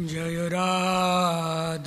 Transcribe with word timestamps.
जय 0.00 0.48
राधमाधव 0.52 1.80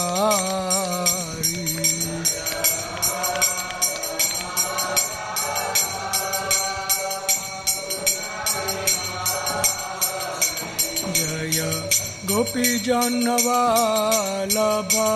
गोपी 12.53 12.69
जनवालबा 12.86 15.09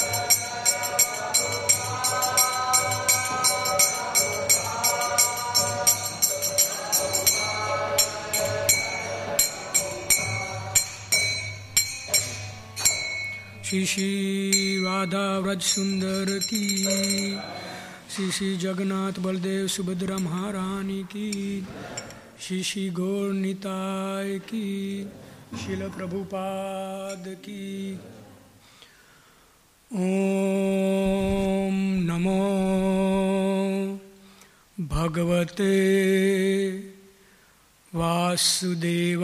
श्री 13.66 13.86
श्री 13.86 14.84
राधा 14.86 15.40
व्रज 15.40 15.62
सुंदर 15.62 16.40
की, 16.44 16.78
श्री 18.16 18.32
श्री 18.32 18.58
जगन्नाथ 18.58 19.20
बलदेव 19.20 19.68
सुभद्रा 19.68 20.18
महारानी 20.18 21.04
की, 21.04 21.68
श्री 22.40 22.64
श्री 22.64 22.90
गौर 22.90 23.34
निताय 23.34 24.40
की। 24.40 25.08
शिल 25.58 25.82
प्रभुपाद 25.90 27.24
की। 27.28 27.94
ओम 29.94 31.76
नमो 32.10 32.40
भगवते 34.86 35.76
वासुदेवाय। 37.96 39.24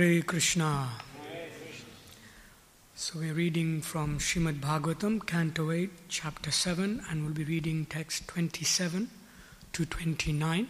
Hare 0.00 0.22
Krishna. 0.22 0.88
So 2.94 3.18
we're 3.18 3.34
reading 3.34 3.82
from 3.82 4.18
Srimad 4.18 4.58
Bhagavatam, 4.58 5.26
Canto 5.26 5.70
8, 5.70 5.90
Chapter 6.08 6.50
7, 6.50 7.02
and 7.10 7.22
we'll 7.22 7.34
be 7.34 7.44
reading 7.44 7.84
text 7.84 8.26
27 8.28 9.10
to 9.74 9.84
29 9.84 10.68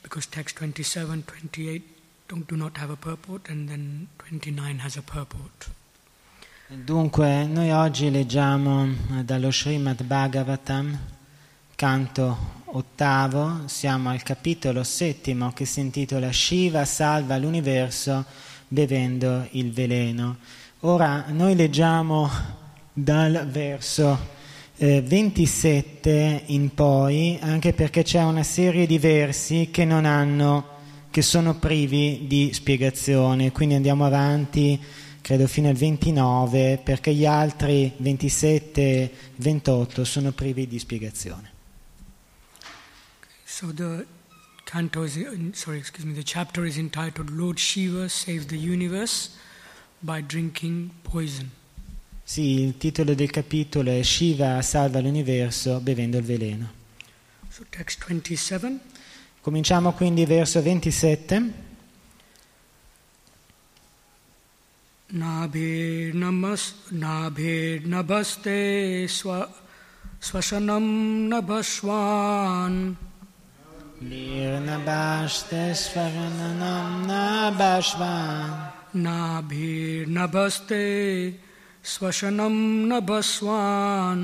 because 0.00 0.26
text 0.26 0.58
27, 0.58 1.24
28 1.24 1.82
don't, 2.28 2.46
do 2.46 2.56
not 2.56 2.76
have 2.76 2.90
a 2.90 2.96
purport 2.96 3.48
and 3.48 3.68
then 3.68 4.06
29 4.18 4.78
has 4.78 4.96
a 4.96 5.02
purport. 5.02 5.68
Dunque, 6.68 7.46
noi 7.48 7.72
oggi 7.72 8.12
leggiamo 8.12 8.94
dallo 9.24 9.50
Srimad 9.50 10.04
Bhagavatam, 10.04 10.96
canto 11.74 12.61
ottavo, 12.74 13.62
siamo 13.66 14.10
al 14.10 14.22
capitolo 14.22 14.82
settimo 14.82 15.52
che 15.52 15.64
si 15.64 15.80
intitola 15.80 16.32
Shiva 16.32 16.84
salva 16.84 17.36
l'universo 17.36 18.24
bevendo 18.68 19.46
il 19.52 19.72
veleno. 19.72 20.36
Ora 20.80 21.26
noi 21.28 21.54
leggiamo 21.54 22.30
dal 22.92 23.46
verso 23.50 24.18
eh, 24.76 25.02
27 25.02 26.44
in 26.46 26.72
poi, 26.72 27.38
anche 27.40 27.72
perché 27.72 28.02
c'è 28.02 28.22
una 28.22 28.42
serie 28.42 28.86
di 28.86 28.98
versi 28.98 29.68
che 29.70 29.84
non 29.84 30.04
hanno, 30.04 30.66
che 31.10 31.22
sono 31.22 31.58
privi 31.58 32.24
di 32.26 32.50
spiegazione, 32.52 33.52
quindi 33.52 33.74
andiamo 33.74 34.06
avanti 34.06 34.80
credo 35.20 35.46
fino 35.46 35.68
al 35.68 35.76
29 35.76 36.80
perché 36.82 37.14
gli 37.14 37.24
altri 37.24 37.92
27 37.96 38.80
e 38.82 39.10
28 39.36 40.04
sono 40.04 40.32
privi 40.32 40.66
di 40.66 40.78
spiegazione. 40.80 41.51
So 43.51 43.71
the 43.71 44.05
canto 44.65 45.03
is, 45.03 45.17
sorry, 45.53 45.77
excuse 45.79 46.05
me, 46.05 46.13
the 46.13 46.23
chapter 46.23 46.65
is 46.65 46.77
entitled 46.77 47.29
Lord 47.29 47.57
Shiva 47.57 48.09
Saves 48.09 48.47
the 48.47 48.57
Universe 48.57 49.29
by 50.03 50.21
Drinking 50.21 50.91
Poison. 51.03 51.49
Sì, 52.23 52.59
il 52.61 52.77
titolo 52.77 53.13
del 53.13 53.29
capitolo 53.29 53.89
è 53.89 54.03
Shiva 54.03 54.61
salva 54.61 54.99
l'universo 54.99 55.79
bevendo 55.79 56.17
il 56.17 56.23
veleno. 56.23 56.73
So 57.49 57.65
text 57.69 58.05
27. 58.05 58.79
Cominciamo 59.41 59.93
quindi 59.93 60.25
verso 60.25 60.61
27. 60.61 61.65
नाभिर्नमस् 65.07 66.63
नाभिर्नभस्ते 66.91 68.59
स्व 69.07 69.29
स्वशनं 70.27 70.87
नभस्वान् 71.31 72.79
Nirnabashte 74.01 75.73
svarananam 75.73 77.05
nabashvan 77.09 78.77
नाभिर्नभस्ते 78.95 80.85
स्वशनं 81.93 82.55
नभस्वान् 82.89 84.23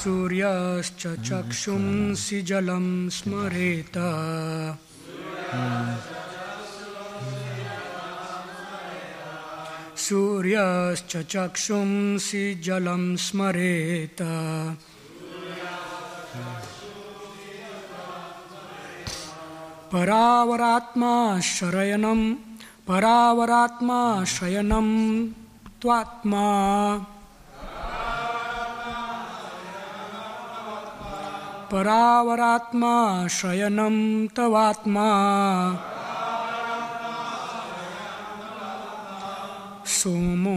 सूर्यश्च 0.00 1.02
चक्षुंसि 1.28 2.40
जलं 2.50 2.86
स्मरेत 3.18 3.96
सूर्यश्च 10.05 11.17
चक्षुंसि 11.17 12.61
जलं 12.63 13.15
स्मरेत। 13.15 14.21
परावरात्मा 19.93 21.39
शरयनं 21.41 22.33
परावरात्मा 22.87 24.23
शयनं 24.27 24.89
त्वात्मा। 25.81 26.45
परावरात्मा 31.71 33.27
शयनं 33.27 34.27
तवात्मा। 34.27 35.09
सोमो 39.87 40.55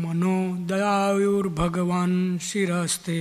मनो 0.00 0.66
दयायुर्भगवान् 0.66 2.38
शिरस्ते। 2.38 3.20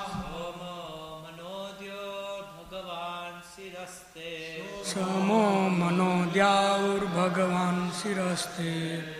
समो 4.84 5.68
मनोद्याौर्भगवान् 5.68 7.90
शिरस्ते। 7.90 9.19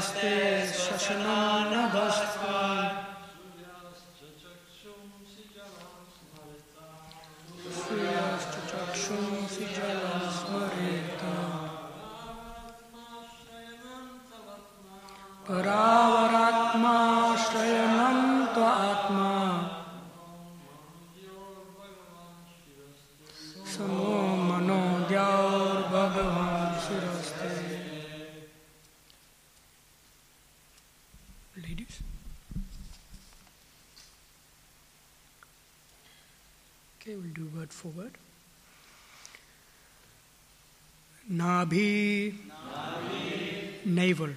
नाभिर्नभस्ते 0.00 0.32
श्वसनानभस्त्वा 0.72 2.60
सूर्यश्च 7.76 8.54
चक्षुंसि 8.70 9.66
we'll 37.83 37.93
do 37.93 37.99
word 37.99 38.01
for 38.01 38.01
word. 38.01 38.17
Nabhi, 41.31 42.33
navel. 43.85 44.29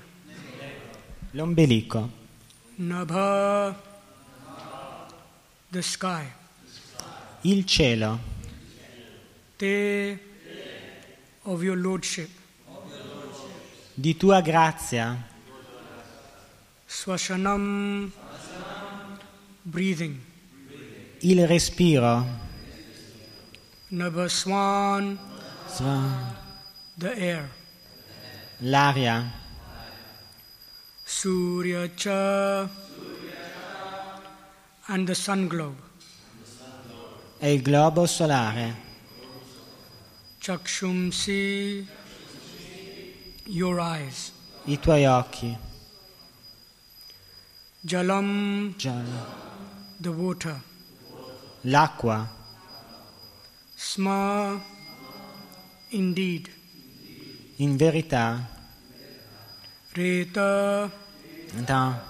L'ombelico, 1.33 2.09
Nabha, 2.81 3.75
the 5.71 5.83
sky. 5.83 6.25
il 7.43 7.65
cielo, 7.67 8.19
Te, 9.59 10.19
of 11.45 11.63
your 11.63 11.77
lordship. 11.77 12.31
di 13.97 14.17
tua 14.17 14.41
grazia, 14.41 15.17
Swashanam, 16.87 18.11
breathing. 19.65 20.21
il 21.21 21.47
respiro, 21.47 22.25
Nabhaswan, 23.95 25.17
sva- 25.69 26.35
the 26.99 27.17
air. 27.17 27.49
l'aria, 28.61 29.31
Surya 31.07 31.89
cha, 31.95 32.69
and 34.89 35.07
the 35.07 35.15
sun 35.15 35.47
globe. 35.49 35.77
e 37.41 37.53
il 37.53 37.63
globo 37.63 38.05
solare, 38.07 38.75
Chakshumsi, 40.41 41.87
your 43.47 43.79
eyes. 43.81 44.33
i 44.67 44.77
tuoi 44.81 45.05
occhi, 45.07 45.57
Jalam, 47.87 48.75
giallo, 48.77 49.27
the 50.01 50.11
water. 50.11 50.61
l'acqua, 51.65 52.29
Sma, 53.77 54.61
indeed. 55.91 56.49
in 57.57 57.77
verità, 57.77 58.49
Reta, 59.93 60.91
da, 61.65 62.05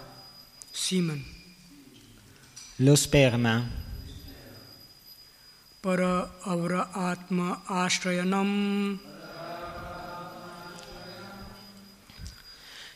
semen. 0.71 1.23
lo 2.76 2.94
sperma, 2.94 3.83
Para 5.80 6.30
avra 6.44 6.90
atma 6.92 7.62
ashrayanam. 7.66 8.99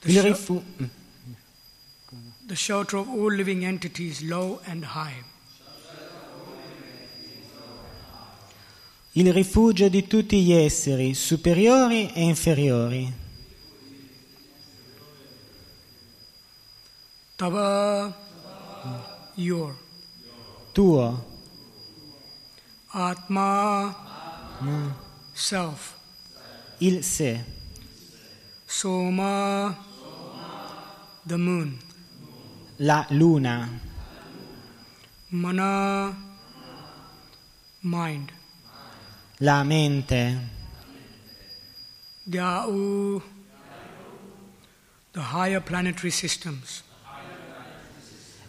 The, 0.01 0.09
il 0.09 0.15
shel- 0.15 0.33
rifu- 0.33 0.65
the 2.47 2.55
shelter 2.57 2.97
of 2.97 3.09
all 3.11 3.31
living 3.31 3.63
entities, 3.67 4.23
low 4.23 4.61
and 4.67 4.85
high. 4.87 5.23
Il 9.13 9.33
rifugio 9.33 9.89
di 9.89 10.07
tutti 10.07 10.43
gli 10.43 10.53
esseri, 10.53 11.15
superiori 11.15 12.13
e 12.13 12.23
inferiori, 12.23 13.13
Tava, 17.37 18.13
your. 19.37 19.75
tuo, 20.73 21.25
Atma, 22.91 23.95
self. 25.33 25.95
il 26.79 27.05
sé, 27.05 27.45
Soma, 28.67 29.77
the 31.27 31.37
moon. 31.37 31.79
la 32.79 33.07
luna, 33.11 33.69
Mana, 35.31 36.17
mind. 37.83 38.33
La 39.41 39.63
mente, 39.65 40.37
Dyau, 42.29 43.23
the 45.13 45.21
higher 45.21 45.61
planetary 45.61 46.11
systems. 46.11 46.83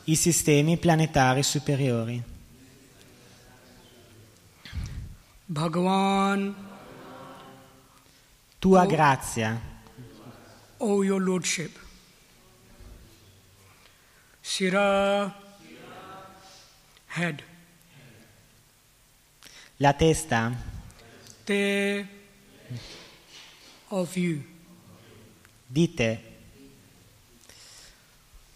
i 0.05 0.15
sistemi 0.15 0.75
planetari 0.77 1.43
superiori, 1.43 2.23
Bhagavan, 5.47 6.55
tua 8.59 8.83
Oh. 8.83 8.87
grazia, 8.87 9.61
O 10.79 11.03
your 11.03 11.21
lordship. 11.21 11.77
Sira, 14.41 15.33
head. 17.07 17.43
la 19.77 19.93
testa, 19.93 20.51
Of 23.91 24.17
you. 24.17 24.43
di 25.71 25.87
te, 25.87 26.19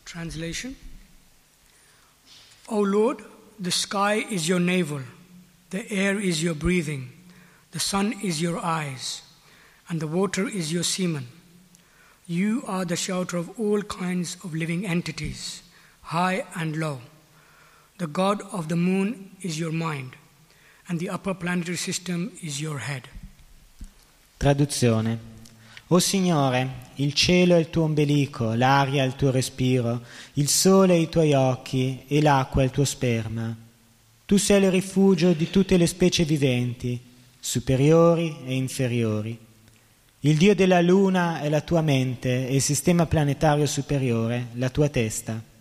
Translation 0.06 0.76
O 2.70 2.80
Lord, 2.80 3.24
the 3.60 3.72
sky 3.72 4.26
is 4.30 4.48
your 4.48 4.60
navel, 4.60 5.02
the 5.70 5.92
air 5.92 6.20
is 6.20 6.42
your 6.44 6.54
breathing, 6.54 7.12
the 7.72 7.80
sun 7.80 8.14
is 8.24 8.42
your 8.42 8.58
eyes, 8.60 9.22
and 9.90 10.00
the 10.00 10.08
water 10.08 10.48
is 10.48 10.72
your 10.72 10.84
semen. 10.84 11.28
You 12.26 12.64
are 12.68 12.86
the 12.86 12.96
shelter 12.96 13.38
of 13.38 13.60
all 13.60 13.82
kinds 13.82 14.38
of 14.44 14.54
living 14.54 14.86
entities, 14.86 15.62
high 16.02 16.46
and 16.56 16.78
low. 16.78 17.02
The 17.98 18.08
god 18.08 18.42
of 18.52 18.70
the 18.70 18.76
moon 18.76 19.36
is 19.42 19.60
your 19.60 19.72
mind, 19.72 20.16
and 20.88 21.00
the 21.00 21.10
upper 21.10 21.36
planetary 21.36 21.78
system 21.78 22.32
is 22.42 22.60
your 22.60 22.80
head. 22.80 23.08
Traduzione. 24.38 25.32
O 25.88 26.00
Signore, 26.00 26.92
il 26.96 27.14
cielo 27.14 27.56
è 27.56 27.60
il 27.60 27.70
tuo 27.70 27.84
ombelico, 27.84 28.54
l'aria 28.54 29.04
è 29.04 29.06
il 29.06 29.16
tuo 29.16 29.32
respiro, 29.32 30.02
il 30.34 30.48
sole 30.48 30.98
i 30.98 31.10
tuoi 31.10 31.34
occhi 31.34 32.04
e 32.08 32.22
l'acqua 32.22 32.62
è 32.62 32.66
il 32.66 32.72
tuo 32.72 32.86
sperma. 32.86 33.56
Tu 34.26 34.38
sei 34.38 34.64
il 34.64 34.72
rifugio 34.72 35.34
di 35.34 35.50
tutte 35.50 35.78
le 35.78 35.86
specie 35.86 36.24
viventi, 36.24 37.00
superiori 37.40 38.38
e 38.46 38.56
inferiori. 38.56 39.38
Il 40.22 40.38
dio 40.38 40.56
della 40.56 40.82
luna 40.82 41.42
è 41.42 41.50
la 41.50 41.62
tua 41.62 41.82
mente 41.82 42.48
e 42.48 42.56
il 42.56 42.62
sistema 42.62 43.06
planetario 43.06 43.66
superiore, 43.66 44.48
la 44.54 44.70
tua 44.70 44.90
testa. 44.90 45.52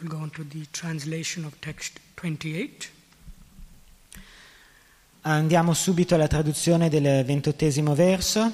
We'll 0.00 0.10
go 0.10 0.18
on 0.18 0.30
to 0.30 0.44
the 0.44 0.64
translation 0.72 1.44
of 1.44 1.60
text 1.60 1.98
28. 2.16 2.88
Andiamo 5.22 5.74
subito 5.74 6.14
alla 6.14 6.28
traduzione 6.28 6.88
del 6.88 7.24
ventottesimo 7.24 7.94
verso. 7.94 8.52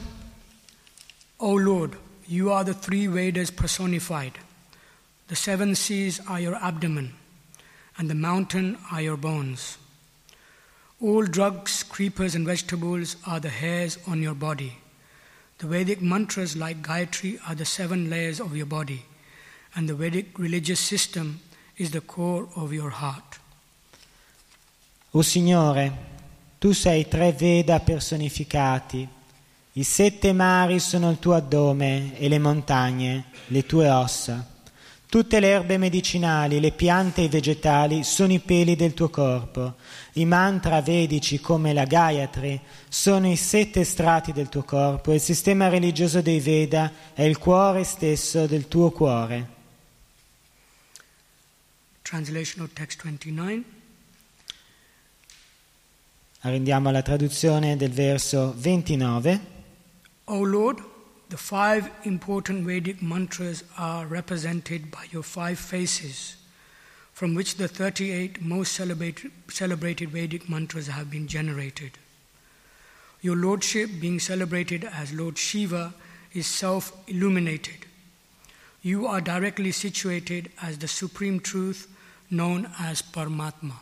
O 1.37 1.55
Lord, 1.57 1.99
you 2.27 2.51
are 2.51 2.65
the 2.65 2.73
three 2.73 3.07
Vedas 3.07 3.51
personified. 3.51 4.39
The 5.27 5.35
seven 5.37 5.75
seas 5.75 6.21
are 6.27 6.41
your 6.41 6.55
abdomen, 6.55 7.13
and 7.99 8.09
the 8.09 8.15
mountain 8.15 8.79
are 8.91 9.03
your 9.03 9.19
bones. 9.19 9.77
All 11.01 11.27
drugs, 11.27 11.83
creepers, 11.83 12.35
and 12.35 12.47
vegetables 12.47 13.17
are 13.27 13.41
the 13.41 13.51
hairs 13.51 13.99
on 14.07 14.23
your 14.23 14.35
body. 14.35 14.79
The 15.59 15.67
Vedic 15.67 16.01
mantras, 16.01 16.57
like 16.57 16.81
Gayatri, 16.83 17.39
are 17.47 17.55
the 17.55 17.67
seven 17.67 18.09
layers 18.09 18.41
of 18.41 18.57
your 18.57 18.67
body, 18.67 19.05
and 19.75 19.89
the 19.89 19.95
Vedic 19.95 20.39
religious 20.39 20.81
system 20.81 21.41
is 21.77 21.91
the 21.91 22.01
core 22.01 22.47
of 22.55 22.73
your 22.73 22.91
heart. 22.91 23.41
O 25.11 25.23
Signore, 25.23 25.93
tu 26.59 26.73
sei 26.73 27.07
tre 27.07 27.33
Veda 27.33 27.81
personificati, 27.81 29.09
I 29.77 29.83
sette 29.83 30.33
mari 30.33 30.79
sono 30.79 31.11
il 31.11 31.19
tuo 31.19 31.35
addome 31.35 32.17
e 32.17 32.29
le 32.29 32.39
montagne, 32.39 33.25
le 33.49 33.67
tue 33.67 33.91
ossa. 33.91 34.47
Tutte 35.09 35.41
le 35.41 35.49
erbe 35.49 35.79
medicinali, 35.79 36.61
le 36.61 36.71
piante 36.71 37.23
e 37.23 37.25
i 37.25 37.29
vegetali 37.29 38.05
sono 38.05 38.33
i 38.33 38.39
peli 38.39 38.77
del 38.77 38.95
tuo 38.95 39.09
corpo. 39.09 39.75
I 40.13 40.27
mantra 40.27 40.81
vedici 40.81 41.41
come 41.41 41.73
la 41.73 41.87
Gayatri 41.87 42.61
sono 42.89 43.29
i 43.29 43.35
sette 43.35 43.83
strati 43.83 44.31
del 44.31 44.49
tuo 44.49 44.63
corpo 44.63 45.13
il 45.13 45.21
sistema 45.21 45.67
religioso 45.67 46.21
dei 46.21 46.39
Veda 46.39 46.93
è 47.13 47.23
il 47.23 47.39
cuore 47.39 47.83
stesso 47.83 48.47
del 48.47 48.69
tuo 48.69 48.93
cuore. 48.93 49.54
Translation 52.05 52.63
of 52.63 52.75
text 52.75 53.01
29. 53.01 53.65
Arrendiamo 56.41 56.91
alla 56.91 57.01
traduzione 57.01 57.77
del 57.77 57.91
verso 57.91 58.53
29. 58.53 59.41
O 60.27 60.43
Lord, 60.43 60.83
the 61.31 61.39
five 61.39 61.91
important 62.03 62.67
Vedic 62.67 63.01
mantras 63.01 63.65
are 63.77 64.07
represented 64.07 64.91
by 64.91 65.07
your 65.11 65.23
five 65.23 65.59
faces, 65.59 66.37
from 67.15 67.35
which 67.35 67.57
the 67.57 67.67
38 67.67 68.43
most 68.43 68.73
celebrated, 68.75 69.31
celebrated 69.49 70.11
Vedic 70.11 70.47
mantras 70.47 70.89
have 70.89 71.11
been 71.11 71.27
generated. 71.27 71.93
Your 73.23 73.37
Lordship, 73.37 73.89
being 73.99 74.21
celebrated 74.21 74.85
as 74.85 75.15
Lord 75.15 75.39
Shiva, 75.39 75.95
is 76.35 76.47
self 76.47 76.93
illuminated. 77.09 77.87
You 78.83 79.07
are 79.07 79.23
directly 79.23 79.73
situated 79.73 80.51
as 80.61 80.77
the 80.77 80.89
Supreme 80.89 81.41
Truth 81.41 81.89
known 82.35 82.69
as 82.77 83.03
Paramatma. 83.03 83.81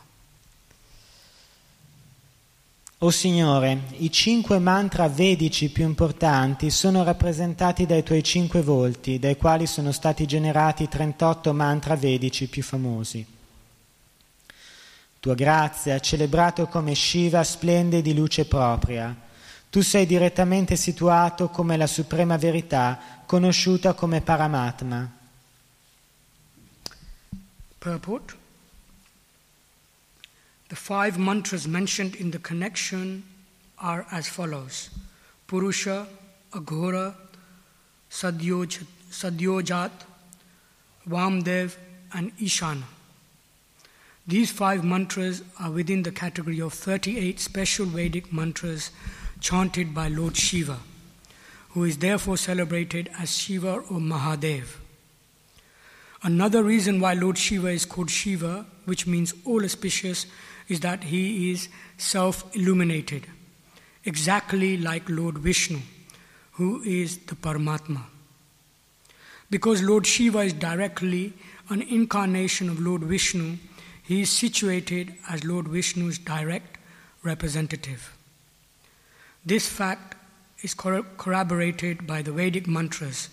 O 2.99 3.09
Signore, 3.09 3.81
i 3.97 4.09
cinque 4.11 4.59
mantra 4.59 5.09
vedici 5.09 5.69
più 5.69 5.83
importanti 5.83 6.69
sono 6.69 7.03
rappresentati 7.03 7.85
dai 7.85 8.01
tuoi 8.01 8.23
cinque 8.23 8.61
volti, 8.61 9.19
dai 9.19 9.35
quali 9.35 9.65
sono 9.65 9.91
stati 9.91 10.25
generati 10.25 10.87
38 10.87 11.51
mantra 11.51 11.95
vedici 11.95 12.47
più 12.47 12.63
famosi. 12.63 13.25
Tua 15.19 15.35
grazia, 15.35 15.99
celebrato 15.99 16.67
come 16.67 16.95
Shiva, 16.95 17.43
splende 17.43 18.01
di 18.01 18.13
luce 18.13 18.45
propria. 18.45 19.13
Tu 19.69 19.81
sei 19.81 20.05
direttamente 20.05 20.77
situato 20.77 21.49
come 21.49 21.75
la 21.75 21.87
suprema 21.87 22.37
verità, 22.37 23.21
conosciuta 23.25 23.93
come 23.93 24.21
Paramatma. 24.21 25.11
Purport 27.79 28.41
The 30.73 30.77
five 30.77 31.19
mantras 31.19 31.67
mentioned 31.67 32.15
in 32.15 32.31
the 32.31 32.39
connection 32.39 33.25
are 33.77 34.07
as 34.11 34.27
follows 34.27 34.89
Purusha, 35.45 36.07
Aghora, 36.51 37.13
Sadyoj- 38.09 38.83
Sadyojat, 39.11 39.91
Vamdev, 41.07 41.75
and 42.15 42.35
Ishana. 42.39 42.85
These 44.25 44.49
five 44.49 44.83
mantras 44.83 45.43
are 45.59 45.69
within 45.69 46.01
the 46.01 46.11
category 46.11 46.59
of 46.59 46.73
38 46.73 47.39
special 47.39 47.85
Vedic 47.85 48.33
mantras 48.33 48.89
chanted 49.39 49.93
by 49.93 50.07
Lord 50.07 50.35
Shiva, 50.35 50.79
who 51.73 51.83
is 51.83 51.99
therefore 51.99 52.37
celebrated 52.37 53.11
as 53.19 53.37
Shiva 53.37 53.73
or 53.73 53.99
Mahadev. 53.99 54.77
Another 56.23 56.63
reason 56.63 56.99
why 56.99 57.13
Lord 57.13 57.37
Shiva 57.37 57.67
is 57.67 57.85
called 57.85 58.09
Shiva, 58.09 58.65
which 58.85 59.05
means 59.05 59.35
all 59.45 59.63
auspicious, 59.63 60.25
is 60.67 60.79
that 60.81 61.05
he 61.05 61.51
is 61.51 61.69
self 61.97 62.55
illuminated, 62.55 63.27
exactly 64.05 64.77
like 64.77 65.09
Lord 65.09 65.37
Vishnu, 65.37 65.79
who 66.53 66.81
is 66.83 67.17
the 67.17 67.35
Paramatma. 67.35 68.03
Because 69.49 69.83
Lord 69.83 70.07
Shiva 70.07 70.39
is 70.39 70.53
directly 70.53 71.33
an 71.69 71.81
incarnation 71.81 72.69
of 72.69 72.79
Lord 72.79 73.03
Vishnu, 73.03 73.57
he 74.03 74.21
is 74.21 74.29
situated 74.29 75.15
as 75.29 75.43
Lord 75.43 75.67
Vishnu's 75.67 76.17
direct 76.17 76.77
representative. 77.23 78.15
This 79.45 79.67
fact 79.67 80.15
is 80.61 80.73
corroborated 80.73 82.07
by 82.07 82.21
the 82.21 82.31
Vedic 82.31 82.67
mantras 82.67 83.29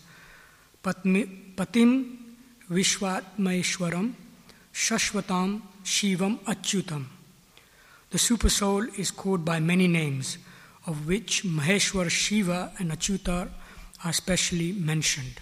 Patim 0.82 2.16
Vishwatmaishwaram 2.70 4.12
Shashvatam 4.72 5.60
Shivam 5.84 6.38
Achyutam. 6.40 7.04
The 8.10 8.18
Supersoul 8.18 8.90
is 8.98 9.12
called 9.12 9.44
by 9.44 9.60
many 9.60 9.86
names, 9.86 10.36
of 10.86 11.06
which 11.06 11.44
Maheshwar, 11.44 12.10
Shiva, 12.10 12.72
and 12.78 12.90
Achyuta 12.90 13.48
are 14.04 14.12
specially 14.12 14.72
mentioned. 14.72 15.40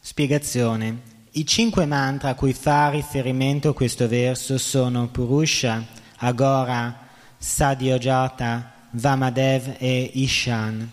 Spiegazione. 0.00 1.16
I 1.32 1.44
cinque 1.44 1.84
mantra 1.84 2.30
a 2.30 2.34
cui 2.34 2.54
fa 2.54 2.88
riferimento 2.88 3.74
questo 3.74 4.08
verso 4.08 4.56
sono 4.56 5.08
Purusha, 5.08 5.86
Agora, 6.16 7.08
Sadyojata, 7.36 8.88
Vamadev 8.92 9.76
e 9.78 10.10
Ishan. 10.14 10.90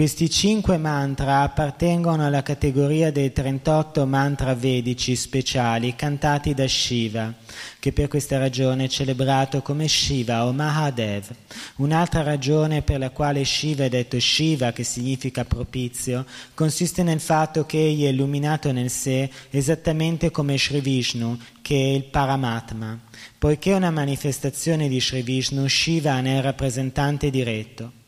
Questi 0.00 0.30
cinque 0.30 0.78
mantra 0.78 1.42
appartengono 1.42 2.24
alla 2.24 2.42
categoria 2.42 3.12
dei 3.12 3.34
38 3.34 4.06
mantra 4.06 4.54
vedici 4.54 5.14
speciali 5.14 5.94
cantati 5.94 6.54
da 6.54 6.66
Shiva, 6.66 7.34
che 7.78 7.92
per 7.92 8.08
questa 8.08 8.38
ragione 8.38 8.84
è 8.84 8.88
celebrato 8.88 9.60
come 9.60 9.86
Shiva 9.88 10.46
o 10.46 10.54
Mahadev. 10.54 11.28
Un'altra 11.76 12.22
ragione 12.22 12.80
per 12.80 12.98
la 12.98 13.10
quale 13.10 13.44
Shiva 13.44 13.84
è 13.84 13.90
detto 13.90 14.18
Shiva, 14.18 14.72
che 14.72 14.84
significa 14.84 15.44
propizio, 15.44 16.24
consiste 16.54 17.02
nel 17.02 17.20
fatto 17.20 17.66
che 17.66 17.76
egli 17.76 18.04
è 18.04 18.08
illuminato 18.08 18.72
nel 18.72 18.88
sé 18.88 19.30
esattamente 19.50 20.30
come 20.30 20.56
Sri 20.56 20.80
Vishnu, 20.80 21.38
che 21.60 21.74
è 21.76 21.94
il 21.96 22.04
Paramatma. 22.04 22.98
Poiché 23.36 23.72
è 23.72 23.76
una 23.76 23.90
manifestazione 23.90 24.88
di 24.88 24.98
Sri 24.98 25.20
Vishnu, 25.20 25.68
Shiva 25.68 26.18
ne 26.22 26.36
è 26.36 26.36
il 26.38 26.42
rappresentante 26.42 27.28
diretto. 27.28 27.98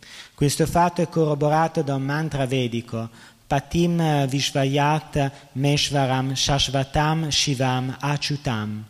Questo 0.42 0.66
fatto 0.66 1.00
è 1.00 1.08
corroborato 1.08 1.82
da 1.82 1.94
un 1.94 2.02
mantra 2.02 2.46
vedico, 2.46 3.08
Patim 3.46 4.26
Vishvayat 4.26 5.50
Meshvaram 5.52 6.34
Shashvatam 6.34 7.28
Shivam 7.28 7.96
Achutam. 8.00 8.84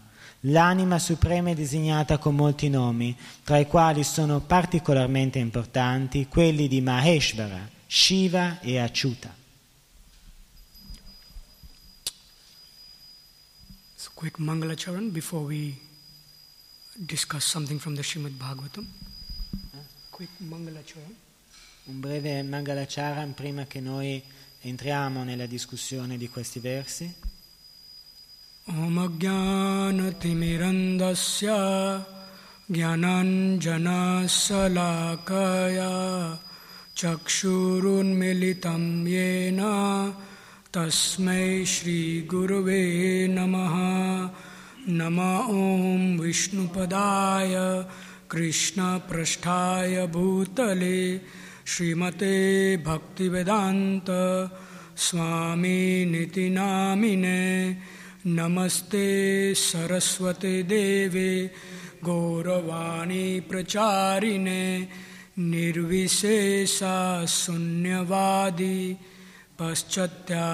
L'anima 0.47 0.99
suprema 0.99 1.51
è 1.51 1.55
disegnata 1.55 2.17
con 2.17 2.37
molti 2.37 2.71
nomi, 2.71 3.15
tra 3.45 3.59
i 3.59 3.67
quali 3.67 4.03
sono 4.03 4.41
particolarmente 4.41 5.41
importanti 5.41 6.27
quelli 6.27 6.69
di 6.69 6.81
Maheshvara, 6.81 7.69
Shiva 7.87 8.59
e 8.61 8.79
Achyuta. 8.79 9.37
So, 13.95 14.11
quick 14.15 14.39
Mangalacharan 14.39 15.13
before 15.13 15.45
we 15.45 15.79
discuss 16.95 17.45
something 17.45 17.79
from 17.79 17.95
the 17.95 18.03
Srimad 18.03 18.39
Bhagavatam. 18.39 18.87
Quick 20.09 20.31
Mangalacharan 20.39 21.22
un 21.85 21.99
breve 21.99 22.43
Mangalacharan 22.43 23.35
prima 23.35 23.67
che 23.67 23.81
noi 23.81 24.23
entriamo 24.61 25.25
nella 25.25 25.47
discussione 25.47 26.17
di 26.17 26.29
questi 26.29 26.61
versi. 26.61 27.13
Om 28.67 29.17
Gyanatimirandasya 29.17 32.07
Gyananjana 32.67 34.29
Salakaya 34.29 36.39
Chakshurunmilitam 36.95 39.05
Yena 39.05 40.15
Tasmai 40.71 41.67
Shri 41.67 42.25
Gurve 42.25 43.27
Namaha 43.27 44.31
Nama 44.87 45.49
Om 45.49 46.21
Vishnupadaya 46.21 47.85
Krishna 48.29 49.03
Prashtaya 49.05 50.07
Bhutale 50.07 51.21
श्रीमते 51.67 52.77
भक्तिवेदान्त 52.77 54.07
स्वामिनिति 54.97 56.51
नामिने 56.51 57.77
नमस्ते 58.27 59.55
सरस्वते 59.55 60.63
देवे, 60.63 61.51
गौरवाणी 62.05 63.41
प्रचारिणे, 63.41 64.89
निर्विशेषा 65.39 67.25
शून्यवादी, 67.29 68.97
पश्चात्यादेशतारिणे 69.61 70.51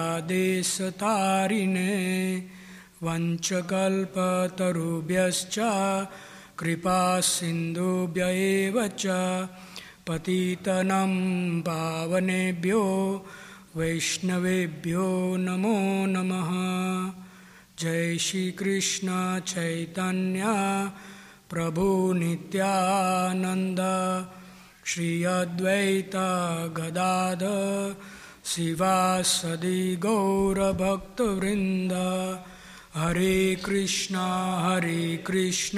वञ्चकल्पतरुभ्यश्च 3.03 5.59
कृपासिन्धुभ्य 6.57 8.21
एव 8.21 8.87
पतितनं 10.09 11.11
पावनेभ्यो 11.61 12.83
वैष्णवेभ्यो 13.75 15.35
नमो 15.39 16.05
नमः। 16.05 16.49
जय 17.79 18.17
श्रीकृष्ण 18.17 19.39
चैतन्या 19.39 20.53
प्रभु 21.49 22.13
नित्यानन्द। 22.13 23.79
श्री 24.85 25.23
अद्वैत 25.23 26.15
गदाद 26.77 27.43
शिवासदि 28.45 29.95
गौरभक्तवृन्द। 29.95 31.93
हरे 32.95 33.55
कृष्ण 33.55 34.15
हरे 34.61 35.17
कृष्ण। 35.17 35.77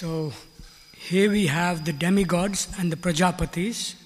So 0.00 0.32
here 0.96 1.30
we 1.30 1.46
have 1.48 1.84
the 1.84 1.92
demigods 1.92 2.68
and 2.78 2.90
the 2.90 2.96
Prajapatis 2.96 3.96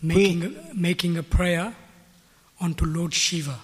making, 0.00 0.54
making 0.72 1.18
a 1.18 1.24
prayer 1.24 1.74
unto 2.60 2.84
Lord 2.84 3.12
Shiva. 3.12 3.58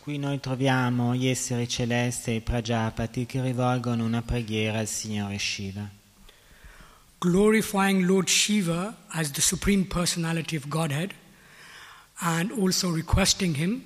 Qui 0.00 0.18
noi 0.18 0.40
troviamo 0.40 1.14
gli 1.14 1.28
esseri 1.28 1.68
celesti 1.68 2.30
e 2.30 2.34
i 2.34 2.40
Prajapati 2.40 3.24
che 3.24 3.40
rivolgono 3.40 4.04
una 4.04 4.20
preghiera 4.20 4.80
al 4.80 4.88
Signore 4.88 5.38
Shiva, 5.38 5.88
glorifying 7.20 8.04
Lord 8.04 8.26
Shiva 8.28 8.96
as 9.10 9.30
the 9.30 9.40
Supreme 9.40 9.84
Personality 9.84 10.56
of 10.56 10.68
Godhead 10.68 11.14
and 12.18 12.50
also 12.50 12.90
requesting 12.90 13.54
him 13.54 13.84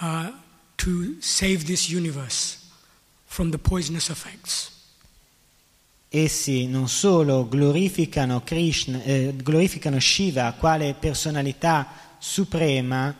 uh, 0.00 0.30
to 0.78 1.20
save 1.20 1.66
this 1.66 1.86
universe 1.90 2.64
from 3.26 3.50
the 3.50 3.58
poisonous 3.58 4.08
effects. 4.08 4.72
Essi 6.08 6.66
non 6.66 6.88
solo 6.88 7.48
glorificano, 7.48 8.42
Krishna, 8.42 9.02
eh, 9.02 9.34
glorificano 9.36 9.98
Shiva 9.98 10.54
quale 10.58 10.94
personalità 10.94 11.86
suprema, 12.18 13.14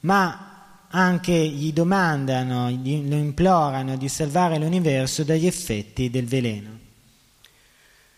ma 0.00 0.86
anche 0.90 1.32
gli 1.32 1.72
domandano, 1.72 2.70
gli, 2.70 3.08
lo 3.08 3.16
implorano 3.16 3.96
di 3.96 4.08
salvare 4.08 4.58
l'universo 4.58 5.22
dagli 5.22 5.46
effetti 5.46 6.10
del 6.10 6.24
veleno. 6.24 6.78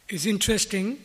It's 0.07 0.25
interesting. 0.25 0.99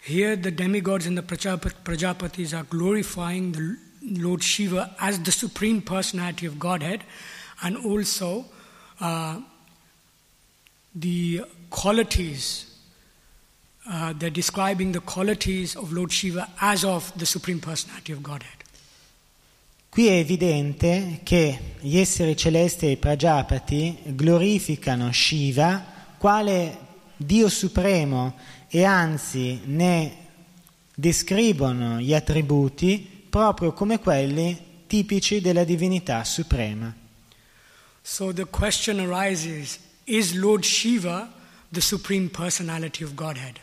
Here, 0.00 0.38
the 0.38 0.52
demigods 0.52 1.06
and 1.06 1.16
the 1.16 1.22
Prajapat- 1.22 1.82
Prajapatis 1.82 2.52
are 2.52 2.66
glorifying 2.68 3.52
the 3.52 4.20
Lord 4.20 4.42
Shiva 4.42 4.94
as 4.98 5.20
the 5.22 5.32
supreme 5.32 5.80
personality 5.80 6.46
of 6.46 6.58
Godhead, 6.58 7.04
and 7.62 7.76
also 7.76 8.44
uh, 9.00 9.40
the 10.94 11.44
qualities. 11.70 12.66
Uh, 13.86 14.14
they're 14.16 14.30
describing 14.30 14.92
the 14.92 15.00
qualities 15.00 15.76
of 15.76 15.92
Lord 15.92 16.10
Shiva 16.10 16.48
as 16.60 16.84
of 16.84 17.12
the 17.16 17.26
supreme 17.26 17.60
personality 17.60 18.12
of 18.12 18.22
Godhead. 18.22 18.62
Qui 19.90 20.08
è 20.08 20.12
evidente 20.12 21.20
che 21.22 21.76
gli 21.78 21.98
esseri 21.98 22.36
celesti 22.36 22.86
e 22.86 22.90
i 22.92 22.96
Prajapati 22.96 23.96
glorificano 24.06 25.12
Shiva 25.12 25.84
quale 26.18 26.78
Dio 27.16 27.48
supremo 27.48 28.34
e 28.68 28.82
anzi 28.84 29.60
ne 29.66 30.16
descrivono 30.94 32.00
gli 32.00 32.12
attributi 32.12 33.26
proprio 33.30 33.72
come 33.72 34.00
quelli 34.00 34.84
tipici 34.88 35.40
della 35.40 35.62
divinità 35.62 36.24
suprema. 36.24 36.92
So 38.02 38.32
the 38.32 38.46
question 38.46 38.98
arises 38.98 39.78
is 40.06 40.34
Lord 40.34 40.64
Shiva 40.64 41.28
the 41.70 41.80
supreme 41.80 42.28
personality 42.28 43.04
of 43.04 43.14
Godhead? 43.14 43.58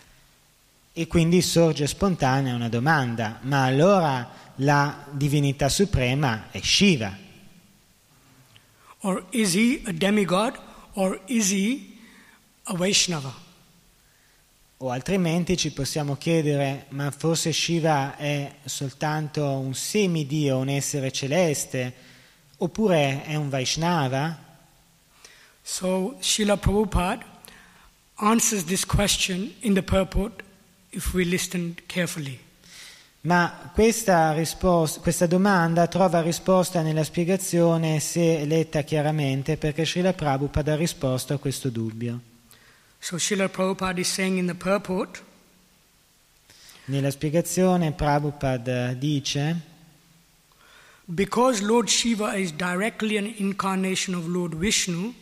E 0.93 1.07
quindi 1.07 1.41
sorge 1.41 1.87
spontanea 1.87 2.53
una 2.53 2.67
domanda, 2.67 3.39
ma 3.43 3.63
allora 3.63 4.29
la 4.55 5.05
divinità 5.11 5.69
suprema 5.69 6.51
è 6.51 6.59
Shiva? 6.61 7.17
Or 8.99 9.25
is 9.31 9.53
he 9.53 9.81
a 9.85 9.91
demigod? 9.91 10.59
Or 10.93 11.21
is 11.27 11.51
he 11.51 11.97
a 12.63 12.75
Vaishnava? 12.75 13.33
O 14.77 14.89
altrimenti 14.89 15.55
ci 15.57 15.71
possiamo 15.71 16.17
chiedere, 16.17 16.87
ma 16.89 17.11
forse 17.11 17.53
Shiva 17.53 18.17
è 18.17 18.55
soltanto 18.65 19.45
un 19.45 19.73
semidio, 19.73 20.57
un 20.57 20.69
essere 20.69 21.11
celeste, 21.11 21.93
oppure 22.57 23.23
è 23.23 23.35
un 23.35 23.49
Vaishnava? 23.49 24.49
So 25.71 26.17
Srila 26.19 26.57
Prabhupada 26.57 27.23
answers 28.19 28.65
this 28.65 28.83
question 28.83 29.53
in 29.61 29.73
the 29.73 29.81
purport 29.81 30.43
if 30.91 31.13
we 31.13 31.23
listen 31.23 31.77
carefully. 31.87 32.37
Ma 33.21 33.71
questa, 33.73 34.33
risposta, 34.33 34.99
questa 34.99 35.27
domanda 35.27 35.87
trova 35.87 36.21
risposta 36.21 36.81
nella 36.81 37.05
spiegazione 37.05 38.01
se 38.01 38.43
letta 38.43 38.81
chiaramente, 38.81 39.55
perché 39.55 39.85
Srila 39.85 40.11
Prabhupada 40.11 40.73
ha 40.73 40.75
risposto 40.75 41.35
a 41.35 41.37
questo 41.37 41.69
dubbio. 41.69 42.19
So 42.99 43.17
Srila 43.17 43.47
Prabhupada 43.47 44.01
is 44.01 44.11
saying 44.11 44.37
in 44.37 44.47
the 44.47 44.55
purport, 44.55 45.23
Nella 46.87 47.11
spiegazione 47.11 47.93
Prabhupada 47.93 48.91
dice, 48.91 49.55
because 51.05 51.63
Lord 51.63 51.87
Shiva 51.87 52.35
is 52.35 52.51
directly 52.51 53.15
an 53.15 53.33
incarnation 53.37 54.15
of 54.15 54.27
Lord 54.27 54.55
Vishnu, 54.55 55.13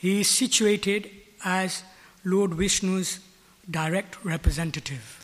he 0.00 0.20
is 0.20 0.28
situated 0.28 1.08
as 1.44 1.82
Lord 2.24 2.54
Vishnu's 2.54 3.20
direct 3.68 4.18
representative. 4.24 5.20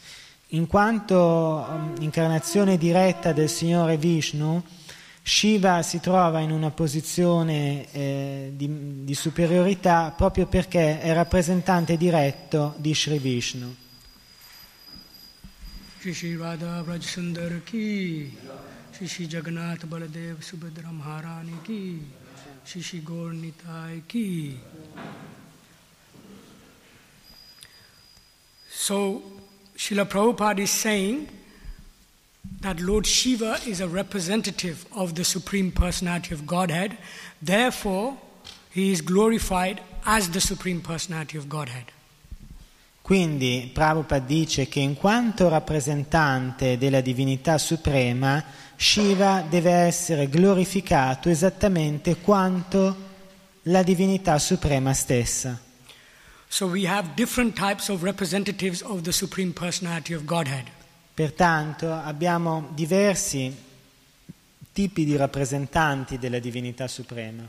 in 0.50 0.66
quanto 0.66 1.66
um, 1.68 1.94
incarnazione 2.00 2.78
diretta 2.78 3.32
del 3.32 3.48
Signore 3.48 3.96
Vishnu, 3.96 4.62
Shiva 5.22 5.82
si 5.82 5.98
trova 5.98 6.38
in 6.38 6.52
una 6.52 6.70
posizione 6.70 7.90
eh, 7.90 8.52
di, 8.54 9.04
di 9.04 9.14
superiorità 9.14 10.14
proprio 10.16 10.46
perché 10.46 11.00
è 11.00 11.12
rappresentante 11.12 11.96
diretto 11.96 12.74
di 12.78 12.94
Sri 12.94 13.18
Vishnu. 13.18 13.74
Shri 15.98 16.14
Shri 16.14 16.36
Radha 16.36 16.80
Braj 16.82 17.02
Sundar 17.02 17.60
ki, 17.64 18.38
Shri 18.92 19.08
Shri 19.08 19.26
Jagannath 19.26 19.86
Baladev 19.86 20.38
Subhadra 20.38 20.90
Maharani 20.90 21.58
ki, 21.62 22.04
Gaur 23.04 23.32
Nitai 23.32 24.02
ki. 24.08 24.58
So, 28.70 29.22
Srila 29.76 30.58
is 30.58 30.70
saying 30.70 31.28
that 32.60 32.80
Lord 32.80 33.06
Shiva 33.06 33.60
is 33.66 33.80
a 33.80 33.88
representative 33.88 34.84
of 34.92 35.14
the 35.14 35.24
Supreme 35.24 35.70
Personality 35.70 36.34
of 36.34 36.46
Godhead, 36.46 36.98
therefore, 37.40 38.18
he 38.70 38.92
is 38.92 39.00
glorified 39.00 39.80
as 40.04 40.30
the 40.30 40.40
Supreme 40.40 40.80
Personality 40.80 41.38
of 41.38 41.48
Godhead. 41.48 41.92
Quindi 43.06 43.70
Prabhupada 43.72 44.24
dice 44.24 44.66
che 44.66 44.80
in 44.80 44.96
quanto 44.96 45.48
rappresentante 45.48 46.76
della 46.76 47.00
divinità 47.00 47.56
suprema, 47.56 48.42
Shiva 48.74 49.46
deve 49.48 49.70
essere 49.70 50.28
glorificato 50.28 51.28
esattamente 51.28 52.16
quanto 52.16 52.96
la 53.62 53.84
divinità 53.84 54.40
suprema 54.40 54.92
stessa. 54.92 55.56
So 56.48 56.66
we 56.66 56.88
have 56.88 57.10
different 57.14 57.54
types 57.56 57.90
of 57.90 58.02
representatives 58.02 58.82
of 58.82 59.02
the 59.02 59.12
Supreme 59.12 59.52
Personality 59.52 60.12
of 60.12 60.24
Godhead. 60.24 60.64
Pertanto 61.14 61.92
abbiamo 61.92 62.70
diversi 62.74 63.54
tipi 64.72 65.04
di 65.04 65.14
rappresentanti 65.14 66.18
della 66.18 66.40
divinità 66.40 66.88
suprema. 66.88 67.48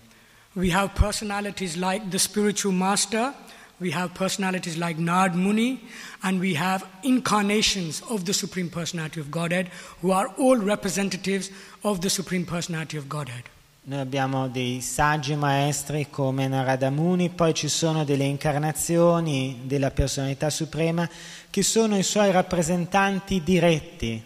We 0.54 0.72
have 0.72 0.92
personalities 0.94 1.76
like 1.78 2.10
the 2.10 2.20
spiritual 2.20 2.76
master, 2.76 3.34
we 3.80 3.92
have 3.92 4.14
personalities 4.14 4.78
like 4.78 4.98
Nard 4.98 5.36
Muni, 5.36 5.80
and 6.24 6.40
we 6.40 6.56
have 6.56 6.86
incarnations 7.04 8.02
of 8.10 8.26
the 8.26 8.34
Supreme 8.34 8.70
Personality 8.70 9.20
of 9.20 9.30
Godhead 9.30 9.70
who 10.02 10.12
are 10.12 10.28
all 10.38 10.58
representatives 10.58 11.52
of 11.84 12.02
the 12.02 12.10
Supreme 12.10 12.46
Personality 12.46 12.98
of 12.98 13.08
Godhead. 13.08 13.44
Noi 13.90 14.00
abbiamo 14.00 14.50
dei 14.50 14.82
saggi 14.82 15.36
maestri 15.36 16.08
come 16.10 16.46
Narada 16.50 16.90
Muni, 16.90 17.30
poi 17.30 17.54
ci 17.54 17.70
sono 17.70 18.04
delle 18.04 18.26
incarnazioni 18.26 19.62
della 19.64 19.92
personalità 19.92 20.50
suprema 20.50 21.10
che 21.50 21.64
sono 21.64 21.98
i 21.98 22.04
suoi 22.04 22.32
rappresentanti 22.32 23.42
diretti. 23.42 24.22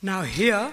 Now, 0.00 0.22
here 0.22 0.70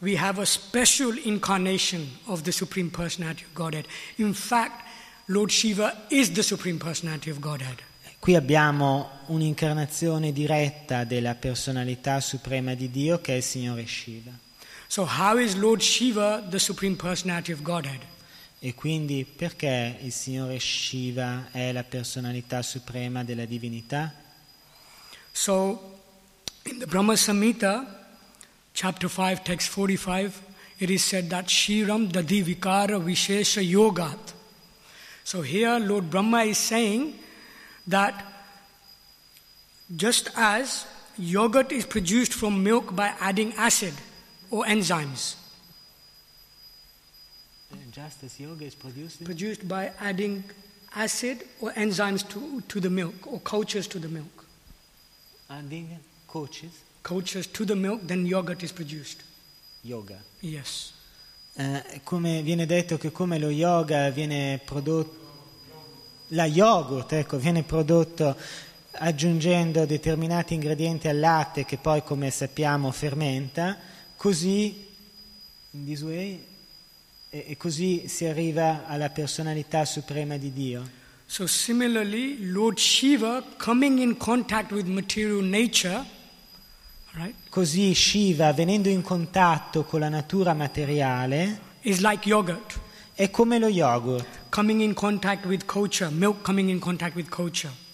we 0.00 0.16
have 0.16 0.40
a 0.40 0.46
special 0.46 1.18
incarnation 1.24 2.08
of 2.24 2.42
the 2.42 2.52
Supreme 2.52 2.88
Personality 2.90 3.44
of 3.44 3.52
Godhead. 3.52 3.86
In 4.16 4.32
fact, 4.32 4.85
Lord 5.28 5.50
Shiva 5.50 6.06
is 6.08 6.30
the 6.30 6.42
Supreme 6.44 6.78
Personality 6.78 7.30
of 7.30 7.40
Godhead. 7.40 7.82
Qui 8.20 8.36
abbiamo 8.36 9.10
un'incarnazione 9.26 10.32
diretta 10.32 11.02
della 11.02 11.34
personalità 11.34 12.20
suprema 12.20 12.74
di 12.74 12.92
Dio 12.92 13.20
che 13.20 13.32
è 13.32 13.36
il 13.38 13.42
Signore 13.42 13.86
Shiva. 13.86 14.30
So, 14.86 15.04
how 15.04 15.36
is 15.38 15.54
Lord 15.56 15.80
Shiva 15.80 16.46
the 16.48 16.60
Supreme 16.60 16.94
Personality 16.94 17.50
of 17.50 17.62
Godhead? 17.62 17.98
E 18.60 18.74
quindi 18.74 19.24
perché 19.24 19.98
il 20.00 20.12
Signore 20.12 20.60
Shiva 20.60 21.48
è 21.50 21.72
la 21.72 21.82
personalità 21.82 22.62
suprema 22.62 23.24
della 23.24 23.46
divinità? 23.46 24.14
So, 25.32 26.02
in 26.66 26.78
the 26.78 26.86
Brahma 26.86 27.16
Samhita, 27.16 28.06
chapter 28.72 29.10
5, 29.10 29.42
text 29.42 29.70
45, 29.70 30.32
it 30.76 30.88
is 30.88 31.02
said 31.02 31.28
that 31.30 31.48
Shiram 31.48 32.06
Dadi 32.06 32.42
Vikara 32.44 33.00
Vishesha 33.00 33.60
Yogat. 33.60 34.34
So, 35.26 35.42
here 35.42 35.80
Lord 35.80 36.08
Brahma 36.08 36.42
is 36.44 36.56
saying 36.56 37.18
that 37.88 38.24
just 39.96 40.30
as 40.36 40.86
yogurt 41.18 41.72
is 41.72 41.84
produced 41.84 42.32
from 42.32 42.62
milk 42.62 42.94
by 42.94 43.12
adding 43.18 43.52
acid 43.54 43.92
or 44.52 44.64
enzymes, 44.66 45.34
Just 47.90 48.22
as 48.22 48.38
yoga 48.38 48.64
is 48.66 48.76
produced 48.76 49.24
produced 49.24 49.66
by 49.66 49.90
adding 49.98 50.44
acid 50.94 51.42
or 51.60 51.72
enzymes 51.72 52.22
to, 52.28 52.60
to 52.68 52.78
the 52.78 52.90
milk 52.90 53.26
or 53.26 53.40
cultures 53.40 53.88
to 53.88 53.98
the 53.98 54.08
milk. 54.08 54.44
adding 55.50 55.98
coaches, 56.28 56.70
Cultures 57.02 57.48
to 57.48 57.64
the 57.64 57.74
milk, 57.74 58.00
then 58.04 58.26
yogurt 58.26 58.62
is 58.62 58.70
produced. 58.70 59.24
yoga. 59.82 60.18
Yes. 60.40 60.92
Eh, 61.58 62.00
come 62.02 62.42
viene 62.42 62.66
detto 62.66 62.98
che 62.98 63.10
come 63.10 63.38
lo 63.38 63.48
yoga 63.48 64.10
viene 64.10 64.60
prodotto, 64.62 65.24
la 66.28 66.44
yogurt 66.44 67.12
ecco, 67.14 67.38
viene 67.38 67.62
prodotto 67.62 68.36
aggiungendo 68.90 69.86
determinati 69.86 70.52
ingredienti 70.52 71.08
al 71.08 71.18
latte 71.18 71.64
che 71.64 71.78
poi 71.78 72.02
come 72.02 72.30
sappiamo 72.30 72.90
fermenta, 72.92 73.78
così, 74.16 74.86
way, 75.70 76.44
e, 77.30 77.44
e 77.48 77.56
così 77.56 78.06
si 78.06 78.26
arriva 78.26 78.86
alla 78.86 79.08
personalità 79.08 79.86
suprema 79.86 80.36
di 80.36 80.52
Dio. 80.52 80.86
So, 81.24 81.46
similarly, 81.46 82.50
Lord 82.50 82.76
Shiva 82.76 83.42
coming 83.56 83.98
in 83.98 84.18
contact 84.18 84.72
with 84.72 84.86
material 84.86 85.42
nature, 85.42 86.04
right, 87.16 87.34
Così 87.48 87.94
Shiva, 87.94 88.52
venendo 88.52 88.88
in 88.88 89.02
contatto 89.02 89.84
con 89.84 90.00
la 90.00 90.08
natura 90.08 90.54
materiale, 90.54 91.60
like 91.82 92.30
è 93.14 93.30
come 93.30 93.58
lo 93.58 93.68
yogurt. 93.68 94.26
Coming 94.50 94.80
in 94.80 94.94
contact 94.94 95.44
with 95.46 95.64
culture, 95.64 96.10
milk 96.10 96.42
coming 96.42 96.68
in 96.68 96.78
contact 96.78 97.14
with 97.14 97.28
culture. 97.28 97.84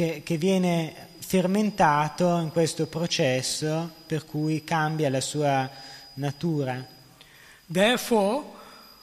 che, 0.00 0.22
che 0.24 0.36
viene 0.36 1.08
fermentato 1.18 2.38
in 2.38 2.50
questo 2.50 2.86
processo 2.86 3.90
per 4.06 4.24
cui 4.24 4.64
cambia 4.64 5.10
la 5.10 5.20
sua 5.20 5.70
natura. 6.14 6.84
Therefore, 7.66 8.44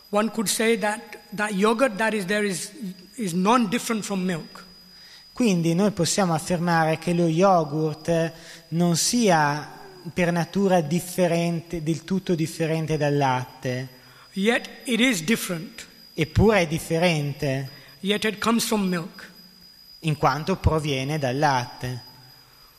one 0.09 0.31
could 0.31 0.47
say 0.47 0.77
that 0.79 1.19
that 1.35 1.51
yogurt 1.51 1.95
that 1.97 2.13
is 2.13 2.25
there 2.25 2.45
is, 2.45 2.71
is 3.15 3.33
non 3.33 3.69
different 3.69 4.03
from 4.03 4.23
milk. 4.25 4.65
Quindi 5.37 5.75
noi 5.75 5.91
possiamo 5.91 6.33
affermare 6.33 6.97
che 6.97 7.13
lo 7.13 7.27
yogurt 7.27 8.31
non 8.69 8.95
sia 8.97 9.69
per 10.11 10.31
natura 10.31 10.81
differente, 10.81 11.83
del 11.83 12.03
tutto 12.03 12.33
differente 12.33 12.97
dal 12.97 13.15
latte, 13.15 13.87
Yet 14.33 14.67
it 14.85 14.99
is 14.99 15.21
different. 15.23 15.85
eppure 16.15 16.61
è 16.61 16.67
differente 16.67 17.69
Yet 17.99 18.23
it 18.23 18.37
comes 18.39 18.63
from 18.65 18.87
milk. 18.87 19.29
in 19.99 20.17
quanto 20.17 20.55
proviene 20.55 21.19
dal 21.19 21.37
latte. 21.37 22.01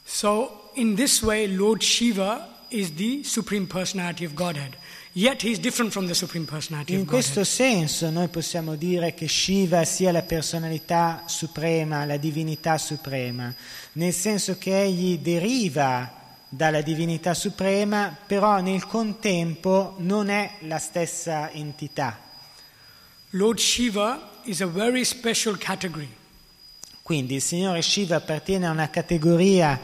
So, 0.03 0.71
in 0.75 0.97
this 0.97 1.23
way, 1.23 1.47
Lord 1.55 1.81
Shiva 1.81 2.65
is 2.71 2.93
the 2.95 3.21
Supreme 3.23 3.67
Personality 3.69 4.25
of 4.25 4.35
Godhead. 4.35 4.77
In 5.21 7.05
questo 7.05 7.43
senso 7.43 8.09
noi 8.09 8.29
possiamo 8.29 8.77
dire 8.77 9.15
che 9.15 9.27
Shiva 9.27 9.85
sia 9.85 10.13
la 10.13 10.23
personalità 10.23 11.25
suprema, 11.27 12.05
la 12.05 12.19
divinità 12.19 12.79
suprema, 12.79 13.53
nel 13.95 14.13
senso 14.13 14.59
che 14.59 14.81
egli 14.81 15.19
deriva 15.19 16.13
dalla 16.49 16.83
divinità 16.83 17.35
suprema, 17.35 18.17
però 18.27 18.61
nel 18.61 18.87
contempo 18.87 19.97
non 19.99 20.29
è 20.29 20.59
la 20.61 20.79
stessa 20.79 21.51
entità. 21.51 22.17
Lord 23.31 23.59
Shiva 23.59 24.43
is 24.45 24.61
a 24.61 24.67
very 24.67 25.05
special 25.05 25.59
category. 25.59 26.09
Quindi 27.03 27.35
il 27.35 27.43
Signore 27.43 27.83
Shiva 27.83 28.15
appartiene 28.17 28.69
a 28.69 28.71
una 28.71 28.89
categoria 28.89 29.81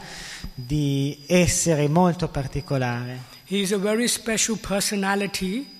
di 0.53 1.23
essere 1.27 1.89
molto 1.89 2.29
particolare, 2.29 3.33
He 3.47 3.61
is 3.61 3.71
a 3.71 3.77
very 3.77 4.07
special 4.07 4.57
personality. 4.57 5.73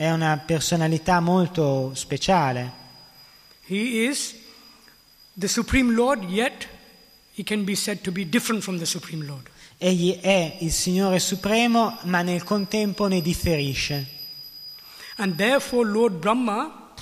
è 0.00 0.10
una 0.10 0.38
personalità 0.38 1.20
molto 1.20 1.92
speciale. 1.94 2.72
He 3.66 4.06
is 4.08 4.34
the 5.34 5.46
Supreme 5.46 5.92
Lord, 5.92 6.22
yet 6.30 6.66
he 7.34 7.42
can 7.42 7.64
be 7.64 7.74
said 7.74 8.00
to 8.00 8.10
be 8.10 8.26
different 8.26 8.62
from 8.62 8.78
the 8.78 8.86
Supreme 8.86 9.26
Lord. 9.26 9.50
Egli 9.76 10.18
è 10.18 10.56
il 10.60 10.72
Signore 10.72 11.18
Supremo, 11.18 11.98
ma 12.04 12.22
nel 12.22 12.44
contempo 12.44 13.08
ne 13.08 13.20
differisce. 13.20 14.06
And 15.16 15.36
therefore, 15.36 15.86
Lord 15.86 16.18
Brahma 16.18 16.94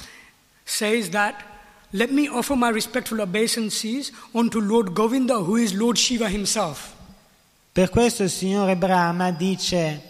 says 0.65 1.11
that, 1.11 1.45
let 1.93 2.11
me 2.11 2.29
offer 2.29 2.57
my 2.57 2.71
respectful 2.71 3.21
obeisances 3.21 4.11
unto 4.33 4.61
Lord 4.61 4.93
Govinda, 4.93 5.35
who 5.35 5.55
is 5.55 5.73
Lord 5.73 5.97
Shiva 5.97 6.29
himself. 6.29 6.97
Per 7.71 7.91
questo 7.91 8.23
il 8.25 8.31
Signore 8.31 8.77
Brahma 8.77 9.31
dice, 9.31 10.01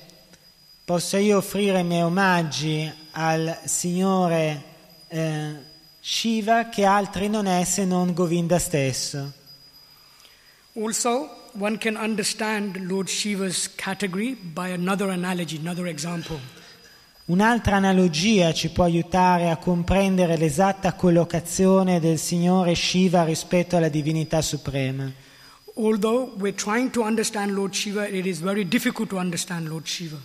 possa 0.84 1.18
io 1.18 1.38
offrire 1.38 1.80
i 1.80 1.84
miei 1.84 2.02
omaggi 2.02 2.90
al 3.12 3.58
Signore 3.64 4.62
eh, 5.08 5.66
Shiva 6.00 6.68
che 6.70 6.84
altri 6.84 7.28
non 7.28 7.46
è 7.46 7.64
se 7.64 7.84
non 7.84 8.14
Govinda 8.14 8.58
stesso. 8.58 9.32
Also, 10.74 11.50
one 11.58 11.76
can 11.76 11.96
understand 11.96 12.76
Lord 12.86 13.08
Shiva's 13.08 13.74
category 13.74 14.34
by 14.34 14.70
another 14.70 15.10
analogy, 15.10 15.58
another 15.58 15.86
example. 15.86 16.38
Un'altra 17.26 17.76
analogia 17.76 18.54
ci 18.54 18.70
può 18.70 18.84
aiutare 18.84 19.50
a 19.50 19.58
comprendere 19.58 20.38
l'esatta 20.38 20.94
collocazione 20.94 22.00
del 22.00 22.18
Signore 22.18 22.74
Shiva 22.74 23.24
rispetto 23.24 23.76
alla 23.76 23.90
divinità 23.90 24.40
suprema. 24.40 25.12
Although 25.80 26.34
we're 26.36 26.56
trying 26.56 26.90
to 26.90 27.04
understand 27.04 27.54
Lord 27.54 27.72
Shiva, 27.72 28.08
it 28.08 28.26
is 28.26 28.40
very 28.40 28.64
difficult 28.64 29.10
to 29.10 29.18
understand 29.18 29.68
Lord 29.68 29.86
Shiva. 29.86 30.18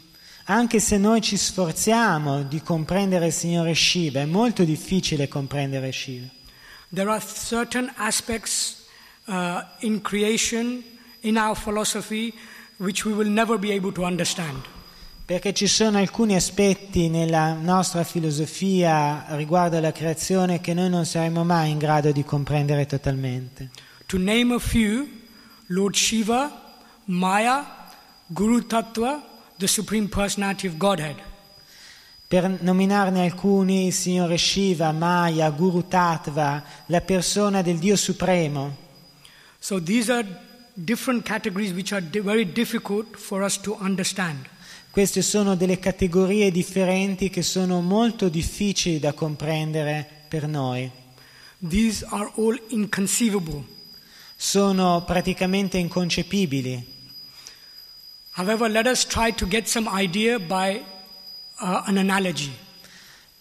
Anche 0.45 0.79
se 0.79 0.97
noi 0.97 1.21
ci 1.21 1.37
sforziamo 1.37 2.41
di 2.41 2.59
comprendere 2.61 3.27
il 3.27 3.33
Signore 3.33 3.75
Shiva, 3.75 4.21
è 4.21 4.25
molto 4.25 4.63
difficile 4.63 5.27
comprendere 5.27 5.91
Shiva. 5.91 6.25
There 6.91 7.07
are 7.07 7.21
certain 7.21 7.91
aspects 7.97 8.85
uh, 9.25 9.61
in 9.81 10.01
creation, 10.01 10.83
in 11.21 11.37
our 11.37 11.55
philosophy, 11.55 12.33
which 12.77 13.05
we 13.05 13.13
will 13.13 13.29
never 13.29 13.59
be 13.59 13.71
able 13.73 13.91
to 13.91 14.03
understand. 14.03 14.59
Perché 15.23 15.53
ci 15.53 15.67
sono 15.67 15.99
alcuni 15.99 16.35
aspetti 16.35 17.09
nella 17.09 17.53
nostra 17.53 18.03
filosofia 18.03 19.25
riguardo 19.29 19.77
alla 19.77 19.91
creazione 19.91 20.59
che 20.59 20.73
noi 20.73 20.89
non 20.89 21.05
saremo 21.05 21.43
mai 21.43 21.69
in 21.69 21.77
grado 21.77 22.11
di 22.11 22.23
comprendere 22.23 22.87
totalmente. 22.87 23.69
To 24.07 24.17
name 24.17 24.53
a 24.55 24.59
few, 24.59 25.21
Lord 25.73 25.95
Shiva, 25.95 26.51
Maya, 27.05 27.65
Guru 28.27 28.61
Tattva, 28.61 29.23
the 29.57 29.67
Supreme 29.67 30.07
Personality 30.07 30.67
of 30.67 30.77
Godhead. 30.77 31.15
Per 32.27 32.59
nominarne 32.61 33.21
alcuni, 33.21 33.87
il 33.87 33.93
Signore 33.93 34.37
Shiva, 34.37 34.91
Maya, 34.91 35.49
Guru 35.49 35.87
Tattva, 35.87 36.63
la 36.87 37.01
persona 37.01 37.63
del 37.63 37.79
Dio 37.79 37.95
Supremo. 37.95 38.75
So 39.57 39.81
these 39.81 40.11
are 40.11 40.23
different 40.75 41.25
categories 41.25 41.73
which 41.73 41.91
are 41.91 42.03
very 42.21 42.51
difficult 42.51 43.17
for 43.17 43.41
us 43.41 43.59
to 43.61 43.75
understand. 43.79 44.47
Queste 44.91 45.23
sono 45.23 45.55
delle 45.55 45.79
categorie 45.79 46.51
differenti 46.51 47.31
che 47.31 47.41
sono 47.41 47.81
molto 47.81 48.29
difficili 48.29 48.99
da 48.99 49.13
comprendere 49.13 50.07
per 50.27 50.47
noi. 50.47 50.91
These 51.67 52.05
are 52.11 52.31
all 52.35 52.61
inconceivable. 52.67 53.72
Sono 54.45 55.05
praticamente 55.05 55.77
inconcepibili. 55.77 56.85
However, 58.31 58.69
let 58.69 58.87
us 58.87 59.05
try 59.05 59.31
to 59.31 59.47
get 59.47 59.69
some 59.69 59.89
idea 59.89 60.37
by 60.37 60.83
uh, 61.61 61.83
an 61.85 61.97
analogy. 61.97 62.51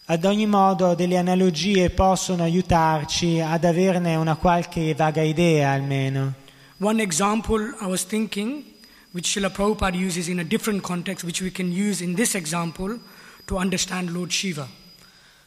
Ad 0.05 0.25
ogni 0.25 0.47
modo, 0.47 0.95
delle 0.95 1.17
analogie 1.17 1.91
possono 1.91 2.45
aiutarci 2.45 3.41
ad 3.41 3.65
averne 3.65 4.15
una 4.15 4.37
qualche 4.37 4.95
vaga 4.95 5.23
idea 5.23 5.73
almeno. 5.73 6.35
One 6.79 7.03
example 7.03 7.75
I 7.81 7.87
was 7.87 8.05
thinking, 8.05 8.63
which 9.11 9.27
Srila 9.27 9.51
Prabhupada 9.51 9.97
uses 9.97 10.29
in 10.29 10.39
a 10.39 10.45
different 10.45 10.83
context, 10.83 11.25
which 11.25 11.43
we 11.43 11.51
can 11.51 11.73
use 11.73 12.01
in 12.01 12.15
this 12.15 12.37
example 12.37 12.97
to 13.47 13.57
understand 13.57 14.13
Lord 14.13 14.31
Shiva. 14.31 14.69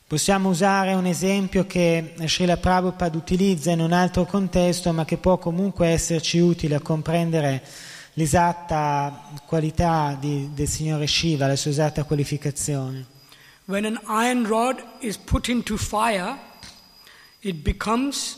Possiamo 0.08 0.50
usare 0.50 0.94
un 0.94 1.08
esempio 1.08 1.66
che 1.66 2.14
Srila 2.26 2.58
Prabhupada 2.58 3.18
utilizza 3.18 3.72
in 3.72 3.80
un 3.80 3.92
altro 3.92 4.26
contesto, 4.26 4.94
ma 4.94 5.04
che 5.04 5.18
può 5.18 5.40
comunque 5.40 5.88
esserci 5.88 6.38
utile 6.38 6.76
a 6.76 6.80
comprendere 6.80 7.64
l'esatta 8.14 9.32
qualità 9.48 10.16
di- 10.20 10.52
del 10.54 10.68
Signore 10.68 11.08
Shiva, 11.08 11.48
la 11.48 11.56
sua 11.56 11.72
esatta 11.72 12.04
qualificazione. 12.04 13.04
When 13.66 13.84
an 13.84 14.00
iron 14.08 14.46
rod 14.46 14.80
is 15.00 15.18
put 15.18 15.48
into 15.48 15.76
fire, 15.76 16.38
it 17.40 17.56
becomes 17.64 18.38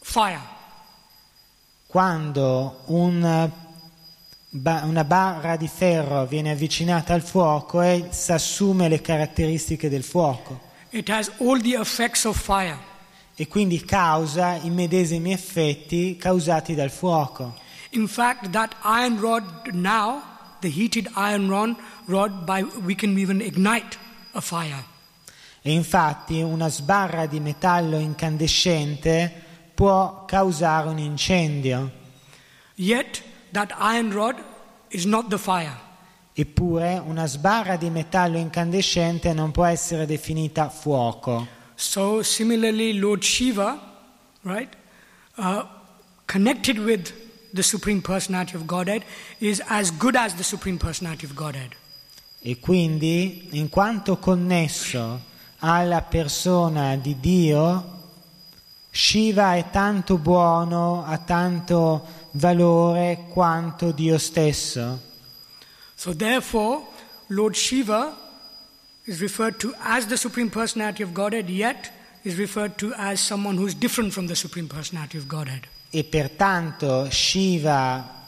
fire. 0.00 0.58
Quando 1.88 2.82
un 2.86 3.50
una 4.52 5.04
barra 5.04 5.56
di 5.56 5.68
ferro 5.68 6.26
viene 6.26 6.50
avvicinata 6.52 7.14
al 7.14 7.22
fuoco 7.22 7.80
e 7.82 8.08
si 8.10 8.32
assume 8.32 8.88
le 8.88 9.00
caratteristiche 9.00 9.88
del 9.88 10.02
fuoco 10.02 10.68
It 10.92 11.08
has 11.08 11.30
all 11.38 11.58
the 11.58 11.74
effects 11.74 12.24
of 12.24 12.36
fire. 12.36 12.78
e 13.40 13.48
quindi 13.48 13.82
causa 13.86 14.56
i 14.56 14.68
medesimi 14.68 15.32
effetti 15.32 16.16
causati 16.18 16.74
dal 16.74 16.90
fuoco. 16.90 17.58
In 17.92 18.06
fact, 18.06 18.50
that 18.50 18.74
iron 18.82 19.18
rod 19.18 19.72
now, 19.72 20.22
the 20.60 20.68
heated 20.68 21.08
iron 21.14 21.48
rod, 21.48 21.74
rod 22.04 22.44
by 22.44 22.62
we 22.84 22.94
can 22.94 23.16
even 23.16 23.40
ignite 23.40 23.96
a 24.32 24.42
fire. 24.42 24.84
E 25.62 25.72
infatti 25.72 26.42
una 26.42 26.68
sbarra 26.68 27.24
di 27.24 27.40
metallo 27.40 27.98
incandescente 27.98 29.32
può 29.74 30.24
causare 30.26 30.88
un 30.88 30.98
incendio, 30.98 31.90
Yet 32.74 33.22
that 33.52 33.72
iron 33.78 34.10
rod 34.12 34.36
is 34.90 35.04
not 35.04 35.28
the 35.28 35.38
fire. 35.38 35.76
Eppure 36.40 37.00
una 37.04 37.26
sbarra 37.26 37.76
di 37.76 37.90
metallo 37.90 38.38
incandescente 38.38 39.32
non 39.32 39.50
può 39.50 39.64
essere 39.64 40.06
definita 40.06 40.68
fuoco. 40.68 41.46
So 41.74 42.22
similarly, 42.22 42.98
Lord 42.98 43.22
Shiva, 43.22 43.78
right, 44.42 44.74
uh, 45.36 45.64
connected 46.26 46.78
with 46.78 47.12
the 47.52 47.62
Supreme 47.62 48.00
Personality 48.00 48.56
of 48.56 48.64
Godhead, 48.66 49.02
is 49.38 49.62
as 49.66 49.90
good 49.96 50.14
as 50.14 50.34
the 50.34 50.42
Supreme 50.42 50.78
Personality 50.78 51.24
of 51.24 51.34
Godhead. 51.34 51.74
E 52.40 52.58
quindi, 52.58 53.48
in 53.52 53.68
quanto 53.68 54.18
connesso 54.18 55.20
alla 55.58 56.02
persona 56.02 56.96
di 56.96 57.18
Dio, 57.20 57.98
Shiva 58.90 59.54
è 59.54 59.70
tanto 59.70 60.18
buono, 60.18 61.04
ha 61.04 61.18
tanto 61.18 62.06
valore 62.32 63.26
quanto 63.30 63.90
Dio 63.92 64.18
stesso. 64.18 65.08
So 66.00 66.14
therefore, 66.14 66.86
Lord 67.28 67.54
Shiva 67.54 68.16
is 69.04 69.20
referred 69.20 69.58
to 69.58 69.74
as 69.82 70.06
the 70.06 70.16
Supreme 70.16 70.48
Personality 70.48 71.02
of 71.02 71.12
Godhead, 71.12 71.50
yet 71.50 71.92
is 72.24 72.38
referred 72.38 72.78
to 72.78 72.94
as 72.96 73.20
someone 73.20 73.58
who 73.58 73.66
is 73.66 73.74
different 73.74 74.14
from 74.14 74.26
the 74.26 74.34
Supreme 74.34 74.66
Personality 74.66 75.18
of 75.18 75.26
Godhead. 75.26 75.68
E 75.90 76.04
pertanto 76.04 77.10
Shiva 77.10 78.18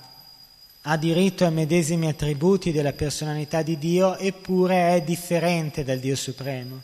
ha 0.82 0.96
diritto 0.98 1.46
ai 1.46 1.52
medesimi 1.52 2.08
attributi 2.08 2.72
della 2.72 2.92
personalità 2.92 3.62
di 3.62 3.78
Dio, 3.78 4.18
eppure 4.18 4.94
è 4.94 5.00
differente 5.00 5.82
dal 5.82 5.98
Dio 5.98 6.14
Supremo. 6.14 6.82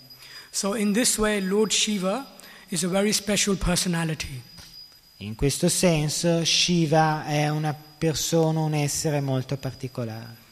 So 0.49 0.75
in 0.75 0.95
this 0.95 1.19
way, 1.19 1.39
Lord 1.43 1.71
Shiva 1.71 2.25
is 2.69 2.83
a 2.85 2.89
very 2.89 3.13
special 3.13 3.59
personality. 3.59 4.41
In 5.19 5.35
questo 5.35 5.69
senso 5.69 6.43
Shiva 6.47 7.27
è 7.27 7.51
una 7.51 7.75
persona, 7.75 8.61
un 8.61 8.73
essere 8.73 9.21
molto 9.21 9.59
particolare. 9.59 10.47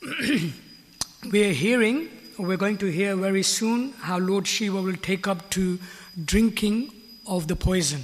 We 1.32 1.44
are 1.44 1.52
hearing, 1.52 2.08
we're 2.38 2.56
going 2.56 2.76
to 2.78 2.86
hear 2.86 3.16
very 3.16 3.42
soon, 3.42 3.92
how 3.98 4.18
Lord 4.18 4.46
Shiva 4.46 4.80
will 4.80 4.96
take 4.96 5.26
up 5.26 5.50
to 5.50 5.78
drinking 6.14 6.92
of 7.26 7.46
the 7.46 7.56
poison. 7.56 8.02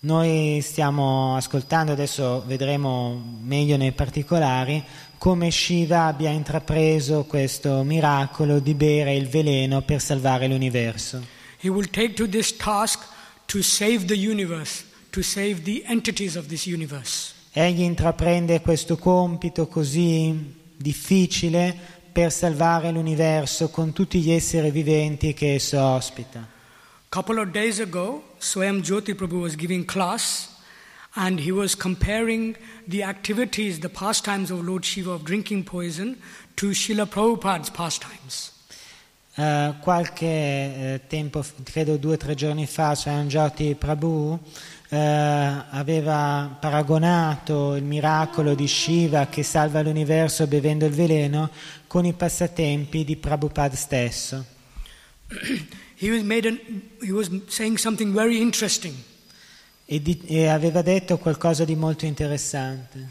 Noi 0.00 0.60
stiamo 0.62 1.36
ascoltando, 1.36 1.92
adesso 1.92 2.42
vedremo 2.46 3.40
meglio 3.42 3.76
nei 3.76 3.92
particolari, 3.92 4.82
come 5.18 5.50
Shiva 5.50 6.06
abbia 6.06 6.30
intrapreso 6.30 7.24
questo 7.24 7.82
miracolo 7.82 8.58
di 8.58 8.74
bere 8.74 9.14
il 9.14 9.28
veleno 9.28 9.82
per 9.82 10.00
salvare 10.00 10.48
l'universo. 10.48 11.22
He 11.60 11.68
will 11.68 11.90
take 11.90 12.14
to 12.14 12.26
this 12.26 12.56
task 12.56 13.04
to 13.46 13.60
save 13.60 14.06
the 14.06 14.14
universe, 14.14 14.84
to 15.10 15.22
save 15.22 15.62
the 15.62 15.82
entities 15.86 16.36
of 16.36 16.46
this 16.46 16.64
universe. 16.66 17.34
Egli 17.52 17.82
intraprende 17.82 18.60
questo 18.60 18.96
compito 18.96 19.66
così 19.66 20.55
difficile 20.76 21.74
per 22.12 22.32
salvare 22.32 22.90
l'universo 22.90 23.68
con 23.68 23.92
tutti 23.92 24.20
gli 24.20 24.30
esseri 24.30 24.70
viventi 24.70 25.34
che 25.34 25.54
esso 25.54 25.80
ospita. 25.80 26.46
Couple 27.08 27.40
of 27.40 27.50
days 27.50 27.78
ago, 27.78 28.22
Swayam 28.38 28.80
Jyoti 28.80 29.14
Prabhu 29.14 29.40
was 29.40 29.54
giving 29.54 29.84
class 29.84 30.48
and 31.14 31.40
he 31.40 31.50
was 31.50 31.74
comparing 31.74 32.56
the 32.86 33.02
activities, 33.02 33.78
the 33.78 33.88
pastimes 33.88 34.50
of 34.50 34.62
Lord 34.64 34.84
Shiva 34.84 35.12
of 35.12 35.24
drinking 35.24 35.64
poison 35.64 36.16
to 36.56 36.70
Srila 36.70 37.06
Prabhupada's 37.06 37.70
pastimes. 37.70 38.52
Eh, 39.38 39.74
qualche 39.80 40.24
eh, 40.24 41.00
tempo, 41.08 41.44
credo 41.62 41.98
due 41.98 42.14
o 42.14 42.16
tre 42.16 42.34
giorni 42.34 42.66
fa, 42.66 42.94
Swayanjoti 42.94 43.74
Prabhu 43.74 44.38
eh, 44.88 44.96
aveva 45.70 46.56
paragonato 46.60 47.74
il 47.74 47.82
miracolo 47.82 48.54
di 48.54 48.68
Shiva 48.68 49.26
che 49.26 49.42
salva 49.42 49.82
l'universo 49.82 50.46
bevendo 50.46 50.86
il 50.86 50.92
veleno 50.92 51.50
con 51.86 52.04
i 52.04 52.12
passatempi 52.12 53.04
di 53.04 53.16
Prabhupada 53.16 53.74
stesso. 53.74 54.44
He 55.98 56.10
was, 56.10 56.22
made 56.22 56.46
an, 56.46 56.60
he 57.00 57.10
was 57.10 57.30
saying 57.46 57.78
something 57.78 58.12
very 58.12 58.38
interesting. 58.38 58.94
E, 59.86 60.02
di- 60.02 60.20
e 60.26 60.46
aveva 60.46 60.82
detto 60.82 61.16
qualcosa 61.16 61.64
di 61.64 61.74
molto 61.74 62.04
interessante. 62.04 63.08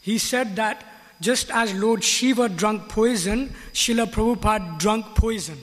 He 0.00 0.18
said 0.18 0.54
that 0.54 0.82
just 1.18 1.50
as 1.50 1.74
Lord 1.74 2.02
Shiva 2.02 2.48
drank 2.48 2.90
poison, 2.90 3.54
Srila 3.72 4.06
Prabhupada 4.06 4.74
drank 4.78 5.12
poison. 5.12 5.58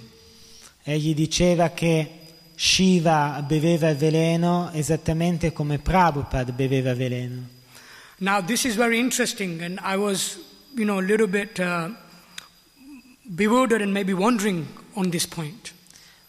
Egli 0.84 1.16
diceva 1.16 1.70
che 1.70 2.21
Shiva 2.64 3.42
beveva 3.42 3.92
veleno 3.96 4.70
esattamente 4.72 5.52
come 5.52 5.80
Prabhupada 5.80 6.52
beveva 6.52 6.94
veleno. 6.94 7.42
Now, 8.18 8.40
this 8.40 8.66
is 8.66 8.76
very 8.76 9.00
interesting, 9.00 9.64
and 9.64 9.80
I 9.82 9.96
was, 9.96 10.38
you 10.76 10.86
know, 10.86 11.00
a 11.00 11.02
little 11.02 11.26
bit 11.26 11.60
uh, 11.60 11.90
bewildered 13.24 13.82
and 13.82 13.92
maybe 13.92 14.14
wondering 14.14 14.68
on 14.94 15.10
this 15.10 15.26
point. 15.26 15.74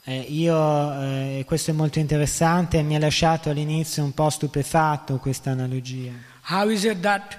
Eh, 0.05 0.21
io, 0.21 0.57
eh, 1.03 1.45
questo 1.47 1.71
è 1.71 1.75
molto 1.75 1.99
interessante 1.99 2.79
e 2.79 2.83
mi 2.83 2.95
ha 2.95 2.99
lasciato 2.99 3.51
all'inizio 3.51 4.03
un 4.03 4.15
po' 4.15 4.31
stupefatto 4.31 5.19
questa 5.19 5.51
analogia. 5.51 6.13
How 6.49 6.71
is 6.71 6.85
it 6.85 7.01
that 7.01 7.39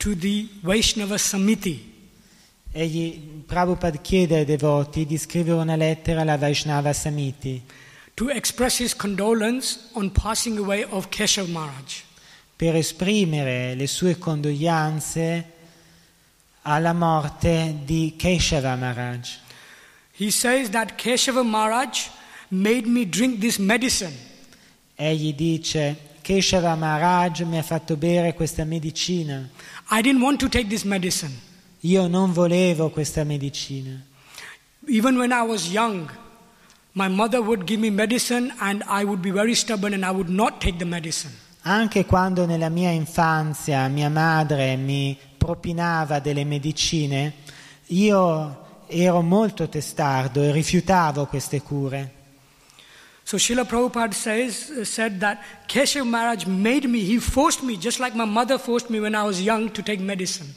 to 0.00 0.16
the 0.16 0.48
Vaishnava 0.62 1.18
Samiti. 1.18 1.88
egli, 2.72 3.42
Prabhupada 3.46 3.98
chiede 3.98 4.36
ai 4.36 4.44
devoti 4.44 5.04
di 5.04 5.18
scrivere 5.18 5.58
una 5.58 5.76
lettera 5.76 6.22
alla 6.22 6.38
Vaishnava 6.38 6.92
Samiti 6.92 7.60
to 8.14 8.28
express 8.30 8.78
his 8.78 8.94
condolence 8.94 9.90
on 9.92 10.10
passing 10.10 10.56
away 10.58 10.84
of 10.88 11.08
Keshav 11.10 11.48
Maharaj. 11.48 12.02
per 12.56 12.76
esprimere 12.76 13.74
le 13.74 13.86
sue 13.86 14.18
condoglianze 14.18 15.52
alla 16.62 16.92
morte 16.92 17.78
di 17.84 18.14
Keshava 18.16 18.76
Maharaj. 18.76 19.38
He 20.18 20.30
says 20.30 20.68
that 20.70 20.96
Keshava 20.96 21.42
Maharaj 21.42 22.08
made 22.48 22.86
me 22.86 23.06
drink 23.08 23.40
this 23.40 23.58
medicine. 23.58 24.14
Egli 24.94 25.34
dice, 25.34 25.96
Keshava 26.20 26.76
Maharaj 26.76 27.40
mi 27.40 27.56
ha 27.56 27.62
fatto 27.62 27.96
bere 27.96 28.34
questa 28.34 28.64
medicina. 28.64 29.48
I 29.92 30.02
didn't 30.02 30.22
want 30.22 30.38
to 30.40 30.48
take 30.48 30.68
this 30.68 30.84
medicine. 30.84 31.32
Io 31.80 32.06
non 32.06 32.32
volevo 32.32 32.90
questa 32.90 33.24
medicina. 33.24 34.00
Even 34.86 35.16
when 35.16 35.32
I 35.32 35.42
was 35.42 35.72
young, 35.72 36.08
my 36.92 37.08
mother 37.08 37.40
would 37.42 37.64
give 37.64 37.80
me 37.80 37.90
medicine 37.90 38.52
and 38.60 38.84
I 38.86 39.02
would 39.02 39.20
be 39.20 39.32
very 39.32 39.54
stubborn 39.54 39.92
and 39.94 40.04
I 40.04 40.12
would 40.12 40.28
not 40.28 40.60
take 40.60 40.78
the 40.78 40.84
medicine. 40.84 41.32
Anche 41.62 42.04
quando 42.06 42.46
nella 42.46 42.68
mia 42.68 42.90
infanzia 42.90 43.88
mia 43.88 44.08
madre 44.08 44.76
mi 44.76 45.18
propinava 45.36 46.20
delle 46.20 46.44
medicine, 46.44 47.34
io 47.86 48.84
ero 48.86 49.22
molto 49.22 49.68
testardo 49.68 50.40
e 50.40 50.52
rifiutavo 50.52 51.26
queste 51.26 51.62
cure. 51.62 52.18
So 53.30 53.36
Srila 53.36 53.64
Prabhupada 53.64 54.12
says, 54.12 54.88
said 54.88 55.20
that 55.20 55.40
Keshav 55.68 56.04
Maharaj 56.04 56.46
made 56.46 56.88
me, 56.88 57.04
he 57.04 57.20
forced 57.20 57.62
me, 57.62 57.76
just 57.76 58.00
like 58.00 58.16
my 58.16 58.24
mother 58.24 58.58
forced 58.58 58.90
me 58.90 58.98
when 58.98 59.14
I 59.14 59.22
was 59.22 59.40
young 59.40 59.70
to 59.70 59.82
take 59.84 60.00
medicine. 60.00 60.52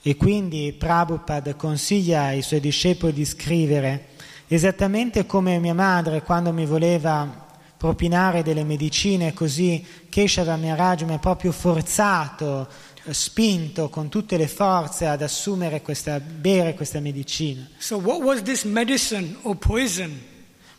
E 0.00 0.16
quindi 0.16 0.72
Prabhupada 0.72 1.54
consiglia 1.54 2.28
ai 2.28 2.40
suoi 2.40 2.60
discepoli 2.60 3.12
di 3.12 3.26
scrivere 3.26 4.06
esattamente 4.48 5.26
come 5.26 5.58
mia 5.58 5.74
madre 5.74 6.22
quando 6.22 6.50
mi 6.50 6.64
voleva 6.64 7.44
propinare 7.76 8.42
delle 8.42 8.64
medicine, 8.64 9.34
così 9.34 9.84
Keshava 10.08 10.56
Maharaj 10.56 11.02
mi 11.02 11.12
ha 11.12 11.18
proprio 11.18 11.52
forzato, 11.52 12.68
eh, 13.04 13.12
spinto 13.12 13.90
con 13.90 14.08
tutte 14.08 14.38
le 14.38 14.48
forze 14.48 15.04
ad 15.04 15.20
assumere 15.20 15.82
questa, 15.82 16.20
bere 16.20 16.72
questa 16.72 17.00
medicina. 17.00 17.68
So 17.76 17.98
what 17.98 18.22
was 18.22 18.40
this 18.40 18.64
medicine 18.64 19.36
or 19.42 19.56
poison, 19.56 20.18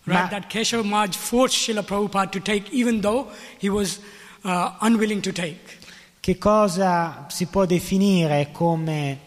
right, 0.08 0.24
Ma- 0.24 0.30
that 0.30 0.50
Keshav 0.50 0.84
Maharaj 0.84 1.16
forced 1.16 1.68
Srila 1.68 1.84
Prabhupada 1.84 2.32
to 2.32 2.40
take 2.40 2.72
even 2.72 3.02
though 3.02 3.28
he 3.60 3.70
was 3.70 4.00
uh, 4.44 4.72
unwilling 4.82 5.22
to 5.22 5.32
take? 5.32 5.78
Che 6.20 6.38
cosa 6.38 7.26
si 7.30 7.46
può 7.46 7.66
definire 7.66 8.50
come 8.52 9.20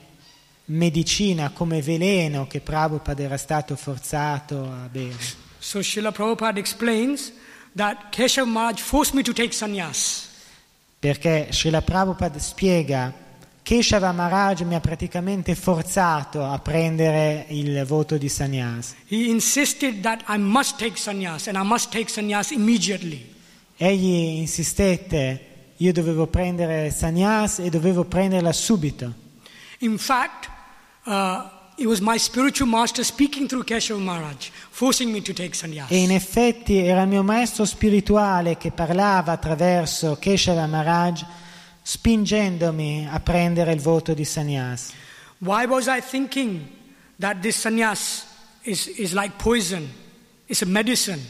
medicina, 0.66 1.50
come 1.50 1.80
veleno 1.80 2.46
che 2.46 2.60
Prabhupada 2.60 3.22
era 3.22 3.36
stato 3.36 3.76
forzato 3.76 4.64
a 4.64 4.88
bere? 4.90 5.16
So 5.58 5.80
Srila 5.80 6.12
Prabhupada 6.12 6.58
explains 6.58 7.32
that 7.76 8.10
Keshav 8.10 8.46
Maharaj 8.46 8.80
forced 8.80 9.14
me 9.14 9.22
to 9.22 9.32
take 9.32 9.52
sannyas. 9.52 10.28
Perché 10.98 11.48
Srila 11.52 11.80
Prabhupada 11.80 12.38
spiega 12.38 13.12
Keshava 13.62 14.12
Maharaj 14.12 14.62
mi 14.62 14.74
ha 14.74 14.80
praticamente 14.80 15.54
forzato 15.54 16.44
a 16.44 16.58
prendere 16.58 17.46
il 17.48 17.84
voto 17.84 18.16
di 18.16 18.28
sannyas. 18.28 18.94
Egli 23.76 24.38
insistette, 24.38 25.44
io 25.76 25.92
dovevo 25.92 26.26
prendere 26.26 26.90
sannyas 26.90 27.58
e 27.58 27.70
dovevo 27.70 28.04
prenderla 28.04 28.52
subito. 28.52 29.14
In 29.78 29.96
fact, 29.96 30.50
uh, 31.06 31.48
it 31.76 31.86
was 31.86 32.00
my 32.00 32.18
spiritual 32.18 32.68
master 32.68 33.02
speaking 33.02 33.46
through 33.46 33.64
Keshav 33.64 33.98
Maharaj, 33.98 34.50
forcing 34.70 35.10
me 35.10 35.22
to 35.22 35.32
take 35.32 35.54
sannyas. 35.54 35.88
E 35.90 35.96
in 35.96 36.10
effetti 36.10 36.76
era 36.76 37.02
il 37.02 37.08
mio 37.08 37.22
maestro 37.22 37.64
spirituale 37.64 38.58
che 38.58 38.70
parlava 38.70 39.32
attraverso 39.32 40.18
Keshava 40.20 40.66
Maharaj, 40.66 41.24
spingendomi 41.90 43.08
a 43.10 43.18
prendere 43.18 43.72
il 43.72 43.80
voto 43.80 44.14
di 44.14 44.24
sannyas. 44.24 44.92
Why 45.38 45.66
was 45.66 45.88
I 45.88 46.00
thinking 46.00 46.64
that 47.18 47.40
this 47.40 47.56
sannyas 47.56 48.26
is, 48.62 48.86
is 48.86 49.12
like 49.12 49.36
poison, 49.38 49.90
it's 50.46 50.62
a 50.62 50.66
medicine, 50.66 51.20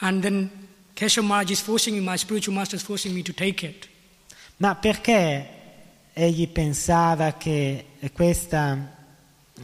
and 0.00 0.20
then 0.20 0.50
Keshav 0.96 1.22
Maharaj 1.22 1.50
is 1.52 1.60
forcing 1.60 1.94
me, 1.94 2.00
my 2.00 2.16
spiritual 2.16 2.52
master 2.52 2.74
is 2.74 2.82
forcing 2.82 3.14
me 3.14 3.22
to 3.22 3.32
take 3.32 3.64
it? 3.64 3.88
Ma 4.56 4.74
perché 4.74 5.46
egli 6.12 6.48
pensava 6.48 7.34
che 7.34 7.86
questa 8.12 8.76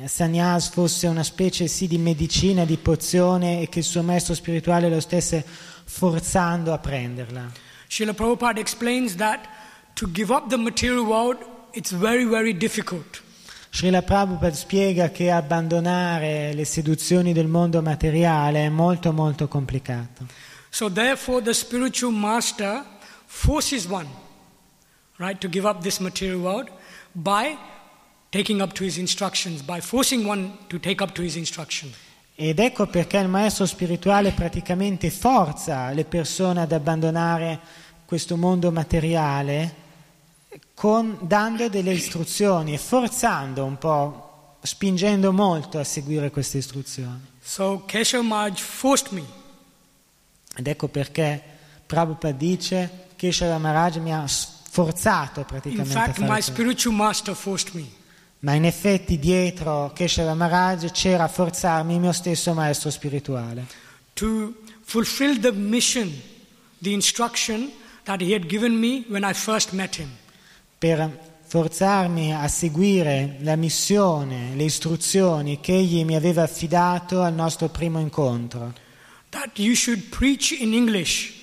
sannyas 0.04 0.68
fosse 0.70 1.08
una 1.08 1.24
specie 1.24 1.66
sì 1.66 1.88
di 1.88 1.98
medicina, 1.98 2.64
di 2.64 2.76
pozione 2.76 3.60
e 3.60 3.68
che 3.68 3.80
il 3.80 3.84
suo 3.84 4.04
maestro 4.04 4.34
spirituale 4.34 4.88
lo 4.88 5.00
stesse 5.00 5.44
forzando 5.84 6.72
a 6.72 6.78
prenderla? 6.78 7.50
Srila 7.88 8.12
Prabhupada 8.12 8.60
explains 8.60 9.16
that 9.16 9.57
to 9.98 10.06
give 10.12 10.30
up 10.32 10.48
the 10.48 10.56
material 10.56 11.04
world, 11.04 11.38
it's 11.72 11.90
very, 11.90 12.24
very 12.24 12.56
difficult. 12.56 13.20
Srila 13.70 14.02
Prabhupada 14.02 14.54
spiega 14.54 15.10
che 15.10 15.32
abbandonare 15.32 16.54
le 16.54 16.64
seduzioni 16.64 17.32
del 17.32 17.48
mondo 17.48 17.82
materiale 17.82 18.64
è 18.64 18.68
molto 18.68 19.12
molto 19.12 19.48
complicato. 19.48 20.24
So 20.70 20.88
therefore, 20.88 21.42
the 21.42 21.52
spiritual 21.52 22.12
master 22.12 22.84
forces 23.26 23.86
one, 23.86 24.06
right, 25.16 25.38
to 25.40 25.48
give 25.48 25.66
up 25.66 25.82
this 25.82 25.98
material 25.98 26.38
world 26.38 26.70
by 27.10 27.56
taking 28.30 28.60
up 28.60 28.72
to 28.74 28.84
his 28.84 28.98
instructions, 28.98 29.62
by 29.62 29.80
forcing 29.80 30.24
one 30.24 30.58
to 30.68 30.78
take 30.78 31.02
up 31.02 31.12
to 31.14 31.22
his 31.22 31.34
instruction. 31.34 31.92
Ed 32.36 32.60
ecco 32.60 32.86
perché 32.86 33.18
il 33.18 33.26
maestro 33.26 33.66
spirituale 33.66 34.30
praticamente 34.30 35.10
forza 35.10 35.90
le 35.90 36.04
persone 36.04 36.60
ad 36.60 36.70
abbandonare 36.70 37.58
questo 38.04 38.36
mondo 38.36 38.70
materiale 38.70 39.86
con- 40.74 41.18
dando 41.22 41.68
delle 41.68 41.92
istruzioni 41.92 42.74
e 42.74 42.78
forzando 42.78 43.64
un 43.64 43.78
po', 43.78 44.56
spingendo 44.62 45.32
molto 45.32 45.78
a 45.78 45.84
seguire 45.84 46.30
queste 46.30 46.58
istruzioni. 46.58 47.20
So 47.42 47.84
Keshav 47.86 48.22
Maharaj 48.22 48.60
forced 48.60 49.12
me. 49.12 49.24
Ed 50.56 50.66
ecco 50.66 50.88
perché 50.88 51.42
Prabhupada 51.86 52.36
dice 52.36 53.06
che 53.16 53.32
Shara 53.32 53.58
Maharaj 53.58 53.96
mi 53.96 54.12
ha 54.12 54.26
sforzato 54.26 55.40
In 55.40 55.46
praticamente 55.46 55.96
a 55.96 56.02
fact, 56.02 56.18
fare 56.18 56.32
my 56.32 56.42
spiritual 56.42 56.94
master 56.94 57.34
forced 57.34 57.74
me. 57.74 57.86
Ma 58.40 58.52
in 58.52 58.64
effetti 58.64 59.18
dietro 59.18 59.90
Keshava 59.94 60.34
Maharaj 60.34 60.92
c'era 60.92 61.24
a 61.24 61.28
forzarmi 61.28 61.94
il 61.94 62.00
mio 62.00 62.12
stesso 62.12 62.54
maestro 62.54 62.90
spirituale 62.90 63.86
to 64.18 64.54
fulfill 64.82 65.40
the 65.40 65.52
mission, 65.52 66.12
the 66.82 66.92
instruction 66.92 67.70
that 68.04 68.20
he 68.20 68.32
had 68.32 68.48
given 68.48 68.80
me 68.80 69.04
when 69.08 69.22
I 69.24 69.32
first 69.32 69.72
met 69.72 69.94
him. 69.96 70.08
Per 70.78 71.26
forzarmi 71.44 72.34
a 72.34 72.46
seguire 72.46 73.38
la 73.40 73.56
missione, 73.56 74.54
le 74.54 74.64
istruzioni 74.64 75.60
che 75.60 75.74
egli 75.74 76.04
mi 76.04 76.14
aveva 76.14 76.42
affidato 76.42 77.22
al 77.22 77.34
nostro 77.34 77.68
primo 77.68 77.98
incontro. 77.98 78.74
In 79.60 80.72
English 80.74 81.36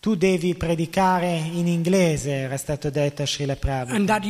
Tu 0.00 0.14
devi 0.14 0.54
predicare 0.54 1.36
in 1.36 1.66
inglese, 1.66 2.30
era 2.30 2.56
stato 2.56 2.88
detto 2.88 3.22
a 3.22 3.26
Srila 3.26 3.56
Prabhupada, 3.56 4.20